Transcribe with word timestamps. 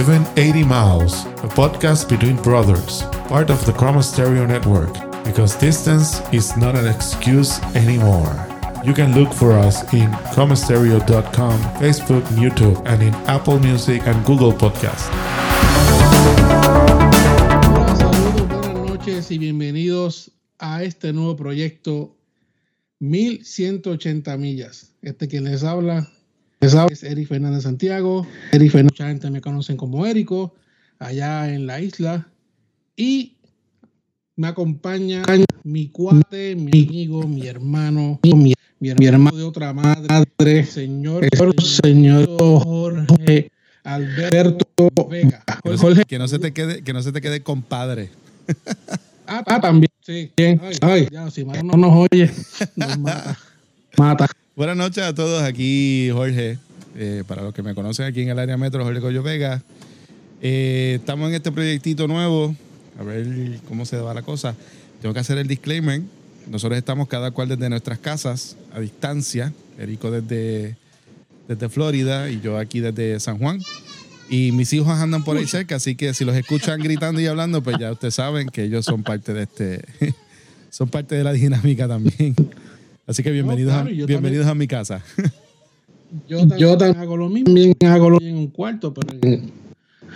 Even 0.00 0.24
80 0.38 0.64
Miles, 0.64 1.26
a 1.44 1.48
podcast 1.48 2.08
between 2.08 2.36
brothers, 2.36 3.02
part 3.28 3.50
of 3.50 3.62
the 3.66 3.72
Chroma 3.72 4.02
Stereo 4.02 4.46
Network, 4.46 4.94
because 5.26 5.54
distance 5.56 6.22
is 6.32 6.56
not 6.56 6.74
an 6.74 6.86
excuse 6.86 7.60
anymore. 7.76 8.32
You 8.82 8.94
can 8.94 9.14
look 9.14 9.30
for 9.30 9.52
us 9.52 9.82
in 9.92 10.10
chromastereo.com, 10.32 11.60
Facebook, 11.82 12.22
YouTube, 12.40 12.82
and 12.86 13.02
in 13.02 13.14
Apple 13.28 13.58
Music 13.58 14.00
and 14.06 14.24
Google 14.24 14.52
Podcasts. 14.54 15.10
Hola, 18.48 18.86
noches 18.86 19.30
y 19.30 19.36
bienvenidos 19.36 20.30
a 20.58 20.82
este 20.82 21.12
nuevo 21.12 21.36
proyecto 21.36 22.16
1180 23.00 24.34
millas. 24.38 24.94
Este 25.02 25.28
que 25.28 25.42
les 25.42 25.62
habla, 25.62 26.08
les 26.60 26.74
habla 26.74 26.92
es 26.92 27.02
Eric 27.02 27.28
Fernández 27.28 27.62
Santiago. 27.62 28.26
Eric 28.52 28.70
Fernández, 28.70 28.92
mucha 28.92 29.08
gente 29.08 29.30
me 29.30 29.40
conocen 29.40 29.76
como 29.76 30.06
Érico, 30.06 30.54
allá 30.98 31.52
en 31.52 31.66
la 31.66 31.80
isla. 31.80 32.28
Y 32.96 33.36
me 34.36 34.48
acompaña 34.48 35.22
mi 35.64 35.88
cuate, 35.88 36.56
mi 36.56 36.70
amigo, 36.70 37.26
mi 37.26 37.46
hermano, 37.46 38.20
mi, 38.22 38.34
mi, 38.34 38.54
mi 38.78 39.06
hermano 39.06 39.36
de 39.36 39.44
otra 39.44 39.72
madre, 39.72 40.64
señor, 40.64 41.26
señor 41.62 42.26
Jorge 42.38 43.50
Alberto 43.84 44.66
Vega. 45.08 45.42
Jorge, 45.78 46.04
Que 46.04 46.18
no 46.18 46.28
se 46.28 46.38
te 46.38 46.52
quede, 46.52 46.82
que 46.82 46.92
no 46.92 47.02
se 47.02 47.12
te 47.12 47.20
quede 47.20 47.42
compadre. 47.42 48.10
Ah, 49.26 49.42
ah, 49.46 49.60
también. 49.60 49.90
Sí. 50.00 50.30
Bien. 50.36 50.60
Ay, 50.82 51.08
ya, 51.10 51.30
si 51.30 51.44
no 51.44 51.76
nos 51.76 52.08
oye, 52.10 52.30
nos 52.76 52.98
mata. 52.98 53.38
Mata. 53.96 54.26
Buenas 54.56 54.76
noches 54.76 55.04
a 55.04 55.14
todos, 55.14 55.42
aquí 55.44 56.10
Jorge. 56.12 56.58
Eh, 56.96 57.22
para 57.26 57.42
los 57.42 57.54
que 57.54 57.62
me 57.62 57.72
conocen 57.72 58.06
aquí 58.06 58.22
en 58.22 58.30
el 58.30 58.38
área 58.38 58.56
metro, 58.56 58.84
Jorge 58.84 59.00
Coyo 59.00 59.22
Vega. 59.22 59.62
Eh, 60.42 60.96
estamos 60.98 61.28
en 61.28 61.36
este 61.36 61.52
proyectito 61.52 62.08
nuevo, 62.08 62.56
a 62.98 63.04
ver 63.04 63.60
cómo 63.68 63.86
se 63.86 63.96
va 63.98 64.12
la 64.12 64.22
cosa. 64.22 64.56
Tengo 65.00 65.14
que 65.14 65.20
hacer 65.20 65.38
el 65.38 65.46
disclaimer. 65.46 66.02
Nosotros 66.48 66.76
estamos 66.76 67.06
cada 67.06 67.30
cual 67.30 67.48
desde 67.48 67.70
nuestras 67.70 68.00
casas, 68.00 68.56
a 68.74 68.80
distancia. 68.80 69.52
Erico 69.78 70.10
desde, 70.10 70.76
desde 71.46 71.68
Florida 71.68 72.28
y 72.28 72.40
yo 72.40 72.58
aquí 72.58 72.80
desde 72.80 73.20
San 73.20 73.38
Juan. 73.38 73.60
Y 74.28 74.50
mis 74.50 74.72
hijos 74.72 74.98
andan 74.98 75.22
por 75.22 75.36
ahí 75.36 75.46
cerca, 75.46 75.76
así 75.76 75.94
que 75.94 76.12
si 76.12 76.24
los 76.24 76.36
escuchan 76.36 76.80
gritando 76.80 77.20
y 77.20 77.26
hablando, 77.26 77.62
pues 77.62 77.76
ya 77.78 77.92
ustedes 77.92 78.14
saben 78.14 78.48
que 78.48 78.64
ellos 78.64 78.84
son 78.84 79.04
parte 79.04 79.32
de 79.32 79.44
este, 79.44 79.84
son 80.70 80.88
parte 80.88 81.14
de 81.14 81.22
la 81.22 81.32
dinámica 81.32 81.86
también. 81.86 82.34
Así 83.10 83.24
que 83.24 83.32
bienvenidos, 83.32 83.72
claro, 83.72 83.90
a, 83.90 84.06
bienvenidos 84.06 84.46
a 84.46 84.54
mi 84.54 84.68
casa. 84.68 85.02
Yo, 86.28 86.46
yo 86.56 86.78
también 86.78 87.02
hago 87.02 87.16
lo 87.16 87.28
mismo. 87.28 87.46
También 87.46 87.74
hago 87.86 88.08
lo 88.08 88.20
mismo 88.20 88.36
en 88.36 88.36
un 88.36 88.50
cuarto, 88.50 88.94
pero 88.94 89.12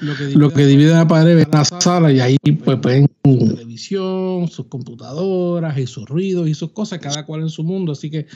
lo 0.01 0.17
que 0.17 0.27
divide, 0.27 0.39
lo 0.39 0.51
que 0.51 0.67
divide 0.67 0.93
la 0.93 1.09
pared 1.09 1.37
es 1.39 1.49
la 1.51 1.65
sala 1.65 2.13
y 2.13 2.21
ahí 2.21 2.37
pues 2.65 2.81
ven 2.81 3.09
su 3.25 3.39
televisión, 3.49 4.47
sus 4.47 4.67
computadoras 4.67 5.77
y 5.77 5.89
sus 5.89 6.05
ruidos 6.09 6.49
y 6.49 6.55
sus 6.55 6.71
cosas, 6.71 7.01
cada 7.01 7.27
cual 7.27 7.43
en 7.43 7.49
su 7.49 7.65
mundo. 7.65 7.91
Así 7.91 8.11
que 8.11 8.27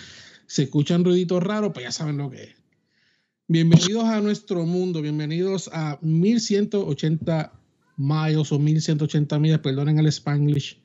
se 0.47 0.65
escuchan 0.65 1.05
ruiditos 1.05 1.41
raros, 1.41 1.71
pues 1.73 1.87
ya 1.87 1.93
saben 1.93 2.17
lo 2.17 2.29
que 2.29 2.43
es. 2.43 2.55
Bienvenidos 3.47 4.07
a 4.07 4.21
nuestro 4.21 4.67
mundo, 4.67 5.03
bienvenidos 5.03 5.71
a 5.73 5.99
1180 6.03 7.53
miles 7.97 8.51
o 8.51 8.59
1180 8.59 9.39
millas, 9.39 9.61
perdonen 9.61 10.01
el 10.01 10.07
spanglish. 10.07 10.81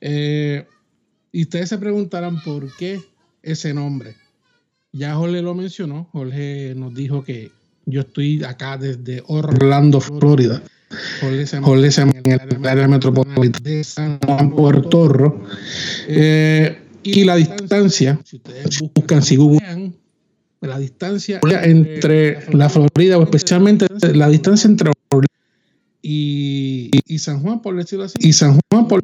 Eh, 0.00 0.66
y 1.32 1.42
ustedes 1.42 1.68
se 1.68 1.78
preguntarán 1.78 2.42
por 2.42 2.74
qué 2.76 3.09
ese 3.42 3.74
nombre. 3.74 4.16
Ya 4.92 5.14
Jorge 5.14 5.42
lo 5.42 5.54
mencionó, 5.54 6.08
Jorge 6.12 6.74
nos 6.76 6.94
dijo 6.94 7.22
que 7.22 7.52
yo 7.86 8.02
estoy 8.02 8.42
acá 8.44 8.76
desde 8.76 9.22
Orlando, 9.26 10.00
Florida. 10.00 10.62
Jorge 11.20 11.46
se 11.46 11.60
Jorge 11.60 11.90
se 11.92 12.02
en 12.02 12.12
el 12.26 12.66
área 12.66 12.88
metropolitana 12.88 13.62
de 13.62 13.84
San 13.84 14.18
Juan, 14.18 14.50
Puerto 14.50 15.08
Rico. 15.08 15.44
Eh, 16.08 16.82
y 17.02 17.24
la 17.24 17.36
distancia, 17.36 18.20
si 18.24 18.36
ustedes 18.36 18.80
buscan, 18.94 19.22
si 19.22 19.36
googlean, 19.36 19.94
la 20.60 20.78
distancia 20.78 21.40
entre 21.62 22.52
la 22.52 22.68
Florida, 22.68 23.16
o 23.18 23.22
especialmente 23.22 23.86
la 24.14 24.28
distancia 24.28 24.68
entre 24.68 24.90
y, 26.02 26.90
y 27.06 27.18
San 27.18 27.40
Juan, 27.40 27.62
por 27.62 27.76
decirlo 27.76 28.04
así, 28.04 28.16
y 28.20 28.32
San 28.32 28.58
Juan 28.70 28.88
por 28.88 29.02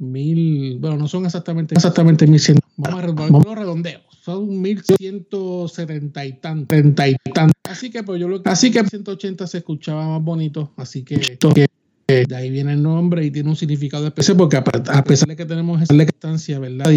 mil, 0.00 0.78
bueno, 0.78 0.96
no 0.96 1.06
son 1.06 1.26
exactamente, 1.26 1.74
exactamente 1.74 2.26
mil 2.26 2.40
cien, 2.40 2.58
vamos 2.76 3.02
a 3.02 3.06
vamos 3.12 3.54
redondeo, 3.54 4.00
son 4.10 4.60
mil 4.60 4.82
ciento 4.82 5.68
setenta 5.68 6.24
y 6.24 6.32
tantos, 6.34 6.78
y 6.78 7.30
tantos. 7.32 7.60
Así 7.68 7.90
que 7.90 8.02
pues 8.02 8.20
yo 8.20 8.26
lo 8.26 8.42
que 8.42 8.48
así 8.48 8.70
que 8.70 8.82
180 8.84 9.46
se 9.46 9.58
escuchaba 9.58 10.08
más 10.08 10.22
bonito, 10.22 10.72
así 10.76 11.04
que, 11.04 11.38
que 11.54 11.66
de 12.06 12.34
ahí 12.34 12.50
viene 12.50 12.72
el 12.72 12.82
nombre 12.82 13.24
y 13.24 13.30
tiene 13.30 13.50
un 13.50 13.56
significado 13.56 14.06
especial 14.06 14.36
porque 14.36 14.56
a, 14.56 14.64
a 14.88 15.04
pesar 15.04 15.28
de 15.28 15.36
que 15.36 15.44
tenemos 15.44 15.80
esa 15.82 15.94
distancia, 15.94 16.58
¿verdad? 16.58 16.90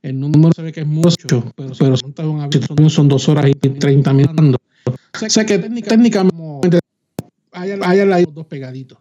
El 0.00 0.20
número 0.20 0.52
se 0.54 0.62
ve 0.62 0.72
que 0.72 0.80
es 0.80 0.86
mucho, 0.86 1.52
pero, 1.56 1.72
pero 1.76 1.96
son, 1.96 2.90
son 2.90 3.08
dos 3.08 3.28
horas 3.28 3.46
y 3.48 3.52
treinta 3.54 4.12
minutos. 4.12 4.60
O 4.86 5.28
sea 5.28 5.44
que 5.44 5.58
técnicamente 5.58 6.78
hay 7.52 8.06
los 8.24 8.34
dos 8.34 8.46
pegaditos. 8.46 8.98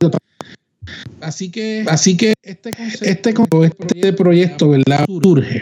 Así 1.22 1.50
que, 1.50 1.86
así 1.88 2.16
que 2.18 2.34
este, 2.42 2.74
concepto, 2.74 3.64
este, 3.64 3.84
este, 3.84 4.00
este 4.00 4.14
proyecto, 4.14 4.70
¿verdad? 4.70 5.06
Surge. 5.06 5.62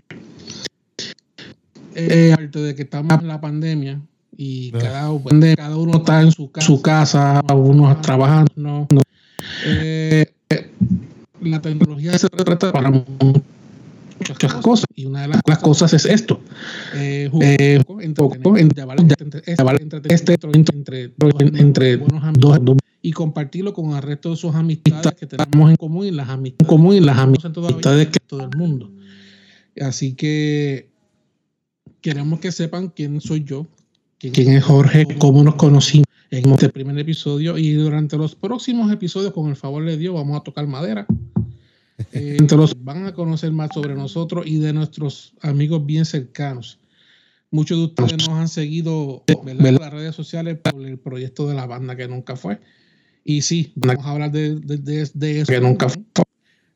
Eh, 1.96 2.32
aparte 2.34 2.60
de 2.60 2.76
que 2.76 2.82
estamos 2.84 3.22
en 3.22 3.28
la 3.28 3.40
pandemia 3.40 4.02
y 4.36 4.72
cada, 4.72 5.10
cada 5.56 5.78
uno 5.78 5.98
está 5.98 6.22
en 6.22 6.32
su 6.32 6.52
casa, 6.52 6.68
su 6.68 6.82
casa 6.82 7.42
unos 7.54 8.02
trabajando. 8.02 8.52
No, 8.56 8.88
eh, 9.66 10.32
la 11.42 11.62
tecnología 11.62 12.18
se 12.18 12.28
trata 12.30 12.72
para 12.72 12.92
muchas 12.92 14.54
cosas 14.62 14.86
y 14.96 15.06
una 15.06 15.22
de 15.22 15.28
las, 15.30 15.42
las 15.46 15.60
cosas 15.60 15.94
es 15.94 16.06
esto 16.06 16.42
eh, 16.96 17.30
eh, 17.42 17.82
entre, 18.02 18.26
entre, 18.52 19.04
entre, 20.54 21.12
entre 21.60 21.98
dos, 21.98 22.58
dos 22.62 22.78
y 23.06 23.12
compartirlo 23.12 23.72
con 23.72 23.92
el 23.92 24.02
resto 24.02 24.32
de 24.32 24.36
sus 24.36 24.56
amistades 24.56 25.14
que 25.14 25.28
tenemos 25.28 25.70
en 25.70 25.76
común 25.76 26.08
y 26.08 26.12
las 26.12 26.28
amistades, 26.28 26.62
en 26.62 26.66
común 26.66 26.96
y 26.96 27.00
las 27.02 27.20
amistades 27.20 28.08
que 28.08 28.20
todo 28.26 28.42
el 28.42 28.58
mundo. 28.58 28.92
Así 29.80 30.16
que 30.16 30.90
queremos 32.02 32.40
que 32.40 32.52
sepan 32.52 32.90
quién 32.90 33.22
soy 33.22 33.44
yo, 33.44 33.68
quién, 34.18 34.34
quién 34.34 34.54
es 34.54 34.64
Jorge, 34.64 35.06
cómo 35.20 35.44
nos 35.44 35.54
conocimos 35.54 36.08
en 36.32 36.50
este 36.50 36.70
primer 36.70 36.98
episodio 36.98 37.60
y 37.60 37.74
durante 37.74 38.18
los 38.18 38.34
próximos 38.34 38.92
episodios, 38.92 39.34
con 39.34 39.50
el 39.50 39.56
favor 39.56 39.86
de 39.86 39.98
Dios, 39.98 40.16
vamos 40.16 40.40
a 40.40 40.44
tocar 40.44 40.66
madera. 40.66 41.06
Eh, 42.12 42.36
entre 42.40 42.58
los 42.58 42.84
van 42.84 43.06
a 43.06 43.14
conocer 43.14 43.54
más 43.54 43.70
sobre 43.74 43.96
nosotros 43.96 44.46
y 44.46 44.58
de 44.58 44.74
nuestros 44.74 45.34
amigos 45.42 45.86
bien 45.86 46.04
cercanos. 46.04 46.78
Muchos 47.52 47.78
de 47.78 47.86
ustedes 47.86 48.28
nos 48.28 48.38
han 48.38 48.50
seguido 48.50 49.24
en 49.28 49.76
las 49.76 49.94
redes 49.94 50.14
sociales 50.14 50.58
por 50.58 50.86
el 50.86 51.00
proyecto 51.00 51.48
de 51.48 51.56
la 51.56 51.66
banda 51.66 51.96
que 51.96 52.10
nunca 52.10 52.36
fue. 52.36 52.60
Y 53.28 53.42
sí, 53.42 53.74
vamos 53.76 54.06
a 54.06 54.12
hablar 54.12 54.32
de, 54.32 54.56
de, 54.56 54.78
de, 54.78 55.10
de 55.12 55.42
eso. 55.42 55.52
Que 55.52 55.60
nunca 55.60 55.90
fue. 55.90 56.04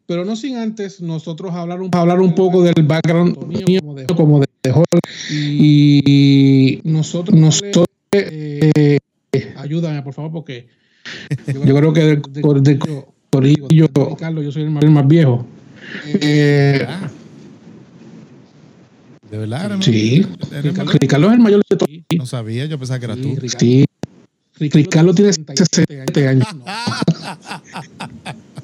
Pero 0.08 0.26
no 0.26 0.36
sin 0.36 0.58
antes 0.58 1.00
nosotros 1.02 1.54
hablar 1.54 1.80
un, 1.80 1.92
hablar 1.94 2.20
un 2.20 2.34
poco 2.34 2.64
del 2.64 2.84
background 2.84 3.46
mío, 3.46 3.80
como 3.80 3.94
de, 3.94 4.06
como 4.08 4.40
de 4.40 4.72
Jorge. 4.72 5.00
Y 5.30 6.82
nosotros, 6.84 7.40
nosotros 7.40 7.86
eh, 8.12 8.98
ayúdame 9.56 10.02
por 10.02 10.16
favor, 10.16 10.32
porque 10.32 10.68
yo, 11.54 11.76
creo 11.76 11.94
que 11.94 12.00
de, 12.02 12.16
de, 12.16 12.62
de, 12.62 12.80
yo, 13.70 13.88
Ricardo, 14.09 14.42
yo 14.42 14.52
soy 14.52 14.64
el 14.64 14.72
más, 14.72 14.84
el 14.84 14.90
más 14.90 15.08
viejo. 15.08 15.46
Eh, 16.06 16.88
¿De 19.29 19.38
verdad? 19.38 19.78
Sí. 19.82 20.26
Ricardo, 21.00 21.28
es 21.28 21.34
el 21.34 21.40
mayor 21.40 21.62
de 21.70 21.78
todos. 21.78 21.91
No 22.18 22.26
sabía, 22.26 22.66
yo 22.66 22.79
pensaba 22.79 23.00
que 23.00 23.06
era 23.06 23.16
tú. 23.16 23.35
Sí. 23.59 23.85
Ricardo 24.59 25.14
tiene 25.14 25.34
67 25.34 26.28
años. 26.28 26.47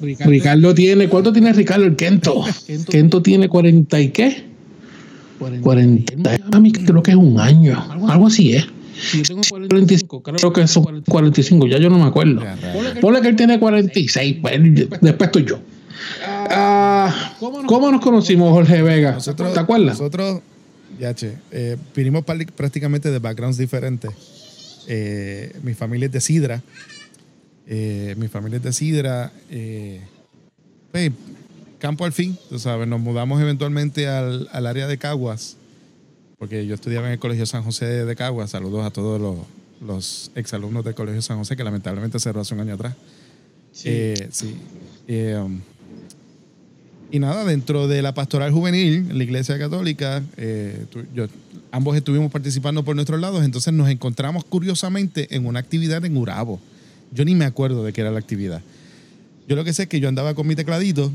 Ricardo 0.26 0.74
tiene, 0.74 1.08
¿cuánto 1.08 1.32
tiene 1.32 1.52
Ricardo 1.52 1.86
el 1.86 1.96
Kento? 1.96 2.44
Kento 2.90 3.22
tiene 3.22 3.48
40 3.48 4.00
y 4.00 4.08
qué? 4.10 4.44
40. 5.62 6.30
A 6.52 6.60
mí 6.60 6.72
creo 6.72 7.02
que 7.02 7.12
es 7.12 7.16
un 7.16 7.40
año, 7.40 7.82
algo 8.08 8.26
así 8.26 8.54
es. 8.54 8.66
Si 8.98 9.18
yo 9.18 9.24
tengo 9.24 9.42
45, 9.48 10.22
creo 10.22 10.52
que 10.52 10.66
son 10.66 11.02
45, 11.06 11.66
ya 11.66 11.78
yo 11.78 11.90
no 11.90 11.98
me 11.98 12.04
acuerdo. 12.04 12.42
Ponle 13.00 13.20
que 13.20 13.28
él 13.28 13.36
tiene 13.36 13.58
46, 13.58 14.38
pues, 14.40 14.60
después 15.00 15.28
estoy 15.28 15.44
yo. 15.44 15.58
Ah, 16.20 17.34
¿Cómo 17.38 17.90
nos 17.90 18.00
conocimos, 18.00 18.50
Jorge 18.50 18.82
Vega? 18.82 19.12
Nosotros, 19.12 19.52
¿Te 19.52 19.60
acuerdas? 19.60 19.98
Nosotros, 19.98 20.40
ya 20.98 21.14
che, 21.14 21.34
eh, 21.50 21.76
vinimos 21.94 22.24
prácticamente 22.24 23.10
de 23.10 23.18
backgrounds 23.18 23.58
diferentes. 23.58 24.10
Eh, 24.86 25.52
mi 25.62 25.74
familia 25.74 26.06
es 26.06 26.12
de 26.12 26.20
Sidra. 26.20 26.62
Eh, 27.66 28.14
mi 28.18 28.28
familia 28.28 28.58
es 28.58 28.62
de 28.62 28.72
Sidra. 28.72 29.32
Eh, 29.50 30.00
pues, 30.92 31.10
campo 31.78 32.04
al 32.04 32.12
fin, 32.12 32.36
tú 32.48 32.58
sabes, 32.58 32.86
nos 32.88 33.00
mudamos 33.00 33.40
eventualmente 33.40 34.06
al, 34.08 34.48
al, 34.52 34.66
área 34.66 34.86
de 34.86 34.98
Caguas, 34.98 35.56
porque 36.38 36.66
yo 36.66 36.74
estudiaba 36.74 37.06
en 37.06 37.14
el 37.14 37.18
Colegio 37.18 37.46
San 37.46 37.62
José 37.64 37.86
de 38.04 38.16
Caguas. 38.16 38.50
Saludos 38.50 38.84
a 38.86 38.90
todos 38.90 39.20
los, 39.20 39.36
los 39.86 40.30
exalumnos 40.34 40.84
del 40.84 40.94
Colegio 40.94 41.20
San 41.22 41.38
José, 41.38 41.56
que 41.56 41.64
lamentablemente 41.64 42.18
cerró 42.20 42.40
hace 42.40 42.54
un 42.54 42.60
año 42.60 42.74
atrás. 42.74 42.94
Sí. 43.72 43.88
Eh, 43.90 44.28
sí. 44.30 44.56
Eh, 45.08 45.36
um, 45.36 45.60
y 47.10 47.18
nada, 47.18 47.44
dentro 47.44 47.86
de 47.88 48.02
la 48.02 48.14
pastoral 48.14 48.52
juvenil, 48.52 49.06
en 49.10 49.18
la 49.18 49.24
Iglesia 49.24 49.58
Católica, 49.58 50.22
tú- 50.90 51.04
yo- 51.14 51.28
ambos 51.76 51.96
estuvimos 51.96 52.32
participando 52.32 52.82
por 52.84 52.94
nuestros 52.96 53.20
lados, 53.20 53.44
entonces 53.44 53.72
nos 53.74 53.88
encontramos 53.90 54.44
curiosamente 54.44 55.34
en 55.36 55.44
una 55.46 55.58
actividad 55.60 56.02
en 56.04 56.16
Urabo. 56.16 56.58
Yo 57.12 57.24
ni 57.24 57.34
me 57.34 57.44
acuerdo 57.44 57.84
de 57.84 57.92
qué 57.92 58.00
era 58.00 58.10
la 58.10 58.18
actividad. 58.18 58.62
Yo 59.46 59.54
lo 59.56 59.62
que 59.64 59.72
sé 59.74 59.82
es 59.84 59.88
que 59.88 60.00
yo 60.00 60.08
andaba 60.08 60.34
con 60.34 60.46
mi 60.46 60.56
tecladito, 60.56 61.12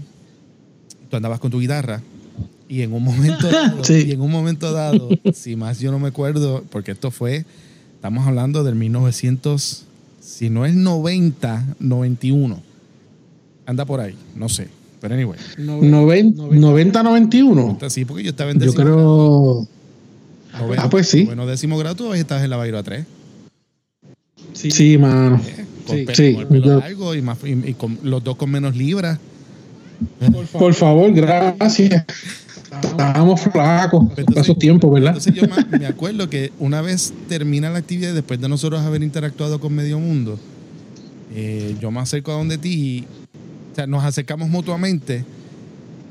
tú 1.10 1.16
andabas 1.18 1.40
con 1.40 1.50
tu 1.50 1.60
guitarra, 1.60 2.02
y 2.70 2.84
en 2.84 2.94
un 2.94 3.04
momento 3.04 3.48
dado, 3.52 3.84
Sí. 3.84 4.06
y 4.08 4.12
en 4.12 4.22
un 4.22 4.30
momento 4.32 4.72
dado, 4.72 5.10
si 5.34 5.56
más 5.56 5.80
yo 5.80 5.92
no 5.92 5.98
me 6.00 6.10
acuerdo, 6.10 6.64
porque 6.70 6.92
esto 6.92 7.10
fue, 7.12 7.44
estamos 7.96 8.28
hablando 8.28 8.64
del 8.64 8.76
1900, 8.76 9.86
si 10.22 10.50
no 10.52 10.64
es 10.66 10.76
90, 10.76 11.76
91. 11.80 12.62
Anda 13.66 13.86
por 13.86 14.00
ahí, 14.00 14.16
no 14.36 14.48
sé. 14.48 14.68
Pero 15.02 15.16
anyway. 15.16 15.40
90-91. 15.58 17.90
Sí, 17.90 18.06
porque 18.06 18.24
yo 18.24 18.30
estaba 18.30 18.52
en 18.52 18.60
Yo 18.60 18.74
creo. 18.76 19.68
Noveno- 20.60 20.82
Ah, 20.84 20.90
pues 20.90 21.08
sí. 21.08 21.24
Bueno, 21.26 21.46
décimo 21.46 21.78
grado, 21.78 21.96
tú 21.96 22.14
estabas 22.14 22.44
en 22.44 22.50
la 22.50 22.58
Bairo 22.58 22.82
3. 22.84 23.06
Sí, 24.54 24.98
mano. 24.98 25.42
Con, 25.88 25.98
Sí, 25.98 26.04
pe- 26.06 26.16
sí, 26.16 26.34
con 26.34 26.42
el 26.42 26.48
pelo 26.62 26.80
largo 26.80 27.16
y, 27.16 27.22
más, 27.22 27.38
y, 27.44 27.70
y 27.70 27.74
con 27.74 27.98
los 28.04 28.24
dos 28.24 28.36
con 28.36 28.52
menos 28.52 28.76
libras. 28.76 29.20
Por 30.54 30.74
favor, 30.74 31.12
gracias. 31.14 32.06
Estábamos 32.82 33.42
flacos 33.42 34.02
Entonces- 34.02 34.26
para 34.26 34.42
esos 34.42 34.58
tiempos, 34.60 34.92
¿verdad? 34.94 35.10
Entonces 35.18 35.34
yo 35.34 35.44
me 35.78 35.86
acuerdo 35.86 36.30
que 36.30 36.52
una 36.60 36.82
vez 36.82 37.14
termina 37.28 37.70
la 37.70 37.80
actividad, 37.80 38.14
después 38.14 38.40
de 38.40 38.48
nosotros 38.50 38.82
haber 38.82 39.04
interactuado 39.04 39.60
con 39.60 39.74
Medio 39.74 40.00
Mundo, 40.00 40.40
eh, 41.34 41.76
yo 41.82 41.92
me 41.92 42.00
acerco 42.00 42.32
a 42.32 42.36
donde 42.36 42.58
ti 42.58 42.70
y 42.74 43.06
o 43.72 43.76
sea, 43.76 43.88
nos 43.88 44.04
acercamos 44.04 44.50
mutuamente. 44.50 45.24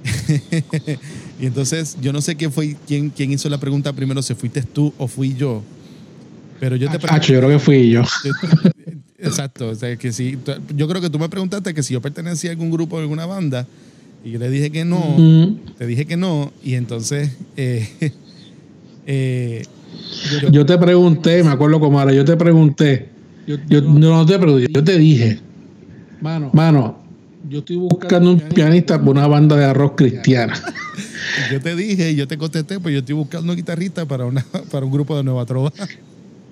y 1.41 1.47
entonces 1.47 1.97
yo 2.01 2.13
no 2.13 2.21
sé 2.21 2.37
quién 2.37 2.53
fue 2.53 2.77
quién, 2.87 3.11
quién 3.11 3.33
hizo 3.33 3.49
la 3.49 3.59
pregunta 3.59 3.93
primero, 3.93 4.23
si 4.23 4.35
fuiste 4.35 4.63
tú 4.63 4.93
o 4.99 5.07
fui 5.07 5.35
yo. 5.35 5.63
Pero 6.59 6.77
yo 6.77 6.91
te 6.91 6.99
Hacho, 7.09 7.33
yo 7.33 7.39
creo 7.41 7.51
que 7.51 7.59
fui 7.59 7.91
yo. 7.91 8.03
Exacto, 9.19 9.69
o 9.69 9.75
sea, 9.75 9.97
que 9.97 10.13
si, 10.13 10.39
yo 10.75 10.89
creo 10.89 11.01
que 11.03 11.11
tú 11.11 11.19
me 11.19 11.29
preguntaste 11.29 11.75
que 11.75 11.83
si 11.83 11.93
yo 11.95 12.01
pertenecía 12.01 12.51
a 12.51 12.53
algún 12.53 12.71
grupo 12.71 12.97
o 12.97 13.01
alguna 13.01 13.27
banda, 13.27 13.67
y 14.25 14.31
yo 14.31 14.39
le 14.39 14.49
dije 14.51 14.71
que 14.71 14.85
no, 14.85 15.17
te 15.79 15.87
dije 15.87 16.07
que 16.07 16.17
no, 16.17 16.53
y 16.65 16.75
entonces 16.75 17.31
eh, 17.57 17.89
eh, 19.07 19.63
yo- 20.43 20.51
Yo 20.51 20.67
te 20.67 20.79
pregunté, 20.79 21.43
me 21.45 21.51
acuerdo 21.51 21.81
como 21.81 22.01
ahora, 22.01 22.13
yo 22.13 22.25
te 22.25 22.37
pregunté. 22.37 23.09
Yo 23.47 23.57
no 23.83 24.25
te 24.27 24.39
pregunté, 24.39 24.69
yo 24.73 24.85
te 24.85 24.99
dije, 24.99 25.39
mano, 26.53 27.00
yo 27.51 27.59
estoy 27.59 27.77
buscando 27.77 28.31
un 28.31 28.39
pianista 28.39 28.97
para 28.99 29.11
una 29.11 29.27
banda 29.27 29.57
de 29.57 29.65
arroz 29.65 29.93
cristiana. 29.97 30.55
yo 31.51 31.61
te 31.61 31.75
dije, 31.75 32.13
y 32.13 32.15
yo 32.15 32.29
te 32.29 32.39
contesté, 32.39 32.79
pues 32.79 32.93
yo 32.93 33.01
estoy 33.01 33.17
buscando 33.17 33.53
un 33.53 33.57
guitarrista 33.57 34.07
para 34.07 34.25
una 34.25 34.45
para 34.71 34.87
un 34.87 34.93
grupo 34.93 35.17
de 35.17 35.25
Nueva 35.25 35.45
Trova. 35.47 35.73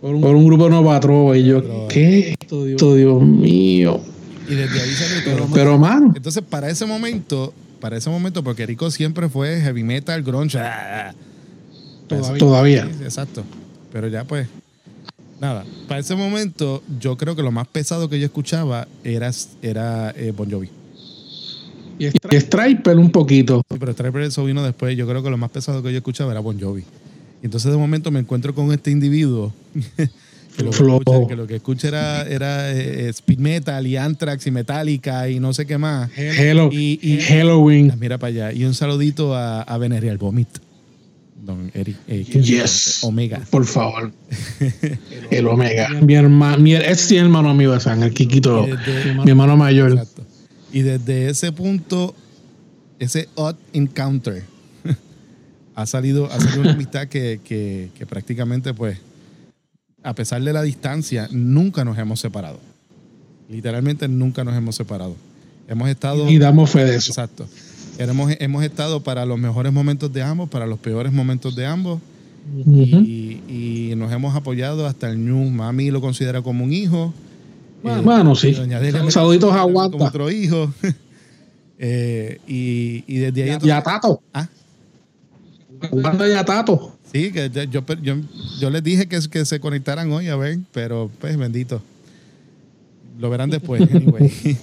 Por 0.00 0.14
un, 0.14 0.20
por 0.20 0.34
un 0.34 0.44
grupo 0.44 0.64
de 0.64 0.70
Novatrova. 0.70 1.36
Y 1.36 1.44
yo, 1.44 1.88
¿qué? 1.88 2.36
Esto, 2.40 2.64
Dios 2.94 3.22
mío. 3.22 4.00
Y 4.48 4.54
desde 4.54 4.80
ahí 4.80 4.90
salió 4.90 5.36
todo. 5.36 5.48
Pero, 5.54 5.78
mano, 5.78 6.12
Entonces, 6.16 6.42
para 6.42 6.68
ese 6.68 6.84
momento, 6.84 7.52
para 7.80 7.96
ese 7.96 8.10
momento, 8.10 8.42
porque 8.42 8.66
Rico 8.66 8.90
siempre 8.90 9.28
fue 9.28 9.60
heavy 9.60 9.84
metal, 9.84 10.22
grunge, 10.22 10.58
ah, 10.58 11.14
todavía. 12.08 12.38
todavía. 12.38 12.84
Sí, 12.86 13.04
exacto. 13.04 13.44
Pero 13.92 14.08
ya 14.08 14.24
pues, 14.24 14.48
nada. 15.40 15.64
Para 15.86 16.00
ese 16.00 16.14
momento, 16.14 16.82
yo 17.00 17.16
creo 17.16 17.36
que 17.36 17.42
lo 17.42 17.52
más 17.52 17.68
pesado 17.68 18.08
que 18.08 18.18
yo 18.18 18.26
escuchaba 18.26 18.88
era, 19.04 19.30
era 19.62 20.10
eh, 20.16 20.32
Bon 20.36 20.50
Jovi. 20.50 20.70
Y 21.98 22.36
Striper 22.40 22.96
un 22.96 23.10
poquito. 23.10 23.62
Sí, 23.70 23.76
pero 23.78 23.92
Striper 23.92 24.22
eso 24.22 24.44
vino 24.44 24.62
después. 24.62 24.96
Yo 24.96 25.06
creo 25.06 25.22
que 25.22 25.30
lo 25.30 25.36
más 25.36 25.50
pesado 25.50 25.82
que 25.82 25.90
yo 25.90 25.98
escuchaba 25.98 26.30
era 26.32 26.40
Bon 26.40 26.58
Jovi. 26.60 26.82
Y 27.42 27.44
entonces 27.46 27.70
de 27.70 27.76
momento 27.78 28.10
me 28.10 28.20
encuentro 28.20 28.54
con 28.54 28.72
este 28.72 28.90
individuo 28.90 29.52
que 30.56 30.64
lo 30.64 30.70
que 30.70 30.76
Flojo. 30.76 30.98
escucha, 31.00 31.28
que 31.28 31.36
lo 31.36 31.46
que 31.46 31.56
escucha 31.56 31.88
era, 31.88 32.22
era 32.22 32.72
eh, 32.72 33.08
speed 33.10 33.38
metal 33.38 33.86
y 33.86 33.96
Anthrax 33.96 34.46
y 34.46 34.50
Metallica 34.50 35.28
y 35.28 35.38
no 35.38 35.52
sé 35.52 35.66
qué 35.66 35.78
más. 35.78 36.10
Hello, 36.16 36.68
Y- 36.72 36.98
y- 37.02 37.20
Halloween. 37.20 37.90
Ah, 37.92 37.96
Mira 37.98 38.18
para 38.18 38.28
allá. 38.30 38.52
Y 38.52 38.64
un 38.64 38.74
saludito 38.74 39.34
a, 39.36 39.62
a 39.62 39.78
Venerial 39.78 40.18
Vomit. 40.18 40.48
Don 41.44 41.70
Eric. 41.72 41.96
eh, 42.08 42.24
Yes. 42.24 42.98
Omega. 43.02 43.40
Por 43.50 43.64
favor. 43.64 44.10
El 45.30 45.46
Omega. 45.46 45.88
Mi 46.02 46.14
hermano, 46.14 46.58
mi, 46.58 46.72
sí 46.72 47.16
es 47.16 47.22
hermano 47.22 47.48
amigo 47.50 47.72
de 47.72 47.80
San, 47.80 48.02
el 48.02 48.12
Kikito. 48.12 48.66
Desde- 48.66 49.14
Mi 49.24 49.30
hermano 49.30 49.56
mayor. 49.56 49.92
Exacto. 49.92 50.26
Y 50.72 50.82
desde 50.82 51.28
ese 51.28 51.52
punto, 51.52 52.14
ese 52.98 53.28
odd 53.34 53.56
encounter, 53.72 54.44
ha 55.74 55.86
salido, 55.86 56.26
ha 56.30 56.40
salido 56.40 56.60
una 56.62 56.72
amistad 56.72 57.08
que, 57.08 57.40
que, 57.42 57.90
que 57.96 58.06
prácticamente, 58.06 58.74
pues, 58.74 58.98
a 60.02 60.14
pesar 60.14 60.42
de 60.42 60.52
la 60.52 60.62
distancia, 60.62 61.28
nunca 61.30 61.84
nos 61.84 61.98
hemos 61.98 62.20
separado. 62.20 62.60
Literalmente 63.48 64.08
nunca 64.08 64.44
nos 64.44 64.54
hemos 64.54 64.76
separado. 64.76 65.16
Hemos 65.68 65.88
estado. 65.88 66.28
Y 66.28 66.38
damos 66.38 66.70
fe 66.70 66.84
de 66.84 66.96
eso. 66.96 67.10
Exacto. 67.10 67.46
Hemos, 67.98 68.32
hemos 68.38 68.62
estado 68.62 69.02
para 69.02 69.26
los 69.26 69.38
mejores 69.38 69.72
momentos 69.72 70.12
de 70.12 70.22
ambos, 70.22 70.48
para 70.48 70.66
los 70.66 70.78
peores 70.78 71.12
momentos 71.12 71.56
de 71.56 71.66
ambos. 71.66 72.00
Y, 72.66 73.42
y 73.48 73.94
nos 73.96 74.12
hemos 74.12 74.34
apoyado 74.34 74.86
hasta 74.86 75.10
el 75.10 75.18
Ñu. 75.18 75.50
Mami 75.50 75.90
lo 75.90 76.00
considera 76.00 76.42
como 76.42 76.64
un 76.64 76.72
hijo. 76.72 77.12
Mano, 77.82 78.34
sí. 78.34 78.52
Doña 78.52 78.80
Delia 78.80 79.10
Saluditos 79.10 79.52
a 79.52 79.60
Aguanta. 79.60 79.96
otro 80.04 80.30
hijo. 80.30 80.72
Eh, 81.80 82.40
y, 82.48 83.04
y 83.06 83.18
desde 83.18 83.42
ahí 83.44 83.48
Y 83.50 83.52
entonces- 83.52 83.72
a 83.78 83.82
Tato. 83.84 84.20
Ah, 84.34 84.48
y 86.28 86.32
a 86.32 86.44
Tato. 86.44 86.96
sí, 87.12 87.30
que 87.30 87.48
yo, 87.70 87.84
yo, 88.02 88.16
yo 88.58 88.70
les 88.70 88.82
dije 88.82 89.06
que, 89.06 89.20
que 89.30 89.44
se 89.44 89.60
conectaran 89.60 90.10
hoy 90.10 90.26
a 90.26 90.34
ver, 90.34 90.58
pero 90.72 91.08
pues 91.20 91.36
bendito. 91.36 91.80
Lo 93.20 93.30
verán 93.30 93.50
después, 93.50 93.80
anyway. 93.94 94.28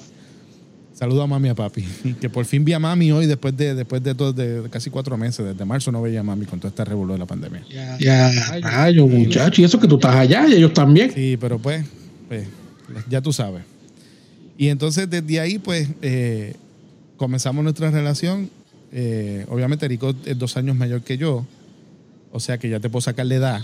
Saludo 0.94 1.22
a 1.24 1.28
mami 1.28 1.48
y 1.48 1.52
a 1.52 1.56
papi. 1.56 1.86
Que 2.20 2.30
por 2.30 2.44
fin 2.46 2.66
vi 2.66 2.74
a 2.74 2.80
mami 2.80 3.12
hoy 3.14 3.28
después 3.28 3.56
de 3.56 3.76
después 3.76 4.04
de, 4.04 4.14
todo, 4.16 4.34
de 4.34 4.70
casi 4.70 4.90
cuatro 4.90 5.16
meses. 5.18 5.46
Desde 5.46 5.64
marzo 5.64 5.92
no 5.94 6.02
veía 6.02 6.20
a 6.20 6.24
mami 6.24 6.46
con 6.46 6.60
este 6.62 6.84
revuelo 6.84 7.14
de 7.14 7.20
la 7.20 7.26
pandemia. 7.26 7.64
Ya, 8.00 8.30
rayo, 8.62 9.08
muchacho. 9.08 9.62
Y 9.62 9.64
eso 9.66 9.80
que 9.80 9.88
tú 9.88 9.96
estás 9.96 10.16
allá 10.16 10.48
y 10.48 10.54
ellos 10.56 10.74
también. 10.74 11.12
Sí, 11.14 11.38
pero 11.40 11.60
pues, 11.60 11.86
pues, 12.28 12.48
ya 13.10 13.22
tú 13.22 13.34
sabes. 13.34 13.64
Y 14.58 14.70
entonces 14.70 15.10
desde 15.10 15.40
ahí, 15.40 15.60
pues, 15.60 15.90
eh, 16.02 16.56
comenzamos 17.18 17.64
nuestra 17.64 17.92
relación. 17.92 18.50
Eh, 18.92 19.46
obviamente, 19.50 19.88
Rico 19.88 20.16
es 20.26 20.38
dos 20.38 20.56
años 20.58 20.76
mayor 20.76 21.02
que 21.02 21.18
yo. 21.18 21.46
O 22.32 22.40
sea 22.40 22.58
que 22.58 22.70
ya 22.70 22.80
te 22.80 22.90
puedo 22.90 23.02
sacar 23.02 23.26
la 23.26 23.36
edad. 23.36 23.62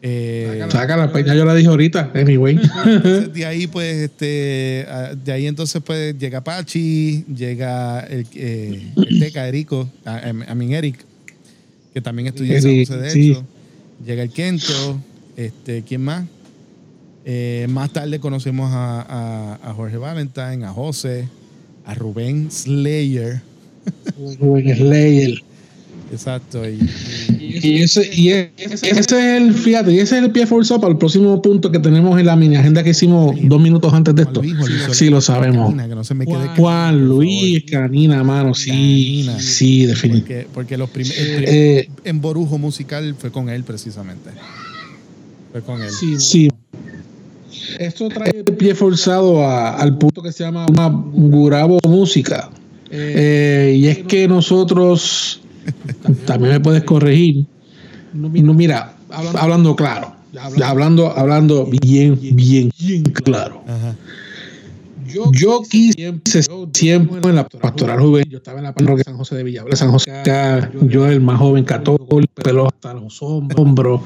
Eh, 0.00 0.64
Sácala, 0.70 1.10
pues 1.10 1.26
ya 1.26 1.34
yo 1.34 1.44
la 1.44 1.54
dije 1.54 1.68
ahorita. 1.68 2.12
Anyway. 2.14 2.58
entonces, 2.86 3.32
de 3.32 3.46
ahí, 3.46 3.66
pues, 3.66 3.96
este, 3.96 4.86
de 5.24 5.32
ahí 5.32 5.46
entonces, 5.46 5.82
pues, 5.84 6.16
llega 6.18 6.42
Pachi, 6.42 7.24
llega 7.24 8.00
el, 8.00 8.26
eh, 8.34 8.92
el 8.96 9.18
Teca, 9.18 9.48
Erico, 9.48 9.90
a, 10.04 10.28
a 10.28 10.54
mí 10.54 10.74
Eric, 10.74 11.04
que 11.92 12.00
también 12.00 12.28
estudia 12.28 12.56
en 12.56 12.62
San 12.62 12.70
Eric, 12.70 12.88
José, 12.88 13.00
de 13.00 13.10
sí. 13.10 13.30
hecho. 13.32 13.44
Llega 14.06 14.22
el 14.22 14.30
Kento, 14.30 15.00
este, 15.36 15.82
¿quién 15.82 16.02
más? 16.02 16.24
Eh, 17.30 17.66
más 17.68 17.92
tarde 17.92 18.20
conocemos 18.20 18.70
a, 18.72 19.02
a- 19.02 19.58
a 19.70 19.74
Jorge 19.74 19.98
Valentine, 19.98 20.64
a 20.64 20.70
José, 20.72 21.28
a 21.84 21.92
Rubén 21.94 22.50
Slayer. 22.50 23.42
Rubén 24.40 24.74
Slayer. 24.74 25.42
Exacto. 26.10 26.66
Y, 26.66 26.78
y- 27.38 27.60
Y 27.68 27.82
ese, 27.82 28.08
y 28.14 28.30
e- 28.30 28.50
ese 28.56 28.88
es 28.98 29.12
el, 29.12 29.52
fíjate, 29.52 29.92
y 29.92 29.98
ese 29.98 30.16
es 30.16 30.24
el 30.24 30.30
pie 30.30 30.46
forzado 30.46 30.80
para 30.80 30.92
el 30.92 30.98
próximo 30.98 31.42
punto 31.42 31.70
que 31.70 31.78
tenemos 31.78 32.18
en 32.18 32.24
la 32.24 32.34
mini 32.34 32.56
agenda 32.56 32.82
que 32.82 32.90
hicimos 32.90 33.36
dos 33.42 33.60
minutos 33.60 33.92
antes 33.92 34.14
de 34.14 34.22
Juan 34.24 34.28
esto. 34.34 34.40
Luis, 34.42 34.56
Juan 34.56 34.70
Luis 34.86 34.96
Sí, 34.96 35.10
lo 35.10 35.20
sabemos. 35.20 35.66
Canina, 35.66 35.86
que 35.88 35.94
no 35.94 36.04
se 36.04 36.14
me 36.14 36.24
quede 36.24 36.48
Juan 36.56 37.08
Luis 37.08 37.62
Canina, 37.70 38.24
mano, 38.24 38.54
sí, 38.54 38.70
Canina. 38.70 39.38
sí, 39.38 39.84
definitivamente. 39.84 40.46
Porque, 40.54 40.54
porque 40.54 40.78
los 40.78 40.88
prim- 40.88 41.08
el 41.14 41.26
primer 41.34 41.44
Eh, 41.54 41.90
emborujo 42.04 42.56
musical 42.56 43.14
fue 43.18 43.30
con 43.30 43.50
él 43.50 43.64
precisamente. 43.64 44.30
Fue 45.52 45.60
con 45.60 45.82
él. 45.82 45.90
sí. 45.90 46.48
Esto 47.78 48.08
trae 48.08 48.30
el 48.46 48.54
pie 48.54 48.74
forzado 48.74 49.44
a- 49.44 49.74
al 49.76 49.96
punto 49.98 50.22
que 50.22 50.32
se 50.32 50.44
llama 50.44 50.66
una 50.66 50.88
Gurabo 50.88 51.78
Música. 51.86 52.50
Eh, 52.90 53.74
y 53.76 53.86
es 53.86 53.98
que 53.98 54.26
nosotros, 54.28 55.40
también 56.26 56.52
me 56.54 56.60
puedes 56.60 56.82
corregir, 56.84 57.44
no, 58.14 58.28
mira, 58.54 58.94
hablando 59.10 59.76
claro, 59.76 60.14
hablando, 60.64 61.12
hablando 61.16 61.66
bien, 61.66 62.18
bien, 62.20 62.70
bien 62.78 63.02
claro. 63.02 63.62
Ajá. 63.66 63.94
Yo, 65.08 65.30
yo 65.32 65.62
quise 65.68 65.92
siempre, 65.94 66.42
siempre 66.72 67.30
en 67.30 67.36
la 67.36 67.48
pastoral 67.48 68.00
juvenil. 68.00 68.30
Yo 68.30 68.38
estaba 68.38 68.58
en 68.58 68.64
la 68.64 68.74
parroquia 68.74 69.04
San 69.04 69.16
José 69.16 69.36
de 69.36 69.44
Villabla, 69.44 69.76
San 69.76 69.90
José. 69.90 70.10
Yo, 70.88 71.06
el 71.06 71.20
más 71.20 71.38
joven 71.38 71.64
católico, 71.64 72.20
pelo 72.34 72.66
hasta 72.66 72.94
los 72.94 73.22
hombros. 73.22 74.02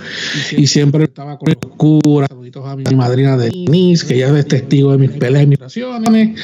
Y 0.56 0.66
siempre 0.66 1.04
estaba 1.04 1.38
con 1.38 1.52
los 1.52 1.73
curas. 1.76 2.28
Saluditos 2.28 2.66
a 2.66 2.76
mi 2.76 2.85
madrina 2.94 3.37
de 3.37 3.50
Denise, 3.50 4.06
que 4.06 4.14
ella 4.14 4.38
es 4.38 4.49
testigo 4.49 4.92
de 4.92 4.99
mis 4.99 5.11
peleas 5.11 5.44
y 5.44 5.47
mis 5.47 5.59
oraciones. 5.59 6.38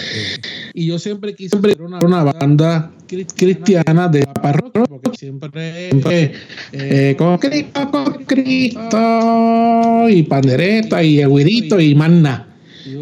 Y 0.75 0.87
yo 0.87 0.99
siempre 0.99 1.35
quise 1.35 1.57
ver 1.59 1.81
una, 1.81 1.99
una 2.05 2.25
banda 2.25 2.93
cristiana 3.09 4.09
de 4.09 4.21
la 4.21 4.35
parroquia, 4.35 4.85
porque 4.85 5.17
siempre, 5.17 5.89
siempre 5.91 6.33
eh, 6.73 7.15
con 7.17 7.39
Cristo, 7.39 7.91
con 7.91 8.25
Cristo, 8.25 10.09
y 10.09 10.23
pandereta, 10.25 11.03
y 11.03 11.23
aguirito, 11.23 11.81
y 11.81 11.95
manna. 11.95 12.48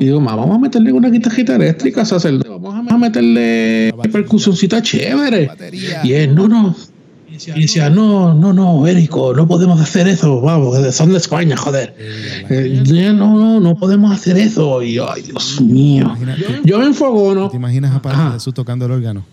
Y 0.00 0.06
digo, 0.06 0.20
ma, 0.20 0.34
vamos 0.34 0.56
a 0.56 0.58
meterle 0.58 0.92
una 0.92 1.10
guitarrita 1.10 1.56
eléctrica, 1.56 2.04
sacerdote, 2.04 2.48
vamos 2.48 2.90
a 2.90 2.98
meterle 2.98 3.92
percusioncita 4.12 4.82
chévere. 4.82 5.50
Y 6.04 6.12
él, 6.12 6.34
no, 6.34 6.48
no. 6.48 6.74
Y 7.54 7.62
decía, 7.62 7.90
no, 7.90 8.34
no, 8.34 8.52
no, 8.52 8.86
Érico, 8.86 9.34
no 9.34 9.46
podemos 9.46 9.80
hacer 9.80 10.08
eso, 10.08 10.40
vamos, 10.40 10.94
son 10.94 11.10
de 11.10 11.18
España, 11.18 11.56
joder. 11.56 11.94
Eh, 12.48 12.82
no, 13.14 13.34
no, 13.34 13.60
no 13.60 13.76
podemos 13.76 14.10
hacer 14.12 14.38
eso. 14.38 14.82
Y 14.82 14.94
yo, 14.94 15.10
ay, 15.10 15.22
Dios 15.22 15.60
mío. 15.60 16.16
Yo 16.64 16.78
me 16.78 16.86
enfogono. 16.86 17.50
¿Te 17.50 17.56
imaginas 17.56 17.94
a 17.94 18.00
Padre 18.00 18.32
Jesús 18.34 18.54
tocando 18.54 18.86
el 18.86 18.92
órgano? 18.92 19.24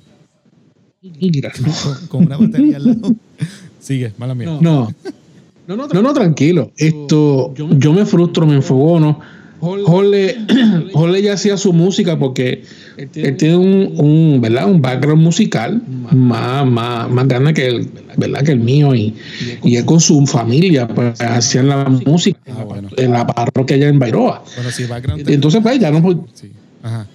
Con, 1.01 2.07
con, 2.07 2.25
una 2.25 2.37
batería 2.37 2.77
al 2.77 2.85
lado. 2.85 3.15
Sigue, 3.79 4.13
mala 4.17 4.35
mía. 4.35 4.57
No. 4.59 4.93
No, 5.67 5.75
no, 5.75 5.87
no, 5.87 6.13
tranquilo. 6.13 6.71
Esto, 6.75 7.53
yo 7.55 7.93
me 7.93 8.05
frustro, 8.05 8.45
me 8.45 8.55
enfogono. 8.55 9.19
Jorge, 9.63 10.37
Jorge 10.93 11.21
ya 11.23 11.33
hacía 11.33 11.57
su 11.57 11.71
música 11.71 12.19
porque 12.19 12.63
él 12.97 13.37
tiene 13.37 13.55
un, 13.55 13.93
un, 13.97 14.41
¿verdad? 14.41 14.69
un 14.69 14.81
background 14.81 15.21
musical 15.23 15.81
más, 16.11 16.65
más, 16.65 17.09
más 17.09 17.27
grande 17.27 17.53
que 17.53 17.67
el, 17.67 17.89
¿verdad? 18.17 18.43
que 18.43 18.51
el 18.51 18.59
mío 18.59 18.93
y, 18.93 19.15
y 19.63 19.77
él 19.77 19.85
con 19.85 20.01
su 20.01 20.25
familia 20.27 20.87
pues, 20.87 21.19
hacían 21.21 21.69
la 21.69 21.85
música 21.85 22.39
Ah, 22.47 22.63
bueno. 22.65 22.89
en 22.97 23.11
la 23.11 23.25
parroquia 23.25 23.77
allá 23.77 23.87
en 23.87 23.99
Bairoa. 23.99 24.43
Bueno, 24.55 24.71
sí. 24.71 24.85
Entonces 25.27 25.61
pues 25.61 25.79
ya 25.79 25.91
no 25.91 26.27
Sí. 26.33 26.51
Ajá. 26.83 27.07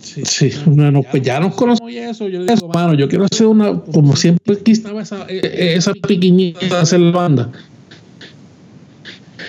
Sí, 0.00 0.50
bueno, 0.66 1.02
pues 1.08 1.22
ya 1.22 1.40
nos 1.40 1.54
conocemos 1.54 1.92
y 1.92 1.98
eso. 1.98 2.28
Yo 2.28 2.40
le 2.40 2.54
digo, 2.54 2.68
mano, 2.68 2.94
yo 2.94 3.08
quiero 3.08 3.24
hacer 3.24 3.46
una, 3.46 3.80
como 3.80 4.16
siempre 4.16 4.58
quistaba 4.58 5.02
esa, 5.02 5.26
eh, 5.28 5.74
esa 5.76 5.92
piquiñita 5.92 6.66
de 6.66 6.76
hacer 6.76 7.00
la 7.00 7.10
banda. 7.12 7.52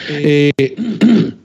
Eh, 0.10 0.52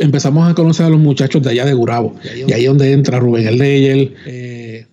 empezamos 0.00 0.48
a 0.50 0.54
conocer 0.54 0.86
a 0.86 0.88
los 0.90 1.00
muchachos 1.00 1.42
de 1.42 1.50
allá 1.50 1.64
de 1.64 1.74
Gurabo. 1.74 2.14
Y 2.46 2.52
ahí 2.52 2.62
es 2.62 2.68
donde 2.68 2.92
entra 2.92 3.18
Rubén 3.18 3.46
El 3.48 3.58
Leyer, 3.58 4.14
eh, 4.26 4.86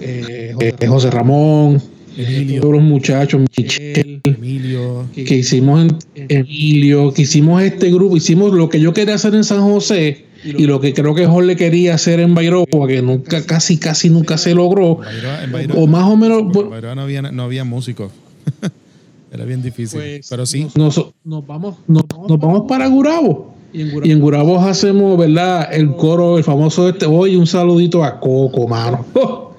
eh, 0.00 0.86
José 0.86 1.10
Ramón, 1.10 1.80
Emilio. 2.16 2.60
todos 2.60 2.74
los 2.74 2.82
muchachos, 2.82 3.40
Michelle, 3.56 4.20
Emilio. 4.24 5.06
que, 5.14 5.24
que 5.24 5.36
hicimos 5.36 5.80
en 6.14 6.26
Emilio, 6.28 7.12
que 7.12 7.22
hicimos 7.22 7.62
este 7.62 7.90
grupo, 7.90 8.16
hicimos 8.16 8.52
lo 8.52 8.68
que 8.68 8.80
yo 8.80 8.92
quería 8.92 9.14
hacer 9.14 9.34
en 9.34 9.44
San 9.44 9.62
José 9.62 10.24
y 10.44 10.66
lo 10.66 10.78
que 10.80 10.92
creo 10.92 11.14
que 11.14 11.26
Jorge 11.26 11.56
quería 11.56 11.94
hacer 11.94 12.20
en 12.20 12.34
Bairoa, 12.34 12.66
que 12.86 13.00
nunca, 13.00 13.46
casi, 13.46 13.78
casi 13.78 14.10
nunca 14.10 14.36
se 14.36 14.54
logró. 14.54 14.98
Bairoa- 14.98 15.42
en 15.44 15.52
Bairoa- 15.52 15.76
O 15.78 15.86
más 15.86 16.04
o 16.04 16.16
menos, 16.16 16.40
en 16.42 16.52
bueno, 16.52 16.70
Bairoa 16.70 16.94
no 16.94 17.02
había, 17.02 17.22
no 17.22 17.42
había 17.44 17.64
músicos. 17.64 18.12
Era 19.32 19.44
bien 19.46 19.62
difícil. 19.62 19.98
Pues, 20.00 20.26
Pero 20.28 20.44
sí. 20.46 20.66
nos, 20.76 21.00
nos 21.24 21.46
vamos, 21.46 21.76
nos, 21.88 22.04
nos 22.28 22.38
vamos 22.38 22.64
para 22.68 22.86
Gurabo. 22.88 23.53
Y 23.74 24.12
en 24.12 24.20
Gurabo 24.20 24.60
hacemos, 24.60 25.18
¿verdad? 25.18 25.68
El 25.72 25.96
coro, 25.96 26.38
el 26.38 26.44
famoso 26.44 26.88
este. 26.88 27.06
Hoy 27.06 27.34
un 27.34 27.46
saludito 27.46 28.04
a 28.04 28.20
Coco, 28.20 28.68
mano. 28.68 29.04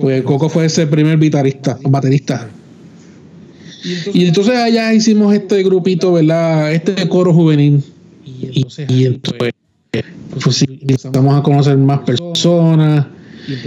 Pues 0.00 0.22
Coco 0.22 0.48
fue 0.48 0.64
ese 0.64 0.86
primer 0.86 1.18
guitarrista, 1.18 1.78
baterista. 1.82 2.48
Y 4.14 4.24
entonces 4.24 4.56
allá 4.56 4.94
hicimos 4.94 5.34
este 5.34 5.62
grupito, 5.62 6.14
¿verdad? 6.14 6.72
Este 6.72 7.06
coro 7.06 7.34
juvenil. 7.34 7.84
Y, 8.24 8.66
y 8.88 9.04
entonces 9.04 9.54
pues, 10.42 10.62
empezamos 10.62 11.38
a 11.38 11.42
conocer 11.42 11.76
más 11.76 12.00
personas 12.00 13.08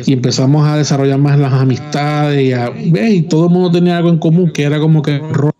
y 0.05 0.13
empezamos 0.13 0.67
a 0.67 0.77
desarrollar 0.77 1.20
más 1.20 1.38
las 1.38 1.53
amistades 1.53 2.41
y, 2.41 3.00
y 3.00 3.22
todo 3.24 3.46
el 3.46 3.51
mundo 3.51 3.72
tenía 3.72 3.98
algo 3.98 4.10
en 4.10 4.17
común 4.17 4.51
que 4.51 4.63
era 4.63 4.79
como 4.79 5.03
que 5.03 5.20
rock 5.20 5.55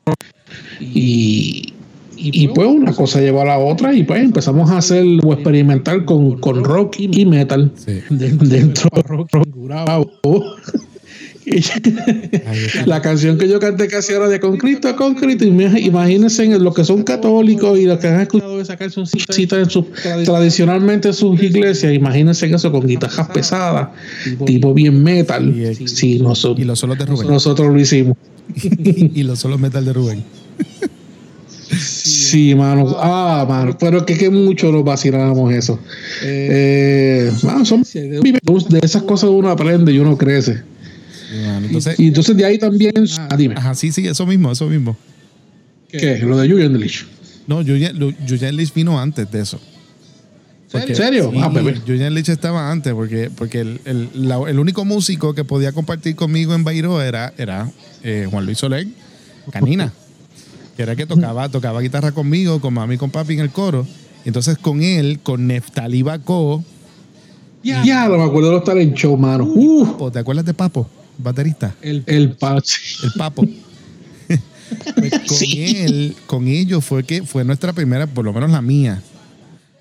y, 0.80 1.71
y, 2.22 2.48
pues 2.50 2.68
una 2.68 2.94
cosa 2.94 3.20
llevó 3.20 3.42
a 3.42 3.46
la 3.46 3.58
otra 3.58 3.94
y 3.94 4.04
pues 4.04 4.22
empezamos 4.24 4.70
a 4.70 4.78
hacer 4.78 5.06
o 5.24 5.34
experimentar 5.34 6.06
con, 6.06 6.38
con 6.40 6.64
rock 6.64 6.96
y, 7.00 7.26
metal 7.26 7.72
Sí. 7.76 8.00
dentro 8.10 8.90
de 8.96 9.02
rock. 9.04 9.30
Y 11.44 11.60
la 12.86 13.02
canción 13.02 13.38
que 13.40 13.50
yo 13.50 13.60
canté 13.60 13.88
casi 13.88 14.14
ahora 14.14 14.28
de 14.30 14.40
Concreto 14.40 14.88
a 14.88 14.96
Concreto, 14.96 15.44
imag- 15.44 15.82
imagínense 15.84 16.44
en 16.44 16.64
los 16.64 16.74
que 16.76 16.84
son 16.84 17.02
católicos 17.02 17.80
y 17.80 17.86
los 17.86 17.98
que 17.98 18.08
han 18.08 18.22
escuchado 18.22 18.62
esa 18.62 18.78
cancióncita 18.78 19.60
en 19.60 19.68
su, 19.70 19.88
tradicionalmente 20.24 21.08
en 21.08 21.14
sus 21.16 21.42
iglesias, 21.42 21.94
imagínense 21.94 22.46
eso 22.46 22.72
con 22.72 22.86
guitarras 22.86 23.28
pesadas, 23.30 23.90
tipo 24.46 24.72
bien 24.76 25.02
metal. 25.02 25.52
Sí, 25.86 26.20
nosotros, 26.20 26.60
Y 26.60 26.66
los 26.68 26.78
solos 26.78 27.00
de 27.00 27.06
Rubén. 27.08 27.28
nosotros 27.28 27.74
lo 27.74 27.80
hicimos. 27.80 28.18
y 28.56 29.24
los 29.24 29.40
solos 29.40 29.60
metal 29.60 29.84
de 29.84 29.94
Rubén. 29.94 30.24
Sí, 32.32 32.56
mano. 32.56 32.96
Ah, 33.00 33.46
mano. 33.48 33.78
Pero 33.78 34.06
que, 34.06 34.18
que 34.18 34.30
mucho 34.30 34.72
nos 34.72 34.84
vacilábamos 34.84 35.54
eso. 35.54 35.80
Eh, 36.24 37.32
mano, 37.44 37.66
son 37.66 37.84
de 37.84 38.80
esas 38.82 39.04
cosas 39.04 39.30
uno 39.30 39.50
aprende 39.50 39.92
y 39.92 40.00
uno 40.00 40.18
crece. 40.18 40.62
Entonces, 41.64 42.00
Y 42.00 42.08
entonces 42.08 42.36
de 42.38 42.46
ahí 42.46 42.58
también. 42.58 42.94
Ah, 43.18 43.36
dime. 43.38 43.56
ajá, 43.58 43.74
sí, 43.76 43.92
sí, 43.92 44.06
eso 44.08 44.26
mismo, 44.26 44.52
eso 44.52 44.68
mismo. 44.68 44.98
¿Qué? 45.90 46.20
Lo 46.20 46.38
de 46.38 46.50
Julian 46.50 46.74
Delich. 46.74 47.06
No, 47.48 47.58
Julian 47.58 47.98
Julian 48.28 48.56
Lich 48.56 48.74
vino 48.74 49.00
antes 49.00 49.30
de 49.32 49.42
eso. 49.42 49.60
¿En 50.74 50.96
serio? 50.96 51.32
Sí, 51.34 51.40
Ah, 51.42 51.50
pues. 51.52 51.80
Julian 51.86 52.14
Lich 52.14 52.30
estaba 52.30 52.72
antes, 52.72 52.94
porque, 52.94 53.30
porque 53.36 53.60
el, 53.60 53.82
el- 53.84 54.10
la- 54.14 54.40
el 54.50 54.58
único 54.58 54.86
músico 54.86 55.34
que 55.36 55.44
podía 55.44 55.74
compartir 55.74 56.16
conmigo 56.16 56.54
en 56.56 56.64
Bairro 56.64 57.02
era, 57.02 57.34
era 57.38 57.70
eh, 58.04 58.26
Juan 58.32 58.46
Luis 58.46 58.58
Soler, 58.58 58.88
Canina, 59.52 59.92
que 60.76 60.84
era 60.84 60.92
el 60.94 60.98
que 60.98 61.06
tocaba, 61.06 61.50
tocaba 61.50 61.82
guitarra 61.82 62.12
conmigo, 62.12 62.60
con 62.62 62.74
mami 62.74 62.96
y 62.96 62.98
con 62.98 63.10
papi 63.12 63.34
en 63.34 63.40
el 63.42 63.50
coro. 63.52 63.86
Y 64.24 64.30
entonces 64.30 64.58
con 64.58 64.82
él, 64.84 65.20
con 65.22 65.48
Neftalí 65.48 66.02
Bacó, 66.04 66.64
Ya, 67.64 68.08
no 68.08 68.18
me 68.18 68.24
acuerdo 68.24 68.50
de 68.50 68.56
los 68.56 68.64
talent 68.64 68.96
show, 68.96 69.16
mano. 69.18 69.46
Uh, 69.46 69.86
Papo, 69.86 70.12
¿te 70.12 70.20
acuerdas 70.20 70.46
de 70.46 70.54
Papo? 70.54 70.88
Baterista. 71.18 71.76
el, 71.82 72.04
el 72.08 72.32
Pachi. 72.36 72.80
El 73.04 73.12
Papo. 73.18 73.46
Pues 74.96 75.12
con 75.28 75.38
él, 75.58 76.16
con 76.26 76.48
ellos 76.48 76.84
fue 76.86 77.04
que 77.04 77.24
fue 77.24 77.44
nuestra 77.44 77.74
primera, 77.74 78.08
por 78.08 78.24
lo 78.26 78.32
menos 78.34 78.50
la 78.52 78.62
mía, 78.62 79.02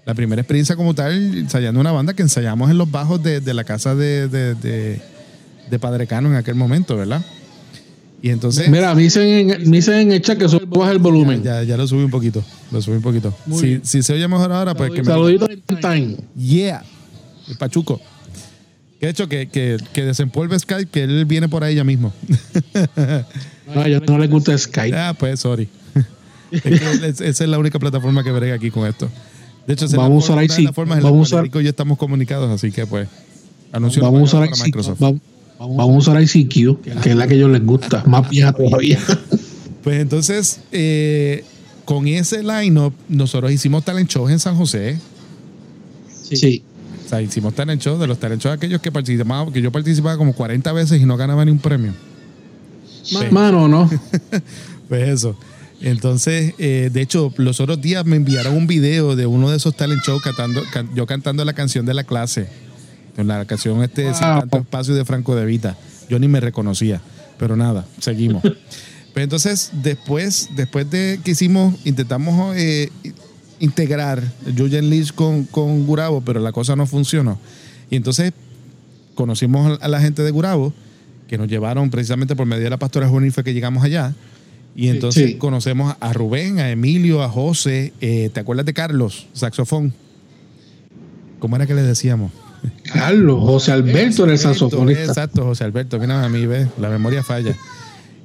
la 0.04 0.14
primera 0.14 0.42
experiencia 0.42 0.75
como 0.76 0.94
tal, 0.94 1.38
ensayando 1.38 1.80
una 1.80 1.92
banda 1.92 2.14
que 2.14 2.23
ensayamos 2.23 2.70
en 2.70 2.76
los 2.78 2.90
bajos 2.90 3.23
de, 3.23 3.40
de 3.40 3.54
la 3.54 3.64
casa 3.64 3.94
de, 3.94 4.26
de, 4.28 4.54
de- 4.56 5.00
de 5.70 5.78
Padre 5.78 6.09
Cano 6.09 6.28
en 6.28 6.35
aquel 6.35 6.56
momento, 6.56 6.97
¿verdad? 6.97 7.25
Y 8.22 8.30
entonces. 8.30 8.68
Mira, 8.68 8.94
me 8.94 9.02
dicen, 9.02 9.50
en, 9.50 9.70
me 9.70 9.76
dicen 9.78 9.94
en 9.94 10.12
el 10.12 10.20
chat 10.22 10.36
que 10.38 10.48
subas 10.48 10.90
el 10.90 10.98
volumen. 10.98 11.42
Ya, 11.42 11.62
ya 11.62 11.76
lo 11.76 11.86
subí 11.86 12.02
un 12.02 12.10
poquito. 12.10 12.44
Lo 12.70 12.82
subí 12.82 12.96
un 12.96 13.02
poquito. 13.02 13.34
Si, 13.58 13.80
si 13.82 14.02
se 14.02 14.12
oye 14.12 14.28
mejor 14.28 14.52
ahora, 14.52 14.74
pues 14.74 14.90
que 14.92 14.98
me. 15.02 15.04
Saludito 15.06 15.48
en 15.50 15.62
time. 15.80 16.16
Yeah. 16.36 16.84
El 17.48 17.56
Pachuco. 17.56 18.00
Que 18.98 19.06
de 19.06 19.12
hecho 19.12 19.28
que, 19.28 19.48
que, 19.48 19.78
que 19.94 20.04
desempolve 20.04 20.58
Skype, 20.58 20.90
que 20.90 21.04
él 21.04 21.24
viene 21.24 21.48
por 21.48 21.64
ahí 21.64 21.74
ya 21.76 21.84
mismo. 21.84 22.12
No, 23.74 23.84
ellos 23.84 24.02
no 24.06 24.18
les 24.18 24.28
gusta 24.28 24.56
Skype. 24.58 24.96
Ah, 24.96 25.14
pues, 25.18 25.40
sorry. 25.40 25.68
Es 26.50 26.60
que 26.62 26.74
es- 26.74 27.20
esa 27.20 27.44
es 27.44 27.48
la 27.50 27.58
única 27.58 27.78
plataforma 27.78 28.22
que 28.24 28.32
brega 28.32 28.56
aquí 28.56 28.70
con 28.70 28.86
esto. 28.86 29.08
De 29.66 29.74
hecho, 29.74 29.86
Vamos 29.96 30.28
a 30.28 30.32
usar 30.34 30.44
IC 30.44 30.74
vamos 30.74 31.04
a 31.04 31.10
usar- 31.36 31.42
Rico 31.44 31.60
y 31.60 31.64
yo 31.64 31.70
estamos 31.70 31.96
comunicados, 31.96 32.50
así 32.50 32.72
que 32.72 32.86
pues. 32.86 33.08
Anuncio 33.72 34.02
Vamos 34.02 34.34
a 34.34 34.38
usar. 34.40 34.50
Microsoft. 34.64 34.98
Vamos, 34.98 35.20
vamos 35.67 36.07
a 36.09 36.12
usar 36.12 36.23
ICQ, 36.23 36.81
que 36.83 37.11
es 37.11 37.17
la 37.17 37.26
que 37.26 37.35
a 37.35 37.37
ellos 37.37 37.50
les 37.50 37.64
gusta. 37.64 38.02
Más 38.07 38.29
vieja 38.29 38.52
todavía. 38.52 38.99
Pues 39.83 40.00
entonces, 40.00 40.61
eh, 40.73 41.45
con 41.85 42.07
ese 42.07 42.43
line-up, 42.43 42.93
nosotros 43.09 43.50
hicimos 43.52 43.85
talent 43.85 44.09
shows 44.11 44.31
en 44.31 44.38
San 44.38 44.57
José. 44.57 44.99
Sí. 46.23 46.62
O 47.05 47.09
sea, 47.09 47.21
hicimos 47.23 47.55
talent 47.55 47.83
shows 47.83 47.99
de 47.99 48.07
los 48.07 48.19
talent 48.19 48.40
shows 48.43 48.57
aquellos 48.57 48.81
que 48.81 48.93
participaba, 48.93 49.50
que 49.52 49.61
yo 49.61 49.73
participaba 49.73 50.17
como 50.17 50.33
40 50.33 50.73
veces 50.73 51.00
y 51.00 51.07
no 51.07 51.17
ganaba 51.17 51.45
ni 51.45 51.50
un 51.50 51.59
premio. 51.59 51.93
Sí. 53.02 53.17
Mano, 53.31 53.67
¿no? 53.69 53.90
Pues 54.88 55.09
eso. 55.09 55.37
Entonces, 55.81 56.52
eh, 56.59 56.90
de 56.93 57.00
hecho, 57.00 57.33
los 57.37 57.61
otros 57.61 57.81
días 57.81 58.05
me 58.05 58.17
enviaron 58.17 58.55
un 58.57 58.67
video 58.67 59.14
de 59.17 59.25
uno 59.26 59.49
de 59.50 59.57
esos 59.57 59.75
talent 59.76 60.02
shows 60.05 60.21
cantando, 60.23 60.62
can- 60.73 60.90
yo 60.95 61.07
cantando 61.07 61.45
la 61.45 61.52
canción 61.52 61.87
de 61.87 61.95
la 61.95 62.05
clase. 62.05 62.49
Con 63.20 63.28
la 63.28 63.44
canción 63.44 63.82
este 63.82 64.14
Sin 64.14 64.20
tanto 64.22 64.56
espacio 64.56 64.94
de 64.94 65.04
Franco 65.04 65.36
de 65.36 65.44
Vita. 65.44 65.76
Yo 66.08 66.18
ni 66.18 66.26
me 66.26 66.40
reconocía. 66.40 67.02
Pero 67.38 67.54
nada, 67.54 67.84
seguimos. 67.98 68.42
Pero 69.12 69.24
entonces, 69.24 69.72
después, 69.82 70.48
después 70.56 70.90
de 70.90 71.20
que 71.22 71.32
hicimos, 71.32 71.74
intentamos 71.84 72.56
eh, 72.56 72.90
integrar 73.58 74.22
Julian 74.56 74.88
Leach 74.88 75.12
con, 75.12 75.44
con 75.44 75.84
Gurabo, 75.84 76.22
pero 76.22 76.40
la 76.40 76.50
cosa 76.52 76.76
no 76.76 76.86
funcionó. 76.86 77.38
Y 77.90 77.96
entonces 77.96 78.32
conocimos 79.14 79.78
a 79.82 79.88
la 79.88 80.00
gente 80.00 80.22
de 80.22 80.30
Gurabo, 80.30 80.72
que 81.28 81.36
nos 81.36 81.48
llevaron 81.48 81.90
precisamente 81.90 82.34
por 82.34 82.46
medio 82.46 82.64
de 82.64 82.70
la 82.70 82.78
pastora 82.78 83.06
juvenil 83.06 83.32
fue 83.32 83.44
que 83.44 83.52
llegamos 83.52 83.84
allá. 83.84 84.14
Y 84.74 84.88
entonces 84.88 85.32
Sí. 85.32 85.34
conocemos 85.36 85.94
a 86.00 86.12
Rubén, 86.14 86.58
a 86.58 86.70
Emilio, 86.70 87.22
a 87.22 87.28
José. 87.28 87.92
eh, 88.00 88.30
¿Te 88.32 88.40
acuerdas 88.40 88.64
de 88.64 88.72
Carlos, 88.72 89.26
saxofón? 89.34 89.92
¿Cómo 91.38 91.56
era 91.56 91.66
que 91.66 91.74
le 91.74 91.82
decíamos? 91.82 92.32
Carlos, 92.93 93.40
José 93.40 93.73
Alberto 93.73 94.25
era 94.25 94.33
el 94.33 94.38
saxofonista. 94.38 95.05
Exacto, 95.05 95.45
José 95.45 95.64
Alberto. 95.64 95.99
Mira 95.99 96.25
a 96.25 96.29
mí, 96.29 96.47
ve, 96.47 96.67
la 96.81 96.88
memoria 96.88 97.23
falla. 97.23 97.55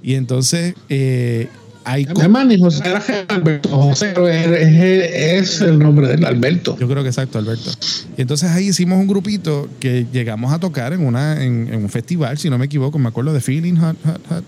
Y 0.04 0.16
entonces 0.16 0.76
eh, 0.90 1.48
hay... 1.84 2.08
Hermano, 2.20 2.54
y 2.54 2.60
José 2.60 2.84
era 2.86 3.04
Alberto. 3.30 3.70
José 3.70 4.14
es, 4.30 5.52
es 5.56 5.62
el 5.62 5.80
nombre 5.80 6.08
del 6.08 6.26
Alberto. 6.26 6.78
Yo 6.80 6.88
creo 6.88 7.04
que 7.04 7.10
exacto, 7.10 7.38
Alberto. 7.40 7.72
Y 8.18 8.22
entonces 8.22 8.50
ahí 8.52 8.68
hicimos 8.70 9.00
un 9.00 9.08
grupito 9.08 9.68
que 9.80 10.06
llegamos 10.12 10.52
a 10.54 10.60
tocar 10.60 10.94
en 10.94 11.06
una 11.06 11.44
en, 11.44 11.70
en 11.72 11.82
un 11.84 11.90
festival, 11.90 12.38
si 12.38 12.50
no 12.50 12.58
me 12.58 12.66
equivoco, 12.66 12.98
me 13.00 13.08
acuerdo 13.10 13.34
de 13.34 13.42
Feeling 13.42 13.76
Hot, 13.76 13.98
Hot, 14.06 14.28
Hot. 14.30 14.44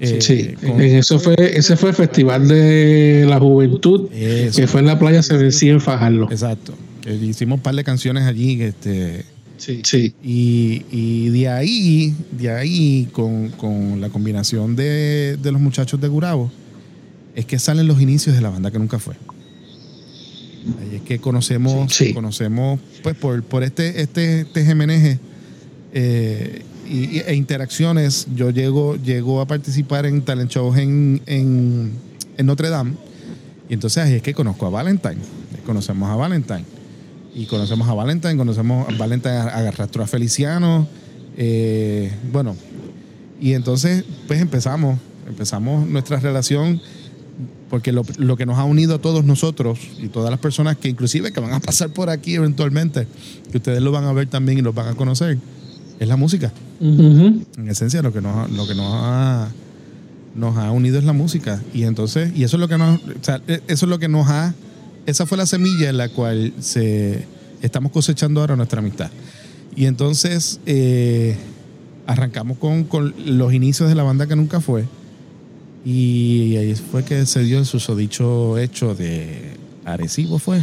Eh, 0.00 0.18
Sí, 0.20 0.54
con- 0.64 0.80
eso 0.80 1.18
fue, 1.18 1.34
ese 1.38 1.76
fue 1.76 1.88
el 1.90 1.96
Festival 1.96 2.46
de 2.46 3.26
la 3.28 3.40
Juventud, 3.40 4.08
Eso. 4.12 4.60
que 4.60 4.68
fue 4.68 4.78
en 4.80 4.86
la 4.86 4.96
playa 4.96 5.22
Sevencía 5.24 5.72
en 5.72 5.80
Fajardo. 5.80 6.28
Exacto. 6.30 6.72
Que 7.18 7.24
hicimos 7.26 7.56
un 7.58 7.62
par 7.62 7.74
de 7.74 7.84
canciones 7.84 8.24
allí, 8.24 8.60
este, 8.62 9.24
Sí, 9.56 9.80
sí. 9.84 10.14
y, 10.22 10.84
y 10.90 11.28
de 11.30 11.48
ahí, 11.48 12.14
de 12.32 12.50
ahí, 12.50 13.08
con, 13.12 13.48
con 13.50 14.00
la 14.00 14.08
combinación 14.08 14.76
de, 14.76 15.36
de 15.42 15.52
los 15.52 15.60
muchachos 15.60 16.00
de 16.00 16.08
Gurabo, 16.08 16.50
es 17.34 17.44
que 17.46 17.58
salen 17.58 17.86
los 17.86 18.00
inicios 18.00 18.36
de 18.36 18.42
la 18.42 18.50
banda 18.50 18.70
que 18.70 18.78
nunca 18.78 18.98
fue. 18.98 19.14
Ahí 20.80 20.96
es 20.96 21.02
que 21.02 21.18
conocemos, 21.18 21.92
Sí. 21.94 22.12
conocemos, 22.12 22.78
pues 23.02 23.16
por, 23.16 23.42
por 23.42 23.62
este, 23.62 24.02
este 24.02 24.44
tejemeneje 24.44 25.18
eh, 25.94 26.62
y, 26.88 27.18
e 27.20 27.34
interacciones, 27.34 28.26
yo 28.34 28.50
llego, 28.50 28.96
llego 28.96 29.40
a 29.40 29.46
participar 29.46 30.04
en 30.06 30.22
talent 30.22 30.50
shows 30.50 30.76
en, 30.78 31.22
en, 31.26 31.92
en 32.36 32.46
Notre 32.46 32.68
Dame. 32.68 32.92
Y 33.68 33.74
entonces 33.74 34.04
ahí 34.04 34.14
es 34.14 34.22
que 34.22 34.34
conozco 34.34 34.66
a 34.66 34.70
Valentine. 34.70 35.16
Conocemos 35.66 36.08
a 36.10 36.16
Valentine. 36.16 36.64
Y 37.38 37.46
conocemos 37.46 37.88
a 37.88 37.94
Valentine, 37.94 38.36
conocemos 38.36 38.88
a 38.88 38.96
Valentine 38.96 39.34
arrastró 39.36 40.02
a 40.02 40.06
Feliciano. 40.06 40.86
eh, 41.36 42.10
bueno, 42.32 42.56
y 43.40 43.52
entonces 43.52 44.04
pues 44.26 44.40
empezamos, 44.40 44.98
empezamos 45.28 45.86
nuestra 45.86 46.18
relación 46.18 46.80
porque 47.70 47.92
lo, 47.92 48.02
lo 48.16 48.36
que 48.36 48.44
nos 48.46 48.58
ha 48.58 48.64
unido 48.64 48.96
a 48.96 48.98
todos 48.98 49.24
nosotros 49.24 49.78
y 50.00 50.08
todas 50.08 50.30
las 50.30 50.40
personas 50.40 50.76
que 50.78 50.88
inclusive 50.88 51.30
que 51.32 51.38
van 51.38 51.52
a 51.52 51.60
pasar 51.60 51.90
por 51.90 52.10
aquí 52.10 52.34
eventualmente, 52.34 53.06
que 53.52 53.58
ustedes 53.58 53.80
lo 53.82 53.92
van 53.92 54.04
a 54.06 54.12
ver 54.12 54.26
también 54.26 54.58
y 54.58 54.62
los 54.62 54.74
van 54.74 54.88
a 54.88 54.94
conocer, 54.94 55.38
es 56.00 56.08
la 56.08 56.16
música. 56.16 56.50
En 57.56 57.68
esencia 57.68 58.02
lo 58.02 58.12
que 58.12 58.20
nos, 58.20 58.34
ha- 58.36 58.48
lo 58.48 58.66
que 58.66 58.74
nos 58.74 58.86
ha 58.94 59.48
nos 60.34 60.56
ha 60.56 60.70
unido 60.72 60.98
es 60.98 61.04
la 61.04 61.12
música 61.12 61.62
y 61.74 61.82
entonces 61.84 62.32
y 62.36 62.42
eso 62.44 62.56
es 62.56 62.60
lo 62.60 62.68
que 62.68 62.78
nos 62.78 62.98
o 63.00 63.02
sea, 63.22 63.40
e- 63.48 63.60
eso 63.68 63.86
es 63.86 63.90
lo 63.90 63.98
que 64.00 64.08
nos 64.08 64.28
ha 64.28 64.54
esa 65.08 65.24
fue 65.24 65.38
la 65.38 65.46
semilla 65.46 65.88
en 65.88 65.96
la 65.96 66.10
cual 66.10 66.52
se 66.60 67.24
estamos 67.62 67.92
cosechando 67.92 68.40
ahora 68.40 68.56
nuestra 68.56 68.80
amistad. 68.80 69.10
Y 69.74 69.86
entonces 69.86 70.60
eh, 70.66 71.34
arrancamos 72.06 72.58
con, 72.58 72.84
con 72.84 73.14
los 73.24 73.54
inicios 73.54 73.88
de 73.88 73.94
la 73.94 74.02
banda 74.02 74.26
que 74.26 74.36
nunca 74.36 74.60
fue. 74.60 74.84
Y 75.82 76.56
ahí 76.56 76.74
fue 76.74 77.04
que 77.04 77.24
se 77.24 77.42
dio 77.42 77.58
el 77.58 77.64
susodicho 77.64 78.58
hecho 78.58 78.94
de 78.94 79.54
Arecibo 79.86 80.38
fue. 80.38 80.62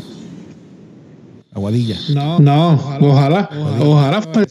Aguadilla. 1.52 1.98
No, 2.14 2.38
no, 2.38 2.74
ojalá, 3.02 3.50
ojalá, 3.80 4.22
para 4.22 4.44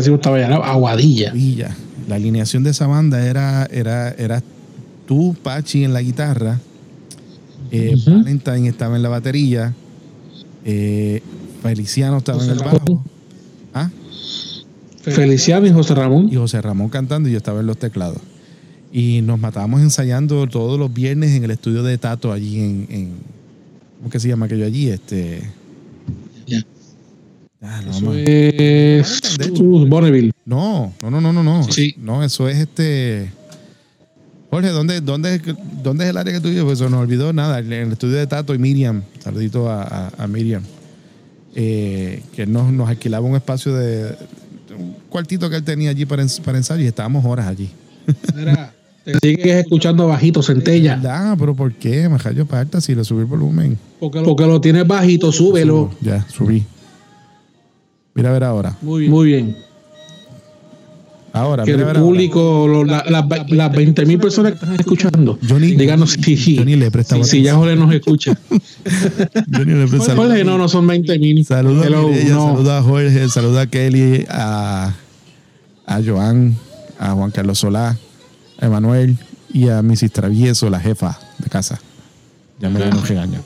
estaba 0.00 0.66
Aguadilla. 0.66 1.30
Villa. 1.30 1.76
La 2.08 2.16
alineación 2.16 2.64
de 2.64 2.70
esa 2.70 2.88
banda 2.88 3.24
era, 3.24 3.66
era, 3.66 4.10
era 4.10 4.42
tú, 5.06 5.36
Pachi, 5.40 5.84
en 5.84 5.92
la 5.92 6.02
guitarra, 6.02 6.58
eh. 7.72 7.96
Valentine 8.06 8.68
estaba 8.68 8.96
en 8.96 9.02
la 9.02 9.08
batería, 9.08 9.74
eh, 10.64 11.22
Feliciano 11.62 12.18
estaba 12.18 12.44
en 12.44 12.50
el 12.50 12.58
bajo, 12.58 12.78
Ramón. 12.78 13.04
¿ah? 13.74 13.90
Feliciano 15.02 15.66
y 15.66 15.72
José 15.72 15.94
Ramón. 15.94 16.28
y 16.30 16.36
José 16.36 16.60
Ramón 16.60 16.88
cantando 16.88 17.28
y 17.28 17.32
yo 17.32 17.38
estaba 17.38 17.60
en 17.60 17.66
los 17.66 17.78
teclados. 17.78 18.18
Y 18.92 19.22
nos 19.22 19.40
matábamos 19.40 19.80
ensayando 19.80 20.46
todos 20.46 20.78
los 20.78 20.92
viernes 20.92 21.30
en 21.30 21.44
el 21.44 21.50
estudio 21.50 21.82
de 21.82 21.96
Tato 21.96 22.30
allí 22.30 22.60
en, 22.60 22.86
en 22.90 23.12
¿cómo 23.98 24.10
que 24.10 24.20
se 24.20 24.28
llama 24.28 24.46
aquello 24.46 24.66
allí? 24.66 24.90
Este, 24.90 25.42
Ya. 26.46 26.62
Ah, 27.62 27.80
no, 27.84 27.90
Eso 27.90 28.12
es 28.14 28.28
no, 31.00 31.10
no, 31.10 31.20
no, 31.20 31.32
no, 31.32 31.42
no. 31.42 31.62
Sí. 31.62 31.94
No, 31.98 32.24
eso 32.24 32.48
es 32.48 32.58
este. 32.58 33.30
Jorge, 34.52 34.68
¿dónde, 34.68 35.00
dónde, 35.00 35.40
dónde 35.82 36.04
es 36.04 36.10
el 36.10 36.16
área 36.18 36.34
que 36.34 36.40
tú 36.40 36.48
vives? 36.50 36.62
Pues 36.64 36.78
se 36.78 36.84
nos 36.90 37.00
olvidó 37.00 37.32
nada. 37.32 37.60
En 37.60 37.72
el 37.72 37.92
estudio 37.92 38.16
de 38.18 38.26
Tato 38.26 38.54
y 38.54 38.58
Miriam. 38.58 39.00
Saludito 39.18 39.70
a, 39.70 39.82
a- 39.82 40.12
a 40.18 40.26
Miriam. 40.26 40.62
Eh, 41.54 42.22
que 42.36 42.44
nos, 42.46 42.70
nos 42.70 42.86
alquilaba 42.86 43.26
un 43.26 43.34
espacio 43.34 43.74
de. 43.74 44.14
Un 44.78 44.94
cuartito 45.08 45.48
que 45.48 45.56
él 45.56 45.64
tenía 45.64 45.88
allí 45.88 46.04
para, 46.04 46.22
ens- 46.22 46.38
para 46.42 46.58
ensayo 46.58 46.82
y 46.84 46.86
estábamos 46.86 47.24
horas 47.24 47.46
allí. 47.46 47.70
Mira, 48.36 48.74
te 49.06 49.18
sigues 49.22 49.46
escuchando 49.56 50.06
bajito, 50.08 50.42
centella. 50.42 51.00
Ah, 51.02 51.34
pero 51.38 51.54
¿por 51.54 51.72
qué? 51.72 52.06
Majayo 52.10 52.44
parta 52.44 52.78
si 52.82 52.94
le 52.94 53.04
subí 53.04 53.20
el 53.20 53.26
volumen. 53.26 53.78
Porque 54.00 54.18
lo, 54.18 54.26
porque 54.26 54.44
lo 54.44 54.60
tienes 54.60 54.86
bajito, 54.86 55.32
súbelo. 55.32 55.90
Subo. 55.90 55.94
Ya, 56.02 56.26
subí. 56.28 56.62
Mira 58.14 58.28
a 58.28 58.32
ver 58.34 58.44
ahora. 58.44 58.76
Muy 58.82 59.00
bien. 59.00 59.10
Muy 59.12 59.26
bien. 59.28 59.56
Ahora, 61.34 61.64
Que 61.64 61.72
mira 61.72 61.84
el 61.84 61.88
ahora. 61.96 62.00
público, 62.00 62.66
lo- 62.68 62.84
la- 62.84 63.04
la- 63.08 63.46
las 63.48 63.72
20 63.72 64.04
mil 64.04 64.18
personas 64.18 64.52
que 64.52 64.58
están 64.58 64.74
escuchando, 64.78 65.38
Johnny- 65.48 65.74
díganos 65.76 66.10
si, 66.12 66.56
Johnny 66.58 66.76
le 66.76 66.90
si 67.24 67.42
ya 67.42 67.54
Jorge 67.54 67.74
nos 67.74 67.94
escucha. 67.94 68.36
Johnny 69.50 69.72
le 69.72 69.86
presta- 69.88 70.14
Jorge, 70.14 70.44
no, 70.44 70.58
no 70.58 70.68
son 70.68 70.86
20 70.86 71.18
mil. 71.18 71.44
Saluda 71.46 71.86
Hello, 71.86 72.06
a 72.06 72.10
Mireya, 72.10 72.34
no. 72.34 72.52
saluda 72.54 72.78
a 72.78 72.82
Jorge, 72.82 73.28
saluda 73.30 73.60
a 73.62 73.66
Kelly, 73.66 74.26
a, 74.28 74.94
a 75.86 76.00
Joan, 76.04 76.54
a 76.98 77.12
Juan 77.12 77.30
Carlos 77.30 77.58
Solá, 77.60 77.96
a 78.60 78.66
Emanuel 78.66 79.16
y 79.54 79.68
a 79.68 79.80
Mrs. 79.82 80.12
Travieso, 80.12 80.68
la 80.68 80.80
jefa 80.80 81.18
de 81.38 81.48
casa. 81.48 81.80
Ya 82.60 82.68
me 82.68 82.82
un 82.86 83.02
regaño. 83.06 83.40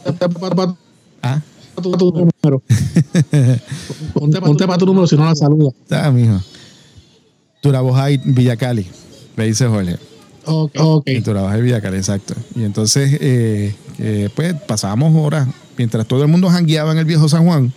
Ah, 1.23 1.41
tu, 1.81 1.93
tu 1.93 2.11
número. 2.13 2.63
Ponte, 4.13 4.41
ponte 4.41 4.67
para 4.67 4.79
tu 4.79 4.87
número 4.87 5.07
si 5.07 5.17
no 5.17 5.25
la 5.25 5.35
saluda. 5.35 5.71
está, 5.83 6.11
mijo. 6.11 6.41
Turabojay, 7.67 8.21
Villacali, 8.25 8.87
le 9.37 9.47
dice 9.47 9.67
Jorge. 9.67 9.97
Ok. 10.45 10.73
okay. 10.79 11.17
En 11.17 11.23
Turabojay, 11.23 11.63
Villacali, 11.63 11.97
exacto. 11.97 12.35
Y 12.55 12.65
entonces, 12.65 13.19
eh, 13.21 13.75
eh, 13.99 14.29
pues 14.35 14.55
pasábamos 14.67 15.15
horas, 15.17 15.49
mientras 15.77 16.07
todo 16.07 16.23
el 16.23 16.29
mundo 16.29 16.49
jangueaba 16.49 16.93
en 16.93 16.99
el 16.99 17.05
viejo 17.05 17.29
San 17.29 17.45
Juan, 17.45 17.73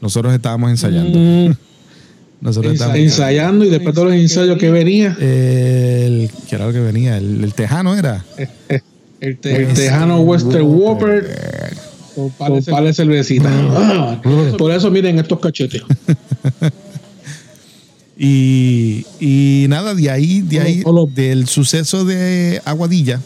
nosotros 0.00 0.32
estábamos 0.34 0.70
ensayando. 0.70 1.18
Mm, 1.18 1.56
Nosotros 2.40 2.74
estábamos 2.74 3.00
ensayando 3.00 3.64
y 3.64 3.70
después 3.70 3.94
de 3.94 4.04
los 4.04 4.12
ensayos 4.12 4.58
que 4.58 4.70
venía, 4.70 5.16
El, 5.18 6.30
¿Qué 6.48 6.56
era 6.56 6.66
lo 6.66 6.72
que 6.72 6.80
venía? 6.80 7.16
El, 7.16 7.42
el 7.42 7.54
tejano 7.54 7.96
era. 7.96 8.22
el, 9.20 9.38
tejano 9.38 10.20
Western 10.20 10.66
Whopper 10.66 11.26
con 12.14 12.30
par 12.30 12.84
de 12.84 12.92
cervecita. 12.94 13.50
Ah, 13.50 14.20
por 14.56 14.70
eso 14.70 14.90
miren 14.90 15.18
estos 15.18 15.40
cachetes. 15.40 15.82
Y, 18.16 19.04
y 19.20 19.66
nada, 19.68 19.94
de 19.94 20.10
ahí, 20.10 20.40
de 20.42 20.60
ahí, 20.60 20.82
Olo- 20.84 21.06
del 21.12 21.48
suceso 21.48 22.04
de 22.04 22.60
Aguadilla. 22.64 23.20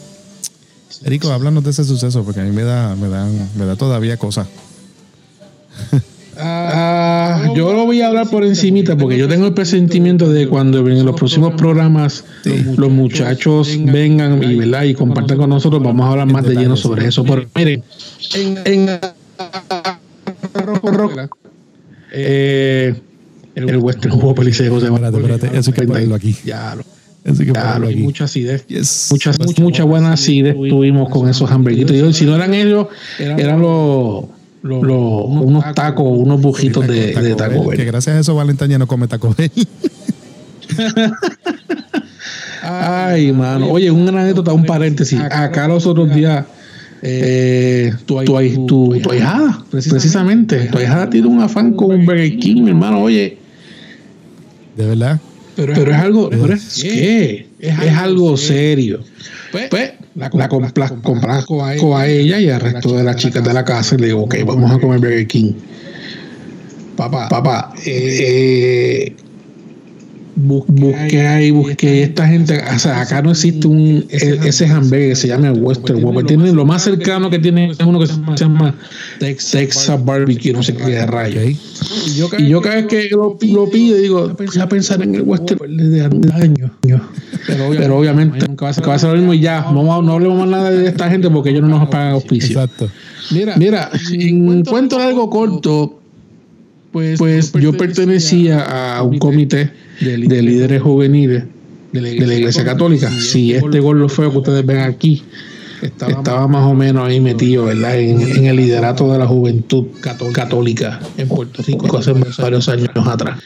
Erico, 1.05 1.31
háblanos 1.31 1.63
de 1.63 1.69
ese 1.71 1.83
suceso, 1.85 2.23
porque 2.23 2.41
a 2.41 2.43
mí 2.43 2.51
me 2.51 2.63
da, 2.63 2.95
me 2.95 3.07
dan, 3.07 3.49
me 3.57 3.65
da 3.65 3.75
todavía 3.75 4.17
cosas. 4.17 4.47
Ah, 6.41 7.51
yo 7.53 7.73
lo 7.73 7.85
voy 7.85 8.01
a 8.01 8.07
hablar 8.07 8.29
por 8.29 8.45
encimita 8.45 8.95
porque 8.97 9.17
yo 9.17 9.27
tengo 9.27 9.45
el 9.47 9.53
presentimiento 9.53 10.29
de 10.29 10.47
cuando 10.47 10.87
en 10.87 11.05
los 11.05 11.15
próximos 11.15 11.53
programas 11.55 12.23
los 12.77 12.89
muchachos 12.89 13.77
vengan 13.77 14.41
y, 14.41 14.55
¿verdad? 14.55 14.83
y 14.83 14.93
compartan 14.93 15.37
con 15.37 15.49
nosotros, 15.49 15.83
vamos 15.83 16.05
a 16.05 16.11
hablar 16.11 16.27
más 16.31 16.45
de 16.45 16.55
lleno 16.55 16.77
sobre 16.77 17.07
eso. 17.07 17.23
Pero 17.25 17.45
miren, 17.55 17.83
en, 18.35 18.57
en 18.65 18.99
eh, 22.11 22.95
el 23.55 23.77
Western 23.77 24.13
Whopper 24.21 24.47
y 24.47 24.51
José 24.53 24.67
Espérate, 24.67 25.17
espérate, 25.17 25.57
eso 25.57 25.71
hay 25.71 25.75
que 25.81 25.87
ponerlo 25.87 26.15
aquí. 26.15 26.35
Ya, 26.45 26.75
lo- 26.75 26.83
que 27.23 27.53
ponerlo 27.53 27.87
aquí. 27.87 27.97
mucha 27.97 28.23
acidez. 28.25 28.65
Yes. 28.67 29.07
Muchas, 29.11 29.37
mucha 29.59 29.83
buena 29.83 30.13
acidez 30.13 30.55
tuvimos 30.55 31.09
con 31.09 31.27
esos 31.29 31.49
hamburguitos. 31.51 31.95
Y 31.95 32.13
si 32.13 32.25
no 32.25 32.35
eran 32.35 32.53
ellos, 32.53 32.87
eran 33.19 33.61
los, 33.61 34.25
los- 34.61 34.83
los- 34.83 35.23
unos 35.25 35.73
tacos, 35.75 36.05
unos 36.07 36.41
bujitos 36.41 36.87
de, 36.87 37.13
de 37.13 37.35
Taco 37.35 37.65
Bell, 37.67 37.77
Que 37.77 37.85
gracias 37.85 38.15
a 38.15 38.19
eso 38.19 38.35
Valentín 38.35 38.69
ya 38.69 38.77
no 38.79 38.87
come 38.87 39.07
Taco 39.07 39.35
Bell. 39.37 39.51
Ay, 42.61 43.31
mano. 43.31 43.69
Oye, 43.69 43.89
una 43.91 44.21
anécdota, 44.21 44.53
un 44.53 44.65
paréntesis. 44.65 45.19
Acá 45.19 45.67
los 45.67 45.85
otros 45.85 46.13
días 46.13 46.45
Eh, 47.01 47.93
tu, 48.05 48.23
tu, 48.23 48.65
tu, 48.65 48.99
tu, 48.99 49.11
ahijada, 49.11 49.63
precisamente. 49.71 50.65
Tu 50.65 50.77
ahijada 50.77 51.09
tiene 51.09 51.27
un 51.27 51.41
afán 51.41 51.73
con 51.73 51.91
un 51.91 52.05
Burger 52.05 52.37
King, 52.37 52.63
mi 52.63 52.69
hermano. 52.69 53.01
Oye. 53.01 53.37
¿De 54.75 54.85
verdad? 54.85 55.19
Pero, 55.55 55.73
pero 55.73 55.91
es 55.91 55.97
algo. 55.97 56.29
Pero 56.29 56.53
es, 56.53 56.79
¿qué? 56.81 57.47
Es, 57.59 57.79
es 57.79 57.97
algo 57.97 58.35
serio. 58.37 58.99
Pues, 59.51 59.69
pues 59.69 59.91
la, 60.15 60.29
la 60.33 60.47
complazco 60.47 61.63
a 61.97 62.07
ella 62.07 62.39
y 62.39 62.49
al 62.49 62.61
resto 62.61 62.95
de 62.95 63.03
las 63.03 63.15
chicas 63.15 63.43
de 63.43 63.53
la 63.53 63.63
casa 63.63 63.95
y 63.95 63.99
le 63.99 64.07
digo, 64.07 64.23
ok, 64.23 64.35
vamos 64.45 64.71
a 64.71 64.79
comer 64.79 64.99
Burger 64.99 65.27
King. 65.27 65.53
Papá, 66.95 67.29
papá, 67.29 67.73
eh, 67.85 69.15
busqué 70.39 71.27
ahí, 71.27 71.51
busqué 71.51 72.03
esta 72.03 72.27
gente, 72.27 72.61
o 72.73 72.79
sea, 72.79 73.01
acá 73.01 73.21
no 73.21 73.31
existe 73.31 73.67
un 73.67 74.05
ese 74.09 74.65
hamburger 74.67 75.09
que 75.09 75.15
se 75.15 75.27
llama 75.27 75.51
Western 75.51 76.03
Whopper. 76.03 76.25
Tiene 76.25 76.51
lo 76.53 76.65
más 76.65 76.83
cercano 76.83 77.29
que 77.29 77.39
tiene 77.39 77.71
es 77.71 77.79
uno 77.79 77.99
que 77.99 78.07
se 78.07 78.15
llama 78.35 78.75
Texas 79.19 80.05
Barbecue, 80.05 80.53
no 80.53 80.63
sé 80.63 80.75
qué 80.75 80.85
de 80.85 81.05
rayo. 81.05 81.41
Y 81.43 81.57
yo 82.47 82.61
cada 82.61 82.75
vez 82.75 82.85
que 82.85 83.09
lo, 83.09 83.37
lo 83.41 83.69
pido, 83.69 83.97
digo, 83.97 84.29
voy 84.29 84.59
a 84.59 84.69
pensar 84.69 85.01
en 85.01 85.15
el 85.15 85.21
Western 85.23 85.77
de 85.77 86.03
años. 86.33 86.71
Pero 87.47 87.97
obviamente, 87.97 88.47
nunca 88.47 88.65
va, 88.65 88.71
a 88.71 88.73
ser, 88.73 88.87
va 88.87 88.95
a 88.95 88.99
ser 88.99 89.09
lo 89.11 89.17
mismo 89.17 89.33
y 89.33 89.39
ya, 89.39 89.61
no, 89.71 90.01
no 90.01 90.13
hablemos 90.13 90.39
más 90.39 90.49
nada 90.49 90.71
de 90.71 90.87
esta 90.87 91.09
gente 91.09 91.29
porque 91.29 91.49
ellos 91.49 91.61
no 91.61 91.67
nos 91.67 91.89
pagan 91.89 92.13
auspicio. 92.13 92.61
Exacto. 92.61 92.89
Mira, 93.31 93.55
mira, 93.57 93.91
en 94.11 94.63
cuento 94.63 94.99
algo 94.99 95.29
corto, 95.29 95.99
pues, 96.91 97.19
pues 97.19 97.51
yo 97.53 97.73
pertenecía 97.73 98.97
a 98.97 99.03
un 99.03 99.19
comité 99.19 99.71
de 100.01 100.41
líderes 100.41 100.81
juveniles 100.81 101.43
de 101.91 102.01
la 102.01 102.09
Iglesia 102.09 102.63
Católica. 102.63 103.09
Si 103.11 103.53
este 103.53 103.79
gol 103.79 104.09
feo 104.09 104.31
que 104.31 104.37
ustedes 104.37 104.65
ven 104.65 104.79
aquí 104.79 105.23
estaba, 105.81 106.47
más 106.47 106.65
o 106.65 106.73
menos 106.73 107.07
ahí 107.07 107.19
metido, 107.19 107.65
¿verdad? 107.65 107.97
En, 107.99 108.45
el 108.45 108.55
liderato 108.55 109.11
de 109.11 109.19
la 109.19 109.27
juventud 109.27 109.87
católica 110.01 110.99
en 111.17 111.27
Puerto 111.27 111.63
Rico 111.63 111.97
hace 111.97 112.13
varios 112.37 112.69
años 112.69 112.89
atrás. 113.05 113.39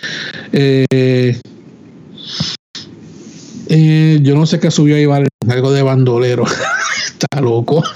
Eh, 0.51 1.39
eh, 3.69 4.19
yo 4.21 4.35
no 4.35 4.45
sé 4.45 4.59
qué 4.59 4.71
subió 4.71 4.95
ahí, 4.95 5.05
vale, 5.05 5.27
algo 5.47 5.71
de 5.71 5.81
bandolero. 5.81 6.45
Está 7.07 7.41
loco. 7.41 7.83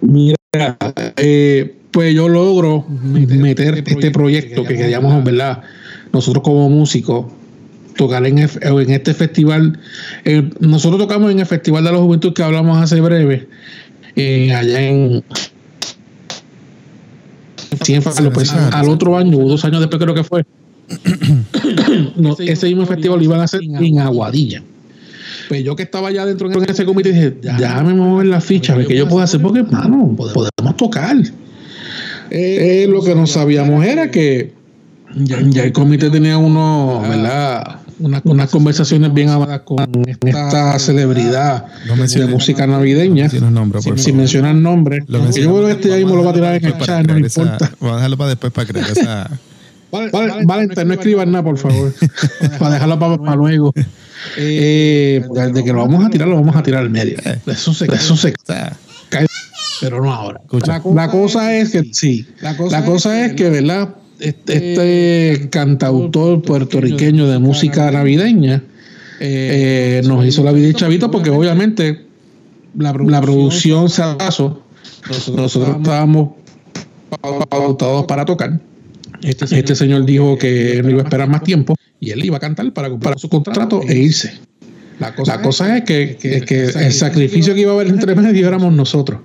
Mira, 0.00 0.36
eh, 1.16 1.76
pues 1.90 2.14
yo 2.14 2.28
logro 2.28 2.84
meter 2.88 3.82
este 3.86 4.10
proyecto 4.10 4.64
que 4.64 4.76
queríamos, 4.76 5.24
¿verdad? 5.24 5.62
Nosotros 6.12 6.42
como 6.42 6.68
músicos, 6.70 7.26
tocar 7.96 8.24
en, 8.26 8.38
en 8.38 8.90
este 8.90 9.14
festival. 9.14 9.78
Eh, 10.24 10.48
nosotros 10.60 11.00
tocamos 11.00 11.32
en 11.32 11.40
el 11.40 11.46
Festival 11.46 11.84
de 11.84 11.92
la 11.92 11.98
Juventud 11.98 12.32
que 12.32 12.42
hablamos 12.42 12.78
hace 12.78 13.00
breve, 13.00 13.48
eh, 14.14 14.54
allá 14.54 14.82
en. 14.82 15.24
Pues, 18.32 18.52
al 18.52 18.88
otro 18.88 19.16
año, 19.16 19.38
dos 19.38 19.64
años 19.64 19.80
después 19.80 20.02
creo 20.02 20.14
que 20.14 20.24
fue. 20.24 20.44
ese 22.46 22.66
mismo 22.68 22.86
festival 22.86 23.18
lo 23.18 23.24
iban 23.24 23.40
a 23.40 23.44
hacer 23.44 23.60
en 23.62 23.98
Aguadilla. 23.98 24.62
Pues 25.48 25.62
yo 25.62 25.76
que 25.76 25.84
estaba 25.84 26.08
allá 26.08 26.26
dentro 26.26 26.48
de 26.48 26.64
ese 26.70 26.84
comité 26.84 27.12
dije, 27.12 27.30
déjame 27.30 27.94
mover 27.94 28.26
la 28.26 28.40
ficha, 28.40 28.72
a 28.72 28.76
ver 28.76 28.86
qué 28.86 28.96
yo 28.96 29.08
puedo 29.08 29.22
hacer, 29.22 29.40
porque 29.40 29.60
hermano, 29.60 30.14
podemos 30.16 30.76
tocar. 30.76 31.16
Eh, 32.30 32.86
lo 32.88 33.02
que 33.02 33.14
no 33.14 33.26
sabíamos 33.26 33.84
era 33.84 34.10
que 34.10 34.52
ya, 35.16 35.64
el 35.64 35.72
comité 35.72 36.10
tenía 36.10 36.38
uno, 36.38 37.02
¿verdad? 37.02 37.80
Unas, 37.98 38.50
conversaciones 38.50 39.12
bien 39.14 39.30
habladas 39.30 39.60
con 39.60 39.78
esta 40.06 40.78
celebridad 40.78 41.64
de 41.86 42.26
música 42.26 42.66
navideña. 42.66 43.30
sin, 43.30 44.16
mencionar 44.16 44.54
nombres. 44.54 45.04
Yo 45.08 45.22
creo 45.32 45.66
que 45.66 45.72
este 45.72 45.88
ya 45.88 45.96
mismo 45.96 46.16
lo 46.16 46.24
va 46.24 46.30
a 46.30 46.34
tirar 46.34 46.54
en 46.56 46.64
el 46.64 46.78
chat, 46.78 47.06
no 47.06 47.18
importa. 47.18 47.72
Vamos 47.80 47.92
a 47.92 47.96
dejarlo 47.96 48.16
para 48.18 48.30
después 48.30 48.52
para 48.52 48.66
creer 48.66 48.86
esa. 48.90 49.30
Vale, 49.90 50.10
vale, 50.44 50.84
no 50.84 50.94
escriban 50.94 51.30
nada, 51.30 51.44
por 51.44 51.58
favor. 51.58 51.92
para 52.58 52.74
dejarlo 52.74 52.98
para, 52.98 53.36
luego. 53.36 53.72
Eh, 54.38 55.22
de 55.52 55.62
que 55.62 55.72
lo 55.72 55.80
vamos 55.80 56.04
a 56.04 56.10
tirar, 56.10 56.26
lo 56.26 56.36
vamos 56.36 56.56
a 56.56 56.62
tirar 56.62 56.82
al 56.82 56.90
medio. 56.90 57.16
Eh. 57.24 57.38
Eso 57.46 57.72
se, 57.72 57.84
eso 57.84 58.16
se 58.16 58.32
cae, 59.08 59.26
pero 59.80 60.02
no 60.02 60.12
ahora. 60.12 60.40
La, 60.66 61.10
cosa 61.10 61.54
es 61.54 61.70
que, 61.70 61.84
sí, 61.92 62.26
la 62.40 62.56
cosa, 62.56 63.24
es 63.24 63.34
que, 63.34 63.50
¿verdad? 63.50 63.90
Este, 64.18 64.72
este 64.72 65.50
cantautor 65.50 66.40
puertorriqueño 66.42 67.28
de 67.28 67.38
música 67.38 67.90
navideña 67.90 68.62
eh, 69.20 70.00
nos 70.04 70.24
hizo 70.24 70.42
la 70.42 70.52
vida 70.52 70.68
de 70.68 70.74
chavito 70.74 71.10
porque 71.10 71.30
obviamente 71.30 72.06
la, 72.78 72.92
producción 72.92 73.88
se 73.88 74.02
atrasó. 74.02 74.62
Nosotros 75.08 75.56
estábamos 75.56 76.30
pautados 77.48 78.06
para 78.06 78.24
tocar. 78.24 78.60
Este 79.22 79.46
señor, 79.46 79.64
este 79.64 79.74
señor 79.74 80.04
dijo 80.04 80.38
que 80.38 80.80
no 80.82 80.90
iba 80.90 81.00
a 81.00 81.04
esperar 81.04 81.28
más 81.28 81.42
tiempo 81.42 81.74
y 82.00 82.10
él 82.10 82.24
iba 82.24 82.36
a 82.36 82.40
cantar 82.40 82.72
para 82.72 82.90
cumplir 82.90 83.18
su 83.18 83.28
contrato 83.28 83.80
e 83.86 83.96
irse. 83.96 84.32
La 84.98 85.14
cosa, 85.14 85.76
es 85.76 85.84
que, 85.84 86.16
el 86.74 86.92
sacrificio 86.92 87.54
que 87.54 87.60
iba 87.60 87.72
a 87.72 87.74
haber 87.74 87.88
entre 87.88 88.14
medio 88.14 88.48
éramos 88.48 88.72
nosotros. 88.72 89.20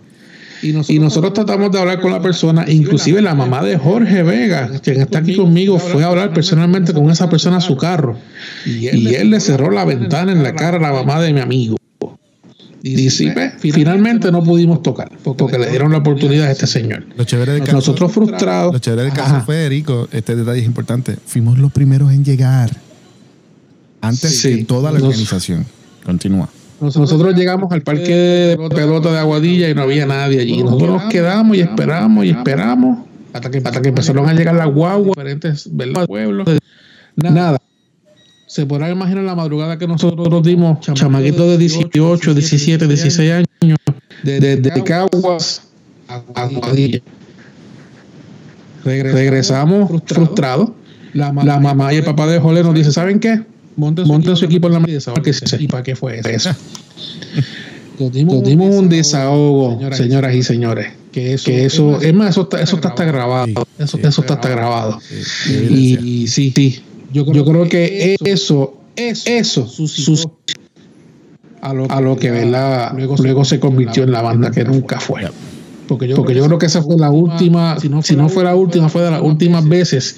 Y 0.61 0.99
nosotros, 0.99 1.33
tratamos 1.33 1.71
de 1.71 1.79
hablar 1.79 1.99
con 2.01 2.11
la 2.11 2.21
persona, 2.21 2.65
inclusive 2.67 3.21
la 3.21 3.33
mamá 3.33 3.63
de 3.63 3.77
Jorge 3.77 4.23
Vega, 4.23 4.69
quien 4.83 5.01
está 5.01 5.19
aquí 5.19 5.35
conmigo, 5.35 5.79
fue 5.79 6.03
a 6.03 6.07
hablar 6.07 6.33
personalmente 6.33 6.93
con 6.93 7.09
esa 7.09 7.29
persona 7.29 7.57
a 7.57 7.61
su 7.61 7.77
carro. 7.77 8.17
Y 8.65 8.87
él, 8.87 9.29
le 9.29 9.39
cerró 9.39 9.71
la 9.71 9.85
ventana 9.85 10.31
en 10.31 10.43
la 10.43 10.53
cara 10.55 10.77
a 10.77 10.81
la 10.81 10.91
mamá 10.91 11.21
de 11.21 11.33
mi 11.33 11.39
amigo. 11.39 11.77
Y 12.83 13.09
finalmente 13.71 14.31
no 14.31 14.43
pudimos 14.43 14.81
tocar, 14.81 15.11
porque 15.23 15.57
le 15.57 15.69
dieron 15.69 15.91
la 15.91 15.99
oportunidad 15.99 16.47
a 16.47 16.51
este 16.51 16.67
señor. 16.67 17.05
Nosotros 17.71 18.11
frustrados. 18.11 18.73
Lo 18.73 18.79
chévere 18.79 19.03
del 19.03 19.13
caso 19.13 19.41
fue, 19.45 19.65
Erico, 19.65 20.07
este 20.11 20.35
detalle 20.35 20.59
es 20.59 20.65
importante. 20.65 21.17
Fuimos 21.25 21.57
los 21.57 21.71
primeros 21.71 22.11
en 22.11 22.23
llegar. 22.23 22.71
Antes 24.01 24.41
de 24.41 24.63
toda 24.65 24.91
la 24.91 24.99
organización. 24.99 25.65
Continúa. 26.03 26.49
Nosotros 26.81 27.35
llegamos 27.35 27.71
al 27.71 27.83
parque 27.83 28.11
de 28.11 28.69
pelota 28.69 29.11
de 29.11 29.19
Aguadilla 29.19 29.69
y 29.69 29.75
no 29.75 29.83
había 29.83 30.07
nadie 30.07 30.39
allí. 30.41 30.63
Nosotros 30.63 31.03
nos 31.03 31.03
quedamos 31.11 31.55
y 31.55 31.61
esperamos 31.61 32.25
y 32.25 32.31
esperamos 32.31 33.05
hasta 33.33 33.51
que, 33.51 33.59
hasta 33.59 33.81
que 33.81 33.89
empezaron 33.89 34.27
a 34.27 34.33
llegar 34.33 34.55
las 34.55 34.67
guaguas, 34.67 35.15
diferentes 35.15 35.69
pueblos. 36.07 36.49
Nada. 37.15 37.59
Se 38.47 38.65
podrán 38.65 38.91
imaginar 38.91 39.23
la 39.23 39.35
madrugada 39.35 39.77
que 39.77 39.87
nosotros 39.87 40.43
dimos, 40.43 40.79
chamaquitos 40.81 41.47
de 41.51 41.57
18, 41.57 42.33
17, 42.33 42.87
16 42.87 43.31
años, 43.31 43.77
desde 44.23 44.83
Caguas 44.83 45.61
a 46.07 46.23
Aguadilla. 46.35 46.99
Regresamos 48.83 50.01
frustrados. 50.05 50.71
La 51.13 51.31
mamá 51.31 51.93
y 51.93 51.97
el 51.97 52.03
papá 52.03 52.25
de 52.25 52.39
Jole 52.39 52.63
nos 52.63 52.73
dice, 52.73 52.91
¿saben 52.91 53.19
qué? 53.19 53.50
Monten 53.75 54.35
su, 54.35 54.45
equipo 54.45 54.67
en 54.67 54.73
la 54.73 54.79
medida 54.79 54.99
¿Y 55.59 55.67
para 55.67 55.83
qué 55.83 55.95
fue 55.95 56.19
eso? 56.19 56.51
Nos 57.99 58.11
dimos, 58.45 58.75
un 58.75 58.89
desahogo, 58.89 59.79
señoras, 59.93 60.35
y 60.35 60.43
señores. 60.43 60.93
Que 61.11 61.33
eso, 61.33 61.45
que 61.45 61.65
eso 61.65 61.99
es 62.01 62.13
más, 62.13 62.29
eso 62.29 62.43
está, 62.43 62.61
eso 62.61 62.77
está 62.77 62.89
hasta 62.89 63.03
grabado. 63.03 63.67
eso, 63.77 63.97
eso 64.01 64.21
está 64.21 64.35
hasta 64.35 64.49
grabado. 64.49 64.99
Y, 65.69 66.27
sí, 66.27 66.53
sí. 66.55 66.81
Yo 67.11 67.25
creo, 67.25 67.67
que, 67.67 68.15
eso, 68.23 68.77
eso, 68.95 69.65
eso 69.65 70.31
a 71.61 71.73
lo, 71.73 71.91
a 71.91 71.99
lo 71.99 72.15
que 72.15 72.31
¿verdad? 72.31 72.93
Luego, 72.95 73.15
luego 73.17 73.43
se 73.43 73.59
convirtió 73.59 74.03
en 74.03 74.11
la 74.11 74.21
banda 74.21 74.51
que 74.51 74.63
nunca 74.63 74.99
fue. 74.99 75.23
Porque 75.87 76.07
yo, 76.07 76.15
porque 76.15 76.33
yo 76.33 76.45
creo 76.45 76.57
que 76.57 76.67
esa 76.67 76.81
fue 76.81 76.95
la 76.97 77.09
última, 77.09 77.77
si 77.79 77.89
no, 77.89 78.01
si 78.01 78.15
no 78.15 78.29
fue 78.29 78.45
la 78.45 78.55
última, 78.55 78.87
fue 78.87 79.01
de 79.01 79.11
las 79.11 79.21
últimas 79.21 79.67
veces 79.67 80.17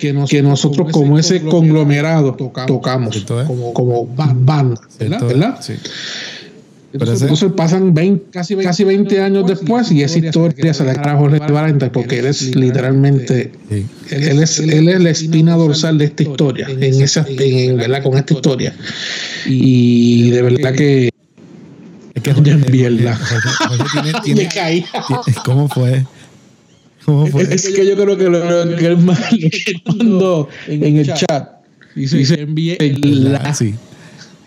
que 0.00 0.42
nosotros, 0.42 0.90
como 0.92 1.18
ese 1.18 1.42
conglomerado 1.42 2.34
tocamos, 2.66 3.24
como, 3.46 3.72
como 3.72 4.06
banda, 4.06 4.80
¿verdad? 4.98 5.58
Sí. 5.60 5.74
Entonces, 6.92 7.52
pasan 7.56 7.94
20, 7.94 8.30
casi, 8.32 8.54
20, 8.54 8.68
casi 8.68 8.84
20 8.84 9.22
años 9.22 9.46
después 9.46 9.92
y 9.92 10.02
esa 10.02 10.18
historia 10.18 10.74
se 10.74 10.84
la 10.84 10.94
trajo 10.94 11.20
Jorge 11.20 11.52
Valente 11.52 11.88
porque 11.88 12.18
él 12.18 12.26
es 12.26 12.56
literalmente, 12.56 13.52
él, 14.10 14.42
es, 14.42 14.58
él 14.58 14.88
es 14.88 15.00
la 15.00 15.10
espina 15.10 15.54
dorsal 15.54 15.98
de 15.98 16.06
esta 16.06 16.24
historia, 16.24 16.66
en 16.68 17.00
esa, 17.00 17.24
en, 17.28 17.76
¿verdad? 17.76 18.02
con 18.02 18.18
esta 18.18 18.34
historia. 18.34 18.74
Y 19.46 20.30
de 20.30 20.42
verdad 20.42 20.74
que... 20.74 21.10
Es 22.12 22.22
que 22.24 22.34
Jorge, 22.34 22.52
Jorge, 22.54 24.12
tiene, 24.24 24.42
Me 24.42 24.48
caí. 24.48 24.84
¿Cómo 25.44 25.68
fue? 25.68 26.04
Es, 27.50 27.68
que 27.68 27.86
yo 27.86 27.94
creo 27.96 28.16
que 28.16 28.24
lo 28.24 28.76
que 28.76 28.86
él 28.86 28.96
mandó 29.98 30.48
en 30.66 30.96
el 30.96 31.12
chat 31.14 31.60
dice, 31.94 32.40
envíe 32.40 32.76
la. 32.78 33.54
Sí. 33.54 33.74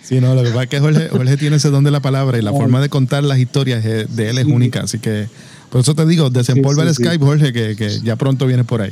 Sí, 0.02 0.20
no, 0.20 0.36
lo 0.36 0.44
que 0.44 0.50
pasa 0.50 0.64
es 0.64 0.70
que 0.70 0.80
Jorge, 0.82 1.08
Jorge 1.08 1.38
tiene 1.38 1.56
ese 1.56 1.70
don 1.70 1.86
de 1.86 1.92
la 1.92 2.02
palabra 2.02 2.38
y 2.38 2.42
la 2.42 2.52
forma 2.52 2.82
de 2.82 2.90
contar 2.90 3.24
las 3.24 3.40
historias 3.40 3.84
de 3.84 4.30
él 4.30 4.38
es 4.38 4.46
única. 4.46 4.82
Así 4.82 5.00
que, 5.00 5.28
por 5.70 5.80
eso 5.80 5.96
te 5.96 6.06
digo, 6.06 6.30
desempolva 6.30 6.84
el 6.84 6.94
Skype, 6.94 7.24
Jorge, 7.24 7.54
que, 7.54 7.76
que, 7.78 8.00
ya 8.04 8.18
pronto 8.18 8.46
viene 8.46 8.66
por 8.66 8.82
ahí. 8.82 8.92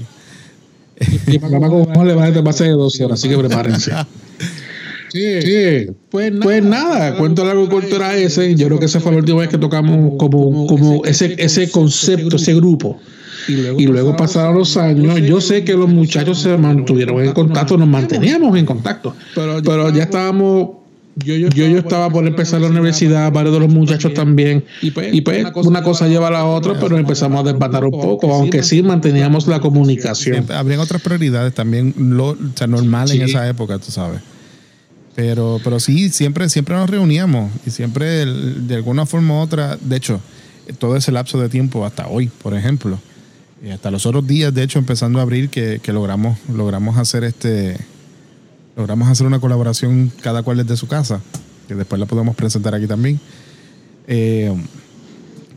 Y 1.27 1.39
papá 1.39 1.67
con 1.67 2.07
le 2.07 2.13
va 2.13 2.49
a 2.49 2.53
ser 2.53 2.67
de 2.67 2.73
12 2.73 3.03
horas, 3.03 3.19
así 3.19 3.27
que 3.27 3.37
prepárense. 3.37 3.91
Sí, 5.11 5.41
sí. 5.41 5.87
Pues, 6.09 6.31
pues 6.41 6.63
nada, 6.63 7.17
cuento 7.17 7.43
largo 7.43 7.65
y 7.65 7.67
corto 7.67 7.95
era 7.97 8.15
ese. 8.15 8.55
Yo 8.55 8.67
creo 8.67 8.79
que 8.79 8.85
esa 8.85 8.99
fue 8.99 9.11
la 9.11 9.17
última 9.17 9.39
vez 9.39 9.49
que 9.49 9.57
tocamos 9.57 10.13
como, 10.17 10.67
como 10.67 11.05
ese, 11.05 11.35
ese 11.37 11.69
concepto, 11.69 12.37
ese 12.37 12.55
grupo. 12.55 12.99
Y 13.47 13.87
luego, 13.87 14.15
pasaron 14.15 14.57
los 14.57 14.77
años. 14.77 15.19
Yo 15.21 15.41
sé 15.41 15.63
que 15.63 15.73
los 15.73 15.89
muchachos 15.89 16.41
se 16.41 16.55
mantuvieron 16.57 17.23
en 17.23 17.33
contacto, 17.33 17.77
nos 17.77 17.87
manteníamos 17.87 18.57
en 18.57 18.65
contacto, 18.65 19.15
pero 19.35 19.89
ya 19.89 20.03
estábamos 20.03 20.81
yo, 21.15 21.35
yo, 21.35 21.49
yo, 21.49 21.77
estaba 21.77 22.09
por 22.09 22.25
empezar 22.25 22.61
la 22.61 22.67
universidad, 22.67 23.31
varios 23.33 23.53
de 23.53 23.59
los 23.59 23.69
muchachos 23.69 24.13
también. 24.13 24.63
Y 24.81 24.91
pues, 24.91 25.11
pues 25.53 25.67
una, 25.67 25.83
cosa, 25.83 26.07
lleva 26.07 26.29
a 26.29 26.31
la 26.31 26.45
otra, 26.45 26.79
pero 26.79 26.97
empezamos 26.97 27.41
a 27.41 27.51
desbatar 27.51 27.83
un 27.83 27.91
poco, 27.91 28.33
aunque 28.33 28.63
sí 28.63 28.81
manteníamos 28.81 29.47
la 29.47 29.59
comunicación. 29.59 30.45
Habrían 30.51 30.79
otras 30.79 31.01
prioridades 31.01 31.53
también, 31.53 31.93
lo, 31.97 32.29
o 32.29 32.37
sea, 32.55 32.67
normal 32.67 33.11
en 33.11 33.23
esa 33.23 33.47
época, 33.47 33.77
tú 33.77 33.91
sabes. 33.91 34.21
Pero, 35.15 35.59
pero 35.63 35.79
sí, 35.79 36.09
siempre, 36.09 36.47
siempre 36.49 36.75
nos 36.75 36.89
reuníamos 36.89 37.51
y 37.65 37.71
siempre 37.71 38.25
de 38.25 38.75
alguna 38.75 39.05
forma 39.05 39.35
u 39.35 39.37
otra, 39.39 39.77
de 39.77 39.97
hecho, 39.97 40.21
todo 40.79 40.95
ese 40.95 41.11
lapso 41.11 41.39
de 41.39 41.49
tiempo 41.49 41.85
hasta 41.85 42.07
hoy, 42.07 42.27
por 42.41 42.53
ejemplo, 42.53 42.97
hasta 43.71 43.91
los 43.91 44.05
otros 44.05 44.25
días, 44.25 44.53
de 44.53 44.63
hecho, 44.63 44.79
empezando 44.79 45.19
a 45.19 45.23
abril, 45.23 45.49
que, 45.49 45.79
que 45.83 45.91
logramos, 45.91 46.37
logramos 46.49 46.97
hacer 46.97 47.23
este 47.23 47.77
logramos 48.75 49.09
hacer 49.09 49.27
una 49.27 49.39
colaboración 49.39 50.11
cada 50.21 50.43
cual 50.43 50.57
desde 50.57 50.77
su 50.77 50.87
casa, 50.87 51.21
que 51.67 51.75
después 51.75 51.99
la 51.99 52.05
podemos 52.05 52.35
presentar 52.35 52.73
aquí 52.73 52.87
también. 52.87 53.19
Eh, 54.07 54.53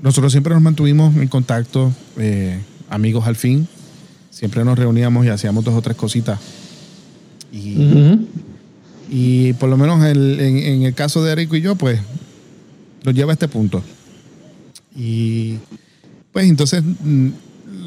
nosotros 0.03 0.33
siempre 0.33 0.53
nos 0.53 0.62
mantuvimos 0.62 1.17
en 1.17 1.29
contacto, 1.29 1.93
eh, 2.19 2.61
amigos 2.90 3.27
al 3.27 3.37
fin, 3.37 3.67
siempre 4.31 4.64
nos 4.64 4.79
reuníamos 4.79 5.25
y 5.25 5.29
hacíamos 5.29 5.64
dos 5.64 5.75
o 5.75 5.83
tres 5.83 5.97
cositas. 5.97 6.38
Y, 7.53 8.27
y 9.09 9.53
por 9.55 9.69
lo 9.69 9.77
menos 9.77 10.05
en, 10.05 10.83
el 10.83 10.95
caso 10.95 11.23
de 11.23 11.33
Erico 11.33 11.57
y 11.57 11.61
yo, 11.61 11.77
pues 11.77 12.01
nos 13.05 13.14
lleva 13.14 13.33
a 13.33 13.35
este 13.35 13.49
punto. 13.49 13.83
Y 14.97 15.57
pues 16.33 16.49
entonces, 16.49 16.83
mm, 16.83 17.29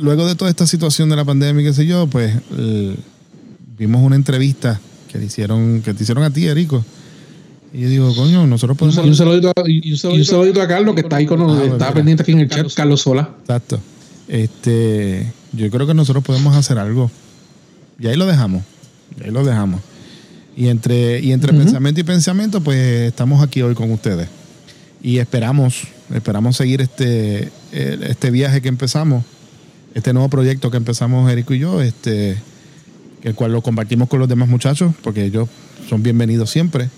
luego 0.01 0.27
de 0.27 0.35
toda 0.35 0.49
esta 0.49 0.67
situación 0.67 1.09
de 1.09 1.15
la 1.15 1.25
pandemia, 1.25 1.63
qué 1.63 1.73
sé 1.73 1.85
yo, 1.85 2.07
pues 2.07 2.33
vimos 3.77 4.01
una 4.01 4.15
entrevista 4.15 4.79
que 5.11 5.19
te 5.19 5.25
hicieron, 5.25 5.81
que 5.81 5.93
te 5.93 6.03
hicieron 6.03 6.23
a 6.23 6.31
ti, 6.31 6.45
Erico. 6.45 6.83
Y 7.73 7.81
yo 7.81 7.89
digo, 7.89 8.15
coño, 8.15 8.47
nosotros 8.47 8.77
podemos. 8.77 9.05
Y 9.05 9.09
un 9.09 9.15
saludito, 9.15 9.51
y 9.65 9.91
un 9.91 10.25
saludito 10.25 10.61
a 10.61 10.67
Carlos, 10.67 10.95
que 10.95 11.01
está 11.01 11.17
ahí 11.17 11.25
con 11.25 11.39
nosotros, 11.39 11.69
ah, 11.69 11.73
está 11.73 11.93
pendiente 11.93 12.23
aquí 12.23 12.31
en 12.31 12.39
el 12.39 12.49
chat, 12.49 12.73
Carlos 12.73 13.01
Sola. 13.01 13.29
Exacto. 13.41 13.79
Este, 14.27 15.31
yo 15.53 15.69
creo 15.69 15.85
que 15.85 15.93
nosotros 15.93 16.23
podemos 16.23 16.55
hacer 16.55 16.77
algo. 16.77 17.11
Y 17.99 18.07
ahí 18.07 18.15
lo 18.15 18.25
dejamos. 18.25 18.63
Y 19.19 19.25
ahí 19.25 19.31
lo 19.31 19.43
dejamos. 19.43 19.81
Y 20.57 20.69
entre, 20.69 21.19
y 21.19 21.33
entre 21.33 21.53
pensamiento 21.53 22.01
y 22.01 22.03
pensamiento, 22.03 22.61
pues 22.61 22.79
estamos 23.07 23.43
aquí 23.43 23.61
hoy 23.61 23.75
con 23.75 23.91
ustedes. 23.91 24.27
Y 25.03 25.19
esperamos, 25.19 25.83
esperamos 26.11 26.57
seguir 26.57 26.81
este, 26.81 27.51
este 27.71 28.31
viaje 28.31 28.59
que 28.59 28.67
empezamos, 28.67 29.23
este 29.93 30.13
nuevo 30.13 30.29
proyecto 30.29 30.71
que 30.71 30.77
empezamos 30.77 31.31
Erico 31.31 31.53
y 31.53 31.59
yo, 31.59 31.79
este 31.83 32.37
el 33.21 33.35
cual 33.35 33.51
lo 33.51 33.61
compartimos 33.61 34.09
con 34.09 34.19
los 34.19 34.27
demás 34.27 34.49
muchachos, 34.49 34.95
porque 35.03 35.25
ellos 35.25 35.47
son 35.87 36.01
bienvenidos 36.01 36.49
siempre. 36.49 36.89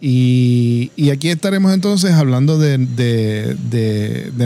Y, 0.00 0.90
aquí 1.10 1.30
estaremos 1.30 1.72
entonces 1.72 2.12
hablando 2.12 2.58
de, 2.58 2.76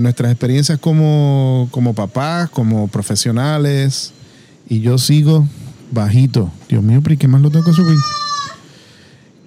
nuestras 0.01 0.31
experiencias 0.31 0.79
como, 0.79 1.67
como 1.73 1.93
papás, 1.93 2.51
como 2.51 2.87
profesionales. 2.87 4.13
Y 4.69 4.81
yo 4.81 4.97
sigo 4.99 5.49
bajito. 5.91 6.53
Dios 6.69 6.85
mío, 6.85 7.01
pero 7.03 7.19
¿qué 7.19 7.27
más 7.27 7.41
lo 7.41 7.51
tengo 7.51 7.65
que 7.65 7.73
subir? 7.73 7.97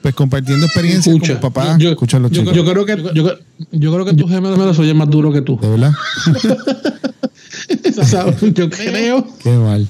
Pues 0.01 0.15
compartiendo 0.15 0.65
experiencias 0.65 1.15
como 1.19 1.39
papá. 1.39 1.77
Yo, 1.77 1.95
yo, 1.95 2.29
yo, 2.29 2.65
creo 2.65 2.85
que, 2.85 2.97
yo, 3.13 3.37
yo 3.71 3.93
creo 3.93 4.05
que 4.05 4.13
tu 4.13 4.27
gemelo 4.27 4.71
oye 4.71 4.93
más 4.93 5.09
duro 5.09 5.31
que 5.31 5.41
tú. 5.41 5.59
¿De 5.61 5.69
verdad? 5.69 5.91
yo 8.55 8.69
creo. 8.69 9.27
Qué 9.43 9.51
mal. 9.51 9.87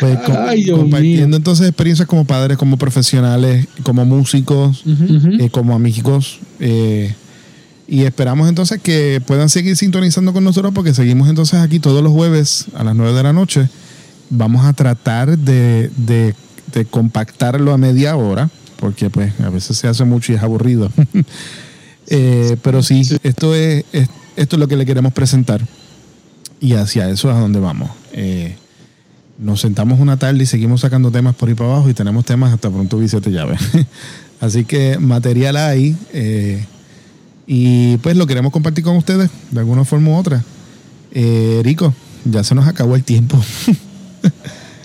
Pues 0.00 0.18
compartiendo 0.20 1.36
entonces 1.36 1.68
experiencias 1.68 2.08
como 2.08 2.24
padres, 2.24 2.56
como 2.56 2.76
profesionales, 2.76 3.66
como 3.82 4.04
músicos, 4.04 4.82
eh, 4.86 5.48
como 5.50 5.74
amigos. 5.74 6.40
Eh, 6.60 7.14
y 7.88 8.02
esperamos 8.02 8.48
entonces 8.48 8.80
que 8.82 9.22
puedan 9.26 9.48
seguir 9.48 9.76
sintonizando 9.76 10.32
con 10.32 10.42
nosotros 10.42 10.72
porque 10.74 10.92
seguimos 10.92 11.28
entonces 11.28 11.60
aquí 11.60 11.78
todos 11.78 12.02
los 12.02 12.12
jueves 12.12 12.66
a 12.74 12.84
las 12.84 12.96
9 12.96 13.12
de 13.12 13.22
la 13.22 13.32
noche. 13.32 13.68
Vamos 14.28 14.66
a 14.66 14.72
tratar 14.72 15.38
de, 15.38 15.90
de, 15.96 16.34
compactarlo 16.90 17.72
a 17.72 17.78
media 17.78 18.16
hora 18.16 18.50
porque 18.78 19.10
pues 19.10 19.38
a 19.40 19.50
veces 19.50 19.76
se 19.76 19.88
hace 19.88 20.04
mucho 20.04 20.32
y 20.32 20.36
es 20.36 20.42
aburrido. 20.42 20.90
Eh, 22.08 22.56
pero 22.62 22.84
sí, 22.84 23.02
esto 23.24 23.52
es, 23.52 23.84
esto 24.36 24.54
es 24.54 24.60
lo 24.60 24.68
que 24.68 24.76
le 24.76 24.86
queremos 24.86 25.12
presentar 25.12 25.60
y 26.60 26.74
hacia 26.74 27.08
eso 27.10 27.30
es 27.30 27.36
a 27.36 27.40
donde 27.40 27.60
vamos. 27.60 27.90
Eh, 28.12 28.54
nos 29.38 29.60
sentamos 29.60 30.00
una 30.00 30.16
tarde 30.16 30.42
y 30.42 30.46
seguimos 30.46 30.80
sacando 30.80 31.10
temas 31.10 31.34
por 31.34 31.48
ahí 31.48 31.54
para 31.54 31.70
abajo 31.70 31.90
y 31.90 31.94
tenemos 31.94 32.24
temas 32.24 32.52
hasta 32.52 32.70
pronto 32.70 32.98
te 32.98 33.30
llave. 33.30 33.56
Así 34.40 34.64
que 34.64 34.98
material 34.98 35.56
hay 35.56 35.96
eh, 36.12 36.64
y 37.46 37.96
pues 37.98 38.16
lo 38.16 38.26
queremos 38.26 38.52
compartir 38.52 38.84
con 38.84 38.96
ustedes 38.96 39.30
de 39.50 39.60
alguna 39.60 39.84
forma 39.84 40.10
u 40.10 40.16
otra. 40.16 40.42
Eh, 41.12 41.60
Rico, 41.62 41.94
ya 42.24 42.44
se 42.44 42.54
nos 42.54 42.66
acabó 42.66 42.96
el 42.96 43.04
tiempo. 43.04 43.42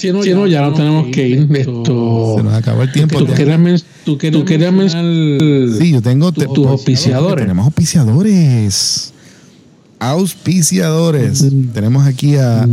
Sí, 0.02 0.12
no, 0.34 0.48
ya, 0.48 0.62
no 0.62 0.74
tenemos 0.74 1.08
que 1.08 1.28
ir. 1.28 1.48
Esto, 1.56 2.36
se 2.38 2.44
nos 2.44 2.54
acabó 2.54 2.82
el 2.82 2.92
tiempo. 2.92 3.20
Tú 3.20 3.28
querías, 3.34 3.86
tú 4.04 4.18
querías 4.18 4.74
mencionar 4.74 5.78
sí, 5.78 5.92
yo 5.92 6.02
tengo 6.02 6.32
tus 6.32 6.68
auspiciadores. 6.68 7.46
Tenemos 7.46 7.66
auspiciadores 7.66 9.14
auspiciadores. 10.02 11.44
Mm. 11.44 11.68
Tenemos 11.74 12.08
aquí 12.08 12.36
a, 12.36 12.68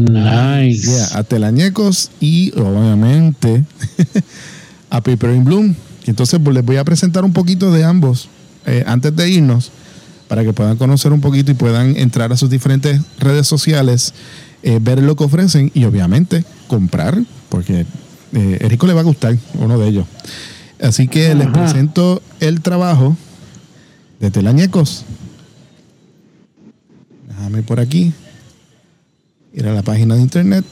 a 1.14 1.22
Telañecos 1.24 2.10
y 2.20 2.52
obviamente 2.58 3.64
a 4.90 5.02
Paper 5.02 5.34
in 5.34 5.44
Bloom. 5.44 5.74
entonces 6.06 6.40
pues, 6.42 6.54
les 6.54 6.64
voy 6.64 6.78
a 6.78 6.84
presentar 6.84 7.26
un 7.26 7.34
poquito 7.34 7.70
de 7.70 7.84
ambos 7.84 8.30
eh, 8.64 8.82
antes 8.86 9.14
de 9.14 9.28
irnos 9.28 9.70
para 10.26 10.42
que 10.42 10.54
puedan 10.54 10.78
conocer 10.78 11.12
un 11.12 11.20
poquito 11.20 11.50
y 11.50 11.54
puedan 11.54 11.96
entrar 11.96 12.32
a 12.32 12.36
sus 12.36 12.48
diferentes 12.48 13.00
redes 13.18 13.46
sociales, 13.46 14.14
eh, 14.62 14.78
ver 14.80 15.02
lo 15.02 15.16
que 15.16 15.24
ofrecen 15.24 15.70
y 15.74 15.84
obviamente 15.84 16.44
comprar, 16.66 17.18
porque 17.48 17.86
eh, 18.32 18.58
Erico 18.60 18.86
le 18.86 18.94
va 18.94 19.00
a 19.00 19.04
gustar 19.04 19.36
uno 19.54 19.78
de 19.78 19.88
ellos. 19.88 20.06
Así 20.80 21.08
que 21.08 21.34
les 21.34 21.48
presento 21.48 22.22
el 22.40 22.60
trabajo 22.60 23.16
de 24.20 24.30
Telañecos 24.30 25.04
Déjame 27.38 27.62
por 27.62 27.78
aquí, 27.78 28.12
ir 29.54 29.66
a 29.68 29.72
la 29.72 29.82
página 29.82 30.16
de 30.16 30.22
internet 30.22 30.64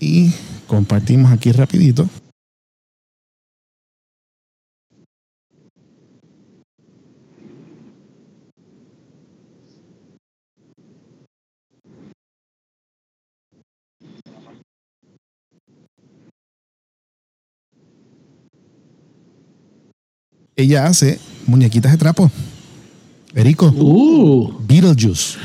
y 0.00 0.32
compartimos 0.66 1.30
aquí 1.30 1.52
rapidito. 1.52 2.08
Ella 20.60 20.86
hace 20.86 21.18
muñequitas 21.46 21.92
de 21.92 21.98
trapo. 21.98 22.30
Erico. 23.34 23.72
Uh. 23.74 24.52
Beetlejuice. 24.66 25.38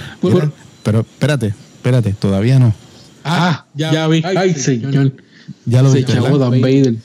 pero 0.84 0.99
espérate, 0.99 1.47
espérate, 1.47 2.13
todavía 2.13 2.60
no. 2.60 2.73
Ah, 3.23 3.65
ya, 3.73 4.08
vi. 4.08 4.21
Ay, 4.23 4.54
señor. 4.54 5.13
Ya 5.65 5.82
lo 5.82 5.91
vi. 5.91 6.04
chavo 6.04 6.38
Dan 6.38 6.60
Vader. 6.62 6.95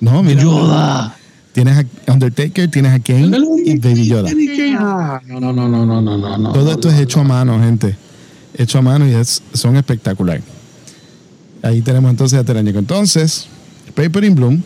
No, 0.00 0.22
mira. 0.22 0.42
Yoda. 0.42 1.16
Tienes 1.52 1.86
a 2.06 2.12
Undertaker, 2.12 2.70
tienes 2.70 2.92
a 2.92 2.98
Kane 2.98 3.34
y 3.64 3.78
Baby 3.78 4.06
Yoda. 4.08 4.30
No, 5.26 5.40
no, 5.40 5.52
no, 5.52 5.68
no, 5.68 5.86
no, 5.86 6.00
no, 6.02 6.38
no. 6.38 6.52
Todo 6.52 6.72
esto 6.72 6.90
es 6.90 7.00
hecho 7.00 7.20
a 7.20 7.24
mano, 7.24 7.58
gente. 7.60 7.96
Hecho 8.52 8.78
a 8.78 8.82
mano 8.82 9.08
y 9.08 9.14
es, 9.14 9.42
son 9.52 9.76
espectaculares. 9.76 10.42
Ahí 11.62 11.80
tenemos 11.82 12.10
entonces 12.10 12.38
a 12.38 12.44
Terañeco. 12.44 12.78
Entonces, 12.78 13.46
Paper 13.94 14.24
in 14.24 14.34
Bloom. 14.34 14.62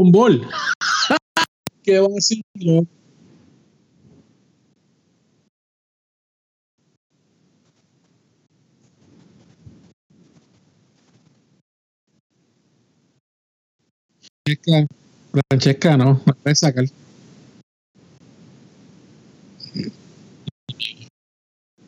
Un 0.00 0.10
bol. 0.10 0.40
¿Qué 1.82 2.00
va 2.00 2.06
a 2.06 2.10
decir? 2.14 2.40
Francesca, 14.42 14.86
Francesca, 15.50 15.96
no, 15.98 16.14
me 16.24 16.32
voy 16.32 16.52
a 16.52 16.54
sacar. 16.54 16.84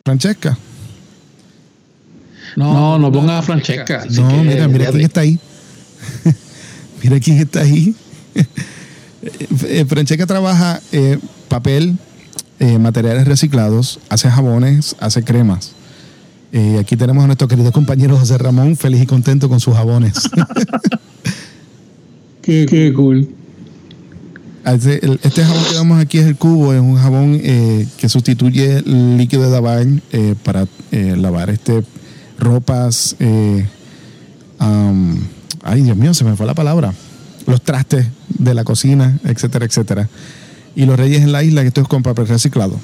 Francesca. 0.05 0.57
No, 2.57 2.73
no, 2.73 2.99
no 2.99 3.11
ponga 3.11 3.39
a 3.39 3.41
Francesca. 3.41 4.05
No, 4.11 4.43
mira, 4.43 4.67
mira 4.67 4.91
quién 4.91 5.01
está 5.01 5.21
ahí. 5.21 5.39
mira 7.01 7.19
quién 7.19 7.37
está 7.39 7.61
ahí. 7.61 7.95
Eh, 9.69 9.85
Francheca 9.87 10.25
trabaja 10.27 10.81
eh, 10.91 11.17
papel, 11.47 11.95
eh, 12.59 12.77
materiales 12.77 13.25
reciclados, 13.25 14.01
hace 14.09 14.29
jabones, 14.29 14.97
hace 14.99 15.23
cremas. 15.23 15.71
Eh, 16.51 16.77
aquí 16.77 16.97
tenemos 16.97 17.23
a 17.23 17.27
nuestro 17.27 17.47
querido 17.47 17.71
compañero 17.71 18.17
José 18.17 18.37
Ramón, 18.37 18.75
feliz 18.75 19.01
y 19.01 19.05
contento 19.05 19.47
con 19.47 19.61
sus 19.61 19.75
jabones. 19.75 20.15
Qué, 22.41 22.65
qué 22.69 22.91
cool. 22.93 23.29
Este, 24.65 25.05
el- 25.05 25.19
este 25.23 25.45
jabón 25.45 25.63
que 25.69 25.75
vemos 25.75 25.99
aquí 26.01 26.17
es 26.17 26.25
el 26.25 26.35
cubo, 26.35 26.73
es 26.73 26.81
un 26.81 26.97
jabón 26.97 27.39
que 27.39 28.09
sustituye 28.09 28.79
el 28.79 29.17
líquido 29.17 29.43
de 29.43 29.51
lavar 29.51 29.85
para 30.43 30.67
lavar 30.91 31.49
este 31.49 31.81
ropas. 32.37 33.15
ay, 34.59 35.81
Dios 35.81 35.95
mío, 35.95 36.13
se 36.13 36.25
me 36.25 36.35
fue 36.35 36.45
la 36.45 36.53
palabra. 36.53 36.93
Los 37.45 37.61
trastes 37.61 38.07
de 38.29 38.53
la 38.53 38.63
cocina, 38.63 39.19
etcétera, 39.23 39.65
etcétera. 39.65 40.09
Y 40.75 40.85
los 40.85 40.97
reyes 40.97 41.21
en 41.21 41.31
la 41.31 41.43
isla, 41.43 41.61
que 41.61 41.67
esto 41.67 41.81
es 41.81 41.87
con 41.87 42.03
papel 42.03 42.27
reciclado. 42.27 42.79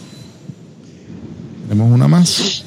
Tenemos 1.67 1.91
una 1.91 2.07
más. 2.07 2.63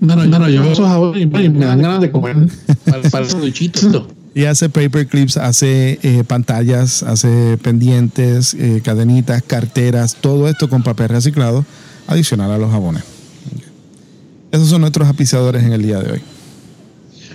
No, 0.00 0.16
no, 0.16 0.24
no, 0.24 0.38
no, 0.38 0.48
yo 0.48 0.62
veo 0.62 0.72
esos 0.72 0.86
jabones 0.86 1.22
y 1.22 1.26
me 1.26 1.64
dan 1.64 1.80
ganas 1.80 2.00
de 2.00 2.10
comer. 2.10 2.36
Para, 2.84 3.02
para. 3.10 3.26
Y 4.34 4.46
hace 4.46 4.70
paper 4.70 5.06
clips, 5.08 5.36
hace 5.36 5.98
eh, 6.02 6.24
pantallas, 6.26 7.02
hace 7.02 7.58
pendientes, 7.58 8.54
eh, 8.54 8.80
cadenitas, 8.82 9.42
carteras, 9.42 10.16
todo 10.20 10.48
esto 10.48 10.70
con 10.70 10.82
papel 10.82 11.10
reciclado, 11.10 11.66
adicional 12.06 12.50
a 12.50 12.56
los 12.56 12.70
jabones. 12.70 13.02
Esos 14.50 14.68
son 14.68 14.80
nuestros 14.80 15.06
apiciadores 15.08 15.62
en 15.64 15.72
el 15.74 15.82
día 15.82 15.98
de 15.98 16.12
hoy. 16.12 16.22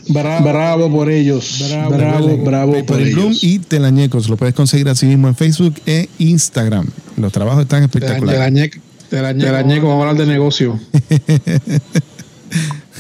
Bravo, 0.10 0.50
bravo 0.50 0.92
por 0.92 1.10
ellos. 1.12 1.66
Bravo, 1.70 2.38
bravo, 2.38 2.74
por 2.86 2.86
Paper 2.96 3.14
Bloom 3.14 3.28
ellos. 3.32 3.44
y 3.44 3.60
Telañecos. 3.60 4.30
Lo 4.30 4.38
puedes 4.38 4.56
conseguir 4.56 4.88
así 4.90 5.06
mismo 5.06 5.28
en 5.28 5.36
Facebook 5.36 5.76
e 5.86 6.10
Instagram. 6.20 6.88
Los 7.18 7.32
trabajos 7.32 7.64
están 7.64 7.84
espectaculares. 7.84 8.40
Telañeco, 8.40 8.80
Telañeco, 9.10 9.88
vamos 9.88 10.06
a 10.06 10.10
hablar 10.10 10.26
de 10.26 10.32
negocio. 10.32 10.80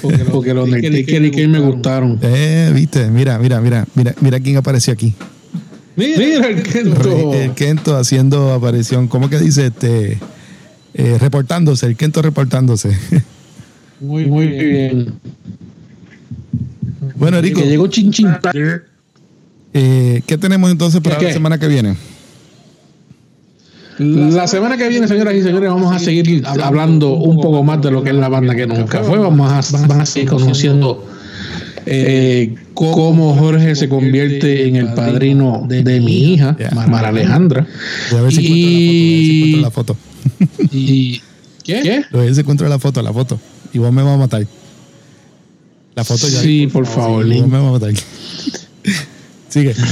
Porque, 0.01 0.17
porque 0.31 0.53
los 0.53 0.65
Undertaker 0.69 1.25
y 1.25 1.31
Kane 1.31 1.47
me 1.47 1.59
gustaron. 1.59 2.19
Eh, 2.21 2.71
viste, 2.73 3.09
mira, 3.09 3.37
mira, 3.39 3.61
mira, 3.61 3.85
mira, 3.95 4.13
mira 4.21 4.39
quién 4.39 4.57
apareció 4.57 4.93
aquí. 4.93 5.13
Mira 5.95 6.47
el 6.47 6.61
Kento. 6.63 7.33
El 7.33 7.53
Kento 7.53 7.97
haciendo 7.97 8.53
aparición, 8.53 9.07
¿cómo 9.07 9.29
que 9.29 9.39
dice? 9.39 9.67
Este, 9.67 10.19
eh, 10.93 11.17
reportándose, 11.19 11.87
el 11.87 11.95
Kento 11.95 12.21
reportándose. 12.21 12.95
Muy, 13.99 14.25
muy 14.25 14.47
bien. 14.47 15.13
Bueno, 17.17 17.41
Rico, 17.41 17.62
Que 17.62 17.67
llegó 17.67 17.88
Chin 17.88 18.12
Chin. 18.12 18.27
eh, 19.73 20.21
¿qué 20.25 20.38
tenemos 20.38 20.71
entonces 20.71 21.01
para 21.01 21.17
¿Qué, 21.17 21.25
la 21.25 21.34
semana 21.34 21.58
que 21.58 21.67
viene? 21.67 21.95
La 23.99 24.45
semana 24.47 24.77
que 24.77 24.88
viene, 24.89 25.08
señoras 25.08 25.34
y 25.34 25.41
señores, 25.41 25.69
vamos 25.69 25.95
a 25.95 25.97
seguir 25.97 26.43
hablando 26.45 27.13
un 27.13 27.41
poco 27.41 27.63
más 27.63 27.82
de 27.82 27.89
lo 27.89 28.03
que 28.03 28.12
es 28.12 28.15
la 28.15 28.30
banda 28.30 28.56
que 28.56 28.67
nunca 28.67 29.03
fue. 29.03 29.17
Vamos 29.17 29.51
a, 29.51 29.88
van 29.88 30.01
a 30.01 30.06
seguir 30.06 30.30
conociendo 30.30 31.03
eh, 31.88 32.53
cómo 32.75 33.36
Jorge 33.36 33.75
se 33.75 33.89
convierte 33.89 34.67
en 34.67 34.75
el 34.75 34.93
padrino 34.93 35.65
de, 35.67 35.99
mi 35.99 36.34
hija. 36.34 36.56
Mara 36.88 37.10
Alejandra. 37.10 37.65
Voy 38.12 38.19
a 38.19 38.23
ver 38.23 38.34
si 38.34 38.41
Y- 38.45 39.43
encuentro 39.56 39.62
la 39.62 39.71
foto. 39.71 39.97
Voy 40.39 40.39
a 40.39 40.62
ver 40.62 40.62
si 40.62 40.62
encuentro 40.62 40.62
la 40.62 40.62
foto. 40.62 40.67
Y, 40.77 41.21
¿Qué? 41.63 42.03
Voy 42.12 42.21
a 42.21 42.23
ver 42.25 42.36
si 42.36 42.41
encuentro 42.41 42.67
la 42.67 42.77
foto, 42.77 43.01
la 43.01 43.13
foto. 43.13 43.39
Y 43.73 43.80
vos 43.80 43.91
me 43.91 44.03
vas 44.03 44.13
a 44.13 44.17
matar. 44.17 44.45
La 45.97 46.03
foto 46.03 46.27
ya. 46.27 46.41
Sí, 46.41 46.67
por 46.67 46.86
favor. 46.86 47.25
Me 47.25 47.39
a 47.39 47.62
matar. 47.62 47.91
Sigue. 49.49 49.73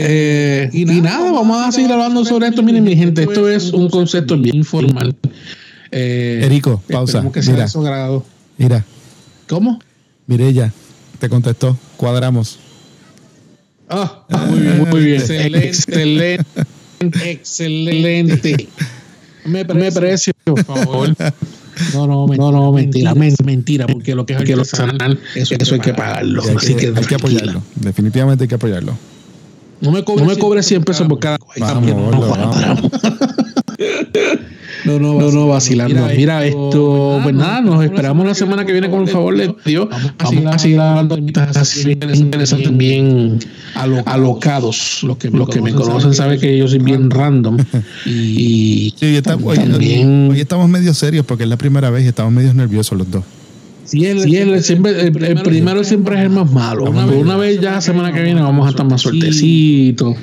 Eh, 0.00 0.68
y, 0.74 0.84
nada, 0.84 1.32
vamos 1.32 1.66
a 1.66 1.72
seguir 1.72 1.90
hablando 1.90 2.22
sobre 2.26 2.48
esto. 2.48 2.62
Miren, 2.62 2.84
mi 2.84 2.94
gente, 2.94 3.22
esto 3.22 3.48
es 3.48 3.72
un 3.72 3.88
concepto 3.88 4.36
bien 4.36 4.56
informal. 4.56 5.16
Eh, 5.90 6.42
Erico, 6.44 6.82
pausa. 6.90 7.24
que 7.32 7.42
sea 7.42 7.54
Mira. 7.54 7.64
agrado. 7.64 8.26
Mira, 8.58 8.84
¿Cómo? 9.48 9.78
Mirella, 10.26 10.70
te 11.18 11.30
contestó. 11.30 11.78
Cuadramos. 11.96 12.58
Ah, 13.88 14.26
muy 14.50 14.58
bien, 14.60 14.78
muy 14.90 15.00
bien. 15.02 15.22
Excelente, 15.22 16.44
excelente. 17.24 18.68
Me 19.46 19.64
parece, 19.64 20.32
por 20.44 20.62
favor. 20.62 21.16
No, 21.94 22.06
no, 22.06 22.26
no, 22.26 22.52
no, 22.52 22.72
mentira, 22.72 23.14
men- 23.14 23.34
mentira, 23.44 23.86
porque 23.86 24.14
lo 24.14 24.24
que 24.26 24.34
es 24.34 24.40
artesanal, 24.40 25.18
eso, 25.34 25.54
eso 25.58 25.74
hay 25.74 25.80
que 25.80 25.94
pagarlo. 25.94 26.42
Hay, 26.42 26.56
Así 26.56 26.74
que, 26.74 26.92
que, 26.92 26.98
hay 26.98 27.04
que 27.06 27.14
apoyarlo. 27.14 27.62
Definitivamente 27.76 28.44
hay 28.44 28.48
que 28.48 28.54
apoyarlo. 28.54 28.96
No 29.80 29.92
me 29.92 30.02
cobre, 30.02 30.24
no 30.24 30.28
me 30.30 30.36
cobre 30.36 30.62
100 30.62 30.82
pesos 30.84 31.06
por 31.06 31.18
cada. 31.20 31.38
Vamos, 31.58 32.28
vamos. 32.28 32.90
No, 34.88 34.98
no, 34.98 35.20
no, 35.20 35.30
no, 35.30 35.46
vacilando. 35.48 36.06
Mira, 36.16 36.44
esto, 36.44 37.20
pues 37.22 37.34
nada, 37.34 37.60
nos 37.60 37.84
esperamos 37.84 38.26
la 38.26 38.34
semana 38.34 38.64
que 38.64 38.72
viene 38.72 38.90
con 38.90 39.02
el 39.02 39.08
favor 39.08 39.36
de 39.36 39.54
Dios. 39.64 39.88
Vamos 40.18 40.46
a 40.54 40.58
seguir 40.58 40.80
hablando 40.80 41.18
así 41.54 41.84
bien 41.94 42.14
interesantes, 42.14 42.76
bien 42.76 43.38
alocados. 43.74 45.00
Los 45.02 45.16
que, 45.18 45.30
los 45.30 45.48
que 45.48 45.60
me 45.60 45.72
conocen 45.72 46.14
saben 46.14 46.40
que 46.40 46.56
yo 46.56 46.66
soy 46.68 46.78
bien 46.78 47.10
random. 47.10 47.58
Y, 48.06 48.94
Sí, 48.98 49.06
hoy, 49.06 49.16
está- 49.16 49.36
hoy- 49.36 49.56
también. 49.56 50.30
hoy 50.30 50.40
estamos 50.40 50.68
medio 50.68 50.94
serios 50.94 51.24
porque 51.26 51.44
es 51.44 51.48
la 51.50 51.56
primera 51.58 51.90
vez 51.90 52.04
y 52.04 52.08
estamos 52.08 52.32
medio 52.32 52.52
nerviosos 52.54 52.98
los 52.98 53.10
dos. 53.10 53.24
Sí, 53.84 54.04
él, 54.04 54.20
siempre, 54.62 55.00
el, 55.00 55.24
el 55.24 55.42
primero 55.42 55.82
siempre 55.82 56.16
es 56.18 56.22
el 56.24 56.30
más 56.30 56.50
malo. 56.52 56.84
Una, 56.90 57.06
vez, 57.06 57.16
una 57.22 57.36
vez 57.36 57.58
ya 57.60 57.72
la 57.72 57.80
semana 57.80 58.12
que 58.12 58.20
viene 58.22 58.40
vamos 58.42 58.66
a 58.66 58.70
estar 58.70 58.84
más 58.84 59.00
suertecitos. 59.00 60.14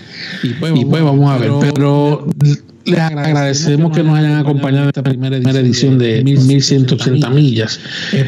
Y 0.44 0.50
pues, 0.84 1.04
vamos 1.04 1.32
a 1.32 1.38
ver. 1.40 1.52
Pero 1.74 2.28
les 2.86 3.00
agradecemos 3.00 3.96
que 3.96 4.04
nos 4.04 4.18
hayan 4.18 4.36
acompañado 4.38 4.84
en 4.84 4.90
esta 4.90 5.04
primera 5.04 5.38
edición 5.38 5.98
de 5.98 6.24
1180 6.24 7.30
millas. 7.30 7.80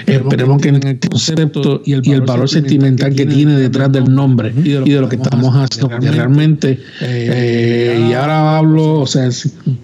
Esperemos 0.06 0.62
que 0.62 0.70
en 0.70 0.88
el 0.88 1.00
concepto 1.00 1.82
y 1.86 1.94
el, 1.94 2.22
valor 2.22 2.50
sentimental 2.50 3.16
que 3.16 3.26
tiene 3.26 3.58
detrás 3.58 3.92
del 3.92 4.14
nombre 4.14 4.54
y 4.56 4.72
de 4.72 5.02
lo 5.02 5.08
que 5.08 5.16
estamos 5.16 5.56
haciendo 5.56 5.98
realmente, 6.00 6.80
eh, 7.02 8.08
y 8.10 8.14
ahora 8.14 8.58
hablo, 8.58 9.02
o 9.02 9.08
sea, 9.08 9.30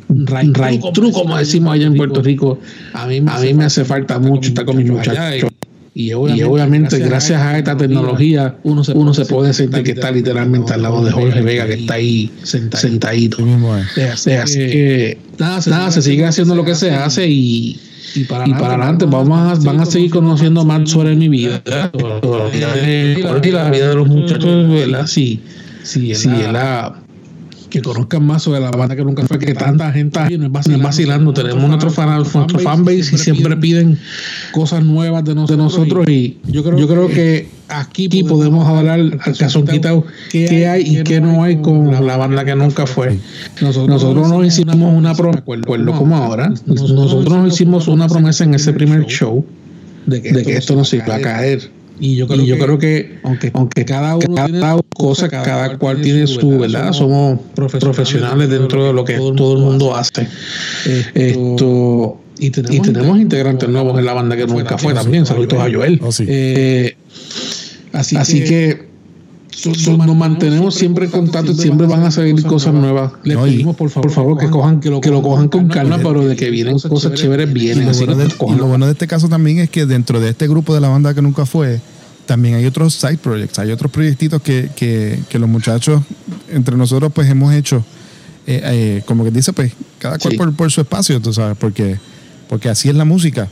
right 0.09 0.53
true, 0.93 1.11
como 1.11 1.37
decimos 1.37 1.73
allá 1.73 1.87
en 1.87 1.95
Puerto 1.95 2.21
Rico, 2.21 2.59
a 2.93 3.07
mí, 3.07 3.21
a 3.25 3.39
mí 3.39 3.53
me 3.53 3.65
hace 3.65 3.85
falta 3.85 4.19
mucho 4.19 4.49
estar 4.49 4.65
con 4.65 4.77
mis 4.77 4.89
muchachos. 4.89 5.51
Y 5.95 6.11
obviamente, 6.13 6.41
y 6.41 6.43
obviamente 6.43 6.99
gracias, 6.99 7.39
a 7.39 7.57
esta 7.57 7.77
tecnología, 7.77 8.55
uno 8.63 8.83
se, 8.83 8.93
uno 8.93 9.13
se 9.13 9.25
puede 9.25 9.53
sentir 9.53 9.83
que 9.83 9.91
está 9.91 10.09
literalmente 10.09 10.73
al 10.73 10.81
lado 10.81 11.05
de 11.05 11.11
Jorge 11.11 11.41
Vega, 11.41 11.67
que 11.67 11.73
está 11.73 11.95
ahí 11.95 12.31
sentadito. 12.41 13.37
Así 13.37 13.45
mismo 13.45 13.77
es. 13.77 14.27
Así 14.27 14.57
que 14.57 15.17
nada, 15.37 15.61
se, 15.61 15.69
nada, 15.69 15.91
se 15.91 16.01
sigue 16.01 16.25
haciendo 16.25 16.55
lo 16.55 16.65
que 16.65 16.73
se 16.73 16.89
hace 16.89 17.27
y, 17.27 17.79
y 18.15 18.23
para, 18.23 18.47
y 18.47 18.53
para 18.53 18.69
adelante 18.73 19.05
vamos 19.05 19.37
a, 19.39 19.63
van 19.63 19.81
a 19.81 19.85
seguir 19.85 20.09
conociendo 20.09 20.65
más 20.65 20.89
sobre 20.89 21.15
mi 21.15 21.29
vida, 21.29 21.61
sobre 21.91 22.39
la 22.39 22.49
vida 22.49 22.73
de 22.73 23.19
Jorge 23.21 23.49
y 23.49 23.51
la 23.51 23.69
vida 23.69 23.89
de 23.89 23.95
los 23.95 24.07
muchachos, 24.07 24.69
¿verdad? 24.69 25.05
Sí, 25.05 25.41
sí, 25.83 26.15
sí, 26.15 26.29
la 26.51 27.02
que 27.73 27.81
conozcan 27.81 28.23
más 28.23 28.43
sobre 28.43 28.59
la 28.59 28.69
banda 28.69 28.95
que 28.95 29.03
nunca 29.03 29.25
fue 29.25 29.39
que 29.39 29.55
tanta 29.55 29.91
gente 29.91 30.19
ahí 30.19 30.37
no 30.37 30.45
es 30.45 30.51
vacilando, 30.51 30.83
vacilando. 30.83 31.33
tenemos 31.33 31.67
nuestro, 31.67 31.89
fan, 31.89 32.17
nuestro 32.17 32.59
fanbase 32.59 33.15
y 33.15 33.17
siempre 33.17 33.57
piden 33.57 33.97
cosas 34.51 34.83
nuevas 34.83 35.25
de, 35.25 35.33
nos, 35.33 35.49
nosotros 35.57 36.07
y 36.07 36.37
yo 36.45 36.63
creo, 36.63 36.77
yo 36.77 36.87
creo 36.87 37.07
que 37.07 37.49
aquí 37.69 38.07
podemos 38.25 38.67
hablar 38.67 38.99
al 38.99 39.37
caso 39.37 39.65
quitado 39.65 40.05
qué 40.29 40.67
hay 40.67 40.83
y 40.83 41.03
qué 41.03 41.19
no 41.19 41.41
hay 41.41 41.63
con 41.63 41.89
la 42.05 42.15
banda 42.15 42.45
que 42.45 42.55
nunca 42.55 42.85
fue. 42.85 43.17
Nosotros, 43.59 43.89
nosotros 43.89 44.29
nos 44.29 44.45
hicimos 44.45 44.75
una 44.75 45.15
promesa 45.15 45.41
como 45.43 46.15
ahora. 46.15 46.53
nosotros 46.67 47.27
nos 47.27 47.53
hicimos 47.53 47.87
una 47.87 48.07
promesa 48.07 48.43
en 48.43 48.53
ese 48.53 48.71
primer 48.73 49.07
show 49.07 49.43
de 50.05 50.21
que, 50.21 50.31
de 50.31 50.43
que 50.43 50.57
esto 50.57 50.75
no 50.75 50.85
se 50.85 50.97
iba 50.97 51.15
a 51.15 51.19
caer 51.19 51.71
y 51.99 52.15
yo 52.15 52.27
creo, 52.27 52.41
y 52.41 52.47
yo 52.47 52.55
que, 52.55 52.61
creo 52.63 52.77
que, 52.79 53.19
aunque, 53.23 53.51
aunque 53.53 53.85
cada 53.85 54.15
uno 54.15 54.35
cada 54.35 54.47
tiene 54.47 54.81
cosa, 54.95 55.29
cada, 55.29 55.43
cada 55.43 55.77
cual 55.77 56.01
tiene 56.01 56.27
su, 56.27 56.57
¿verdad? 56.57 56.91
Somos 56.91 57.39
profesionales 57.53 58.49
dentro 58.49 58.85
de 58.87 58.93
lo 58.93 59.05
que 59.05 59.15
todo 59.15 59.57
el 59.57 59.63
mundo 59.63 59.95
hace. 59.95 60.27
Esto. 61.13 62.19
Y 62.39 62.49
tenemos, 62.49 62.75
y 62.75 62.79
tenemos 62.81 63.19
integrantes 63.19 63.69
nuevos 63.69 63.97
en 63.99 64.05
la 64.05 64.13
banda 64.13 64.35
que 64.35 64.47
nunca 64.47 64.77
fue 64.77 64.93
también. 64.93 65.25
Saludos 65.25 65.53
a 65.53 65.71
Joel. 65.71 65.99
Oh, 66.03 66.11
sí. 66.11 66.25
eh, 66.27 66.95
así, 67.93 68.17
así 68.17 68.39
que, 68.41 68.47
que 68.47 68.92
nos 69.65 70.15
mantenemos 70.15 70.75
siempre 70.75 71.05
en 71.05 71.11
contacto 71.11 71.51
y 71.51 71.55
siempre 71.55 71.87
van 71.87 72.03
a 72.03 72.11
salir 72.11 72.41
cosas 72.43 72.73
nuevas. 72.73 73.13
Les 73.23 73.37
No, 73.37 73.43
pedimos 73.43 73.75
por 73.75 73.89
favor, 73.89 74.07
por 74.07 74.15
favor 74.15 74.37
que 74.37 74.49
cojan 74.49 74.79
que 74.79 74.89
lo, 74.89 75.01
que 75.01 75.09
lo 75.09 75.21
cojan 75.21 75.47
con 75.49 75.67
calma, 75.67 75.97
pero 75.97 76.25
de 76.25 76.35
que 76.35 76.49
vienen 76.49 76.79
cosas 76.79 77.13
chéveres 77.13 77.49
Y 77.49 77.53
vienen. 77.53 77.85
lo, 77.87 77.93
bueno 77.93 78.15
que 78.17 78.23
de, 78.23 78.27
y 78.27 78.37
cojan 78.37 78.57
lo 78.57 78.65
bueno 78.67 78.85
de 78.85 78.91
este 78.93 79.07
caso 79.07 79.29
también 79.29 79.59
es 79.59 79.69
que 79.69 79.85
dentro 79.85 80.19
de 80.19 80.29
este 80.29 80.47
grupo 80.47 80.73
de 80.73 80.81
la 80.81 80.89
banda 80.89 81.13
que 81.13 81.21
nunca 81.21 81.45
fue, 81.45 81.81
también 82.25 82.55
hay 82.55 82.65
otros 82.65 82.93
side 82.93 83.17
projects, 83.17 83.59
hay 83.59 83.71
otros 83.71 83.91
proyectitos 83.91 84.41
que, 84.41 84.69
que, 84.75 85.19
que 85.29 85.39
los 85.39 85.49
muchachos 85.49 86.01
entre 86.51 86.75
nosotros 86.77 87.11
pues 87.13 87.29
hemos 87.29 87.53
hecho, 87.53 87.83
eh, 88.47 88.61
eh, 88.63 89.01
como 89.05 89.23
que 89.23 89.31
dice 89.31 89.53
pues, 89.53 89.73
cada 89.99 90.17
cual 90.19 90.31
Sí. 90.31 90.37
por, 90.37 90.53
por 90.55 90.71
su 90.71 90.81
espacio, 90.81 91.21
tú 91.21 91.33
sabes, 91.33 91.57
porque, 91.57 91.97
porque 92.49 92.69
así 92.69 92.89
es 92.89 92.95
la 92.95 93.05
música. 93.05 93.47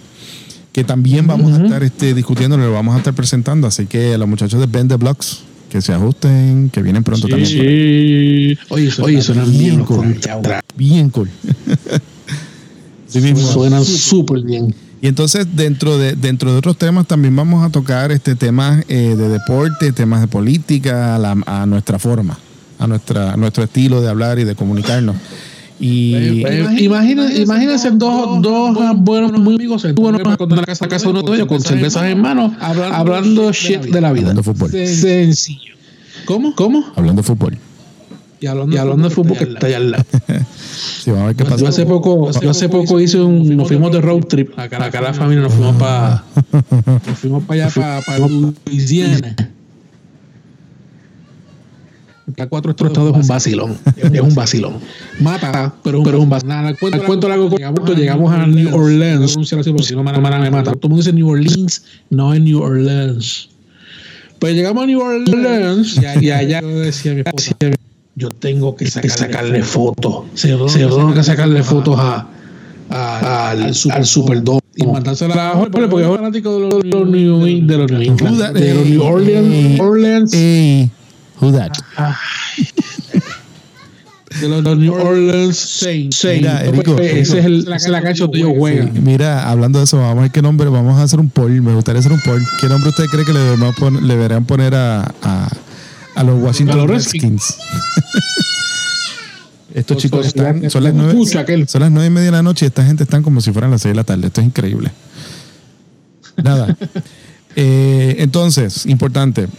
Que 0.74 0.86
también 0.86 1.28
vamos 1.28 1.52
a 1.60 1.66
estar 1.66 1.84
este, 1.84 2.14
discutiendo, 2.14 2.56
lo 2.56 2.72
vamos 2.72 2.96
a 2.96 3.00
estar 3.00 3.14
presentando. 3.14 3.68
Así 3.68 3.88
que 3.88 4.14
a 4.14 4.18
los 4.18 4.26
muchachos 4.26 4.58
de 4.58 4.68
Bend 4.68 4.90
the 4.90 4.96
Blocks, 4.96 5.40
que 5.72 5.82
se 5.82 5.94
ajusten, 5.94 6.70
que 6.70 6.82
vienen 6.82 7.02
pronto 7.02 7.28
Sí. 7.28 7.32
también. 7.32 8.58
Oye, 8.70 8.90
oye, 9.02 9.22
suenan 9.22 9.50
bien 9.58 9.86
cool. 9.86 10.20
Bien 10.76 11.10
cool. 11.10 11.30
Así 13.08 13.22
mismo. 13.22 13.40
Suenan 13.52 13.86
súper 13.86 14.42
bien. 14.44 14.76
Y 15.02 15.08
entonces 15.08 15.48
dentro 15.56 15.98
de 15.98 16.16
dentro 16.16 16.52
de 16.52 16.58
otros 16.58 16.78
temas 16.78 17.08
también 17.08 17.36
vamos 17.36 17.66
a 17.66 17.70
tocar 17.70 18.12
este 18.12 18.36
temas 18.36 18.84
eh, 18.90 19.16
de 19.18 19.30
deporte, 19.30 19.94
temas 19.94 20.20
de 20.22 20.28
política, 20.28 21.16
a, 21.16 21.20
la- 21.20 21.42
a 21.46 21.66
nuestra 21.66 21.98
forma, 21.98 22.38
a 22.78 22.86
nuestra 22.86 23.32
a 23.34 23.38
nuestro 23.38 23.64
estilo 23.64 24.02
de 24.02 24.10
hablar 24.10 24.40
y 24.40 24.44
de 24.44 24.56
comunicarnos. 24.56 25.16
Y 25.82 26.46
Imagina, 26.84 27.34
imagínense 27.34 27.90
dos, 27.92 28.40
dos 28.40 28.78
buenos 28.98 29.32
muy 29.32 29.56
amigos 29.56 29.84
en 29.84 29.96
la 29.96 30.64
casa, 30.64 30.88
casa 30.88 31.06
de 31.06 31.10
uno 31.10 31.24
de 31.24 31.36
ellos 31.38 31.48
con 31.48 31.60
cervezas 31.60 32.04
en 32.06 32.22
mano, 32.22 32.56
hablando 32.60 33.52
shit 33.52 33.82
de 33.82 34.00
la 34.00 34.14
vida. 34.14 34.30
Hablando 34.30 34.44
fútbol. 34.44 34.70
Sencillo. 34.70 35.74
¿Cómo? 36.26 36.54
¿Cómo? 36.56 36.86
hablando 36.96 37.24
de 37.24 37.28
fútbol. 37.28 37.58
Y 38.40 38.46
hablando, 38.46 38.76
y 38.76 38.80
hablando 38.80 39.10
de 39.10 39.16
fútbol 39.16 39.38
que 39.38 39.44
está 39.46 39.68
allá 39.68 39.78
al 39.78 39.92
lado. 39.92 40.06
Sí, 40.72 41.10
vamos 41.10 41.24
a 41.24 41.28
ver 41.28 41.36
qué 41.36 41.58
Yo 41.58 41.68
hace 41.68 41.86
poco, 41.86 42.32
yo 42.32 42.50
hace 42.50 42.70
poco 42.70 43.00
hice 43.00 43.20
un, 43.20 43.58
nos 43.58 43.68
fuimos 43.68 43.92
de 43.92 44.02
road 44.02 44.22
trip, 44.26 44.58
acá, 44.58 44.84
acá 44.84 45.02
la 45.02 45.14
familia 45.14 45.44
nos 45.44 45.54
fuimos 45.54 45.76
para, 45.76 46.24
nos 47.08 47.20
fuimos 47.20 47.44
para 47.44 47.66
allá 47.66 47.74
para, 47.74 48.02
para 48.02 48.28
Louisiana. 48.28 49.36
La 52.38 52.48
cuatro 52.48 52.72
estados 52.72 53.16
es 53.16 53.22
un 53.22 53.28
vacilón, 53.28 53.78
es 53.96 54.22
un 54.22 54.36
vacilón. 54.36 54.74
Mata, 55.20 55.74
pero, 55.84 56.04
pero 56.04 56.18
es 56.18 56.24
un 56.24 56.30
vacilón. 56.30 56.56
Nada, 56.56 56.76
cuento, 56.76 57.04
cuento 57.04 57.30
largo, 57.30 57.50
llegamos, 57.50 57.98
llegamos 57.98 58.34
a 58.34 58.48
New 58.48 58.76
Orleans, 58.76 59.38
si 59.44 59.96
no 59.96 60.04
me, 60.04 60.20
mata. 60.20 60.72
Todo 60.72 60.80
el 60.84 60.90
mundo 60.90 60.98
dice 60.98 61.14
New 61.14 61.30
Orleans, 61.30 61.84
no 62.10 62.34
es 62.34 62.42
New 62.42 62.62
Orleans. 62.62 63.50
Pues 64.40 64.56
llegamos 64.56 64.84
a 64.84 64.88
New 64.88 65.00
Orleans 65.00 66.00
y 66.22 66.32
allá 66.32 66.62
yo 66.62 66.80
decía 66.80 67.12
a 67.12 67.16
mi 67.16 67.22
esposa, 67.22 67.56
yo 68.16 68.30
tengo 68.30 68.76
que 68.76 68.88
sacarle, 68.88 69.64
fotos. 69.64 70.26
Se 70.36 70.50
tengo 70.50 71.14
que 71.14 71.24
sacarle 71.24 71.64
fotos 71.64 71.96
a, 72.00 72.28
al, 72.90 73.72
al 73.92 74.06
Superdome. 74.06 74.62
Y 74.76 74.86
mandársela 74.86 75.52
a 75.52 75.56
Jorge 75.56 75.88
porque 75.90 76.06
es 76.06 76.16
fanático 76.16 76.54
de 76.54 76.60
los, 76.70 76.84
New, 76.84 77.66
de 77.68 77.78
los 77.78 77.92
New 77.92 78.02
England, 78.02 78.54
de 78.54 78.74
los 78.74 78.86
New 78.86 79.04
Orleans, 79.04 79.80
Orleans 79.80 80.32
who 81.42 81.52
that? 81.52 81.72
de 84.40 84.48
los, 84.48 84.64
los 84.64 84.78
New 84.78 84.94
Orleans 84.94 85.58
Saints. 85.58 86.18
Saints. 86.18 86.42
Mira, 86.42 86.64
Erico, 86.64 86.98
ese 86.98 87.40
es 87.40 87.46
el, 87.46 87.62
esa 87.62 87.76
es 87.76 87.88
la 87.90 88.02
cancha 88.02 88.24
donde 88.24 88.40
ellos 88.40 88.54
juegan. 88.58 88.94
Sí, 88.94 89.02
mira, 89.02 89.50
hablando 89.50 89.80
de 89.80 89.86
eso, 89.86 89.98
vamos 89.98 90.18
a 90.18 90.22
ver 90.22 90.32
qué 90.32 90.42
nombre, 90.42 90.70
vamos 90.70 90.98
a 91.00 91.04
hacer 91.04 91.20
un 91.20 91.30
poll, 91.30 91.62
me 91.62 91.74
gustaría 91.74 92.00
hacer 92.00 92.12
un 92.12 92.22
poll. 92.22 92.42
¿Qué 92.60 92.68
nombre 92.68 92.90
usted 92.90 93.06
cree 93.06 93.26
que 93.26 93.34
le, 93.34 93.58
deberían 94.08 94.46
poner 94.46 94.76
a, 94.76 95.14
a, 95.22 95.50
a 96.16 96.24
los 96.24 96.42
Washington 96.42 96.80
A 96.80 96.82
los 96.82 96.90
Redskins? 96.90 97.58
Estos 99.74 99.98
chicos 99.98 100.28
están, 100.28 100.70
son 100.70 100.84
las 100.84 100.94
nueve, 100.94 101.14
son 101.66 101.82
las 101.82 101.92
nueve 101.92 102.08
y 102.08 102.10
media 102.10 102.26
de 102.26 102.32
la 102.32 102.44
noche 102.44 102.66
y 102.66 102.68
esta 102.68 102.84
gente 102.86 103.04
están 103.04 103.24
como 103.24 103.40
si 103.40 103.54
fueran 103.54 103.72
las 103.72 103.82
seis 103.82 103.92
de 103.92 103.96
la 103.96 104.04
tarde. 104.04 104.28
Esto 104.28 104.42
es 104.42 104.48
increíble. 104.48 104.92
Nada. 106.44 106.76
Eh, 107.54 108.16
entonces, 108.20 108.86
importante. 108.86 109.50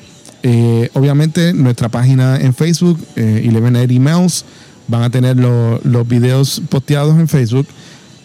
Eh, 0.42 0.90
obviamente, 0.94 1.52
nuestra 1.52 1.88
página 1.88 2.36
en 2.40 2.54
Facebook, 2.54 2.98
eh, 3.16 3.42
1180 3.44 4.00
Mouse, 4.00 4.44
van 4.88 5.02
a 5.02 5.10
tener 5.10 5.36
lo- 5.36 5.80
los 5.84 6.06
videos 6.06 6.62
posteados 6.68 7.18
en 7.18 7.28
Facebook. 7.28 7.66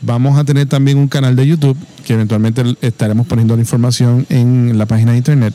Vamos 0.02 0.38
a 0.38 0.44
tener 0.44 0.68
también 0.68 0.98
un 0.98 1.08
canal 1.08 1.36
de 1.36 1.48
YouTube 1.48 1.78
que 2.06 2.14
eventualmente 2.14 2.64
estaremos 2.82 3.26
poniendo 3.28 3.56
la 3.56 3.62
información 3.62 4.26
en 4.30 4.78
la 4.78 4.86
página 4.86 5.12
de 5.12 5.18
internet. 5.18 5.54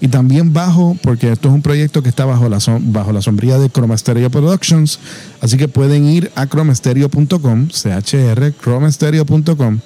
Y 0.00 0.08
también 0.08 0.52
bajo, 0.52 0.96
porque 1.02 1.30
esto 1.30 1.48
es 1.48 1.54
un 1.54 1.62
proyecto 1.62 2.02
que 2.02 2.08
está 2.08 2.24
bajo 2.24 2.48
la, 2.48 2.58
sombría 2.58 3.58
de 3.58 3.70
Chroma 3.70 3.96
Stereo 3.96 4.30
Productions. 4.30 4.98
Así 5.40 5.56
que 5.56 5.68
pueden 5.68 6.06
ir 6.08 6.32
a 6.34 6.46
chromastereo.com, 6.48 7.68
CHR, 7.68 8.52
chromastereo.com. 8.60 9.78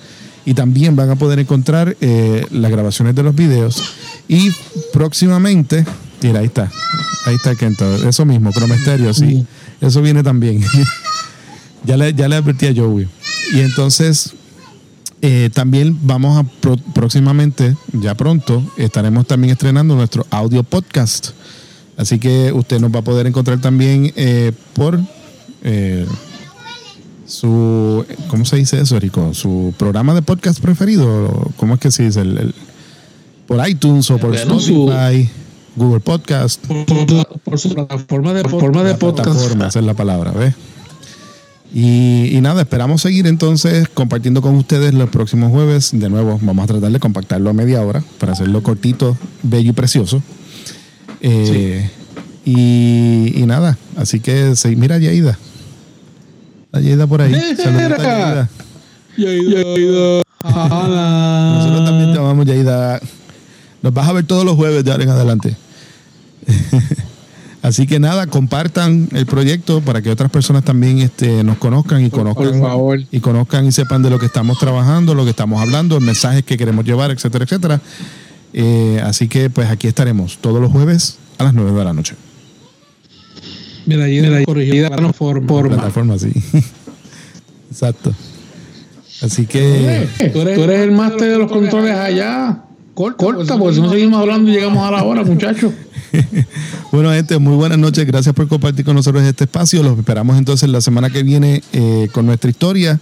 Y 0.46 0.54
también 0.54 0.96
van 0.96 1.10
a 1.10 1.16
poder 1.16 1.38
encontrar 1.38 1.96
eh, 2.00 2.46
las 2.50 2.70
grabaciones 2.70 3.14
de 3.14 3.22
los 3.24 3.34
videos. 3.34 3.82
Y 4.26 4.52
próximamente, 4.92 5.84
mira, 6.22 6.40
ahí 6.40 6.46
está. 6.46 6.70
Ahí 7.26 7.34
está 7.36 7.54
Kento. 7.54 8.08
Eso 8.08 8.24
mismo, 8.24 8.50
Chroma 8.52 8.76
Stereo, 8.78 9.12
sí. 9.14 9.46
Eso 9.80 10.00
viene 10.02 10.22
también. 10.22 10.62
ya, 11.84 11.96
le, 11.96 12.14
ya 12.14 12.28
le 12.28 12.36
advertí 12.36 12.66
a 12.66 12.74
Joey. 12.74 13.08
Y 13.52 13.60
entonces, 13.60 14.32
eh, 15.22 15.50
también 15.52 15.98
vamos 16.02 16.38
a 16.38 16.44
pro- 16.60 16.76
próximamente, 16.94 17.76
ya 17.92 18.14
pronto, 18.14 18.62
estaremos 18.76 19.26
también 19.26 19.52
estrenando 19.52 19.94
nuestro 19.96 20.26
audio 20.30 20.62
podcast. 20.62 21.30
Así 21.96 22.18
que 22.18 22.52
usted 22.52 22.78
nos 22.80 22.94
va 22.94 22.98
a 23.00 23.02
poder 23.02 23.26
encontrar 23.26 23.60
también 23.60 24.12
eh, 24.16 24.52
por 24.74 25.00
eh, 25.62 26.06
su, 27.26 28.04
¿cómo 28.28 28.44
se 28.44 28.56
dice 28.56 28.80
eso, 28.80 28.98
Rico? 29.00 29.32
Su 29.34 29.74
programa 29.78 30.14
de 30.14 30.22
podcast 30.22 30.60
preferido. 30.60 31.50
¿Cómo 31.56 31.74
es 31.74 31.80
que 31.80 31.90
se 31.90 32.04
dice? 32.04 32.20
El- 32.20 32.38
el- 32.38 32.54
por 33.46 33.66
iTunes 33.68 34.10
o 34.10 34.18
por 34.18 34.36
su- 34.36 34.42
Spotify, 34.90 35.30
Google 35.76 36.00
Podcast. 36.00 36.66
Por, 36.66 37.40
por 37.44 37.58
su 37.58 37.74
plataforma 37.74 38.32
de, 38.32 38.42
forma 38.48 38.82
de 38.82 38.94
podcast. 38.94 39.28
Plataforma, 39.28 39.68
esa 39.68 39.78
es 39.78 39.84
la 39.84 39.94
palabra, 39.94 40.32
¿ves? 40.32 40.54
Y, 41.72 42.30
y 42.32 42.40
nada, 42.40 42.62
esperamos 42.62 43.02
seguir 43.02 43.26
entonces 43.26 43.88
compartiendo 43.92 44.40
con 44.40 44.54
ustedes 44.54 44.94
los 44.94 45.10
próximos 45.10 45.50
jueves. 45.50 45.90
De 45.92 46.08
nuevo, 46.08 46.38
vamos 46.40 46.64
a 46.64 46.66
tratar 46.68 46.90
de 46.90 46.98
compactarlo 46.98 47.50
a 47.50 47.52
media 47.52 47.82
hora 47.82 48.02
para 48.18 48.32
hacerlo 48.32 48.62
cortito, 48.62 49.16
bello 49.42 49.70
y 49.70 49.74
precioso. 49.74 50.22
Eh, 51.20 51.90
y, 52.44 53.32
y 53.36 53.46
nada, 53.46 53.76
así 53.96 54.20
que 54.20 54.56
sí, 54.56 54.76
mira 54.76 54.98
Yaida. 54.98 55.38
Yaida 56.72 57.06
por 57.06 57.20
ahí. 57.20 57.34
Saludita, 57.56 57.98
Yaida. 57.98 58.48
Yaida. 59.16 60.22
Nosotros 60.44 61.84
también 61.84 62.12
te 62.12 62.18
amamos, 62.18 62.46
Yaida. 62.46 63.00
Nos 63.82 63.92
vas 63.92 64.08
a 64.08 64.12
ver 64.12 64.24
todos 64.24 64.44
los 64.44 64.56
jueves 64.56 64.84
de 64.84 64.90
ahora 64.92 65.04
en 65.04 65.10
adelante. 65.10 65.56
Así 67.62 67.86
que 67.88 67.98
nada, 67.98 68.28
compartan 68.28 69.08
el 69.12 69.26
proyecto 69.26 69.80
para 69.80 70.00
que 70.00 70.10
otras 70.10 70.30
personas 70.30 70.62
también 70.62 70.98
este, 70.98 71.42
nos 71.42 71.58
conozcan 71.58 72.04
y 72.04 72.10
conozcan 72.10 72.60
por 72.60 72.60
favor. 72.60 73.00
y 73.10 73.18
conozcan 73.18 73.66
y 73.66 73.72
sepan 73.72 74.02
de 74.02 74.10
lo 74.10 74.20
que 74.20 74.26
estamos 74.26 74.58
trabajando, 74.58 75.16
lo 75.16 75.24
que 75.24 75.30
estamos 75.30 75.60
hablando, 75.60 75.98
mensajes 75.98 76.44
que 76.44 76.56
queremos 76.56 76.84
llevar, 76.84 77.10
etcétera, 77.10 77.44
etcétera. 77.44 77.80
Eh, 78.52 79.00
así 79.02 79.26
que 79.26 79.50
pues 79.50 79.68
aquí 79.68 79.88
estaremos 79.88 80.38
todos 80.38 80.60
los 80.60 80.70
jueves 80.70 81.18
a 81.38 81.44
las 81.44 81.54
9 81.54 81.76
de 81.76 81.84
la 81.84 81.92
noche. 81.92 82.14
Mira, 83.86 84.44
corrigida 84.44 84.90
forma. 85.12 85.68
Plataforma 85.68 86.18
sí. 86.18 86.32
Exacto. 87.70 88.14
Así 89.22 89.46
que 89.46 90.08
Tú 90.32 90.40
eres, 90.40 90.56
tú 90.56 90.62
eres 90.64 90.80
el 90.82 90.92
máster 90.92 91.32
de 91.32 91.38
los 91.38 91.50
controles 91.50 91.96
allá. 91.96 92.62
Corta, 92.96 93.22
corta, 93.22 93.58
porque 93.58 93.74
si 93.74 93.82
no 93.82 93.90
seguimos 93.90 94.18
hablando 94.18 94.50
y 94.50 94.54
llegamos 94.54 94.82
a 94.82 94.90
la 94.90 95.04
hora, 95.04 95.22
muchachos. 95.22 95.70
Bueno, 96.92 97.10
gente, 97.10 97.38
muy 97.38 97.54
buenas 97.54 97.76
noches. 97.76 98.06
Gracias 98.06 98.34
por 98.34 98.48
compartir 98.48 98.86
con 98.86 98.96
nosotros 98.96 99.22
este 99.22 99.44
espacio. 99.44 99.82
Los 99.82 99.98
esperamos 99.98 100.38
entonces 100.38 100.70
la 100.70 100.80
semana 100.80 101.10
que 101.10 101.22
viene 101.22 101.62
eh, 101.74 102.08
con 102.12 102.24
nuestra 102.24 102.48
historia. 102.48 102.98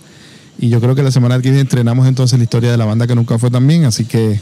Y 0.59 0.68
yo 0.68 0.80
creo 0.80 0.97
que 0.97 1.03
la 1.05 1.12
semana 1.12 1.36
que 1.36 1.42
viene 1.42 1.61
entrenamos 1.61 2.09
entonces 2.09 2.36
la 2.40 2.42
historia 2.42 2.72
de 2.72 2.76
la 2.76 2.86
banda 2.86 3.07
que 3.07 3.14
nunca 3.14 3.38
fue 3.38 3.53
tan 3.53 3.64
bien. 3.68 3.84
Así 3.84 4.05
que 4.05 4.40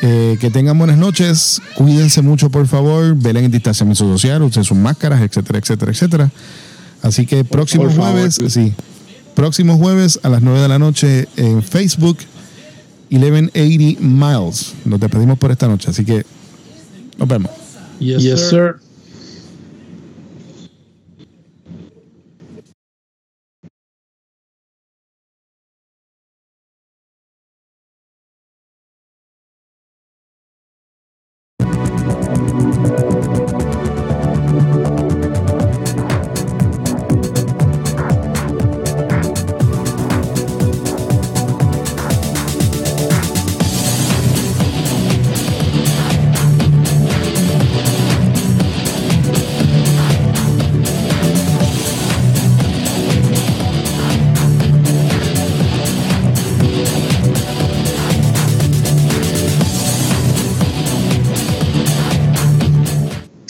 eh, 0.00 0.36
que 0.40 0.50
tengan 0.50 0.78
buenas 0.78 0.96
noches. 0.96 1.60
Cuídense 1.74 2.22
mucho, 2.22 2.50
por 2.50 2.68
favor. 2.68 3.16
Velen 3.16 3.46
en 3.46 3.50
distanciamiento 3.50 4.06
social, 4.06 4.42
usen 4.42 4.62
sus 4.62 4.78
máscaras, 4.78 5.20
etcétera, 5.22 5.58
etcétera, 5.58 5.90
etcétera. 5.90 6.30
Así 7.02 7.26
que 7.26 7.42
próximo 7.42 7.84
por 7.84 7.96
jueves, 7.96 8.38
sí. 8.46 8.74
Próximo 9.34 9.76
jueves 9.76 10.20
a 10.22 10.28
las 10.28 10.40
9 10.40 10.60
de 10.60 10.68
la 10.68 10.78
noche 10.78 11.28
en 11.36 11.64
Facebook, 11.64 12.18
1180 13.10 14.00
Miles. 14.00 14.74
Nos 14.84 15.00
despedimos 15.00 15.38
por 15.38 15.50
esta 15.50 15.68
noche. 15.68 15.90
Así 15.90 16.04
que 16.04 16.24
nos 17.16 17.28
vemos. 17.28 17.50
Yes, 17.98 18.48
sir. 18.48 18.76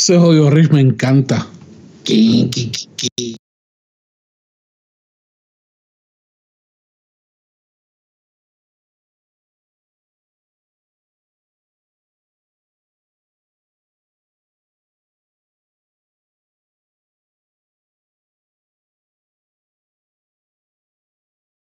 Ese 0.09 0.17
jodido 0.17 0.49
Rich 0.49 0.71
me 0.71 0.81
encanta. 0.81 1.47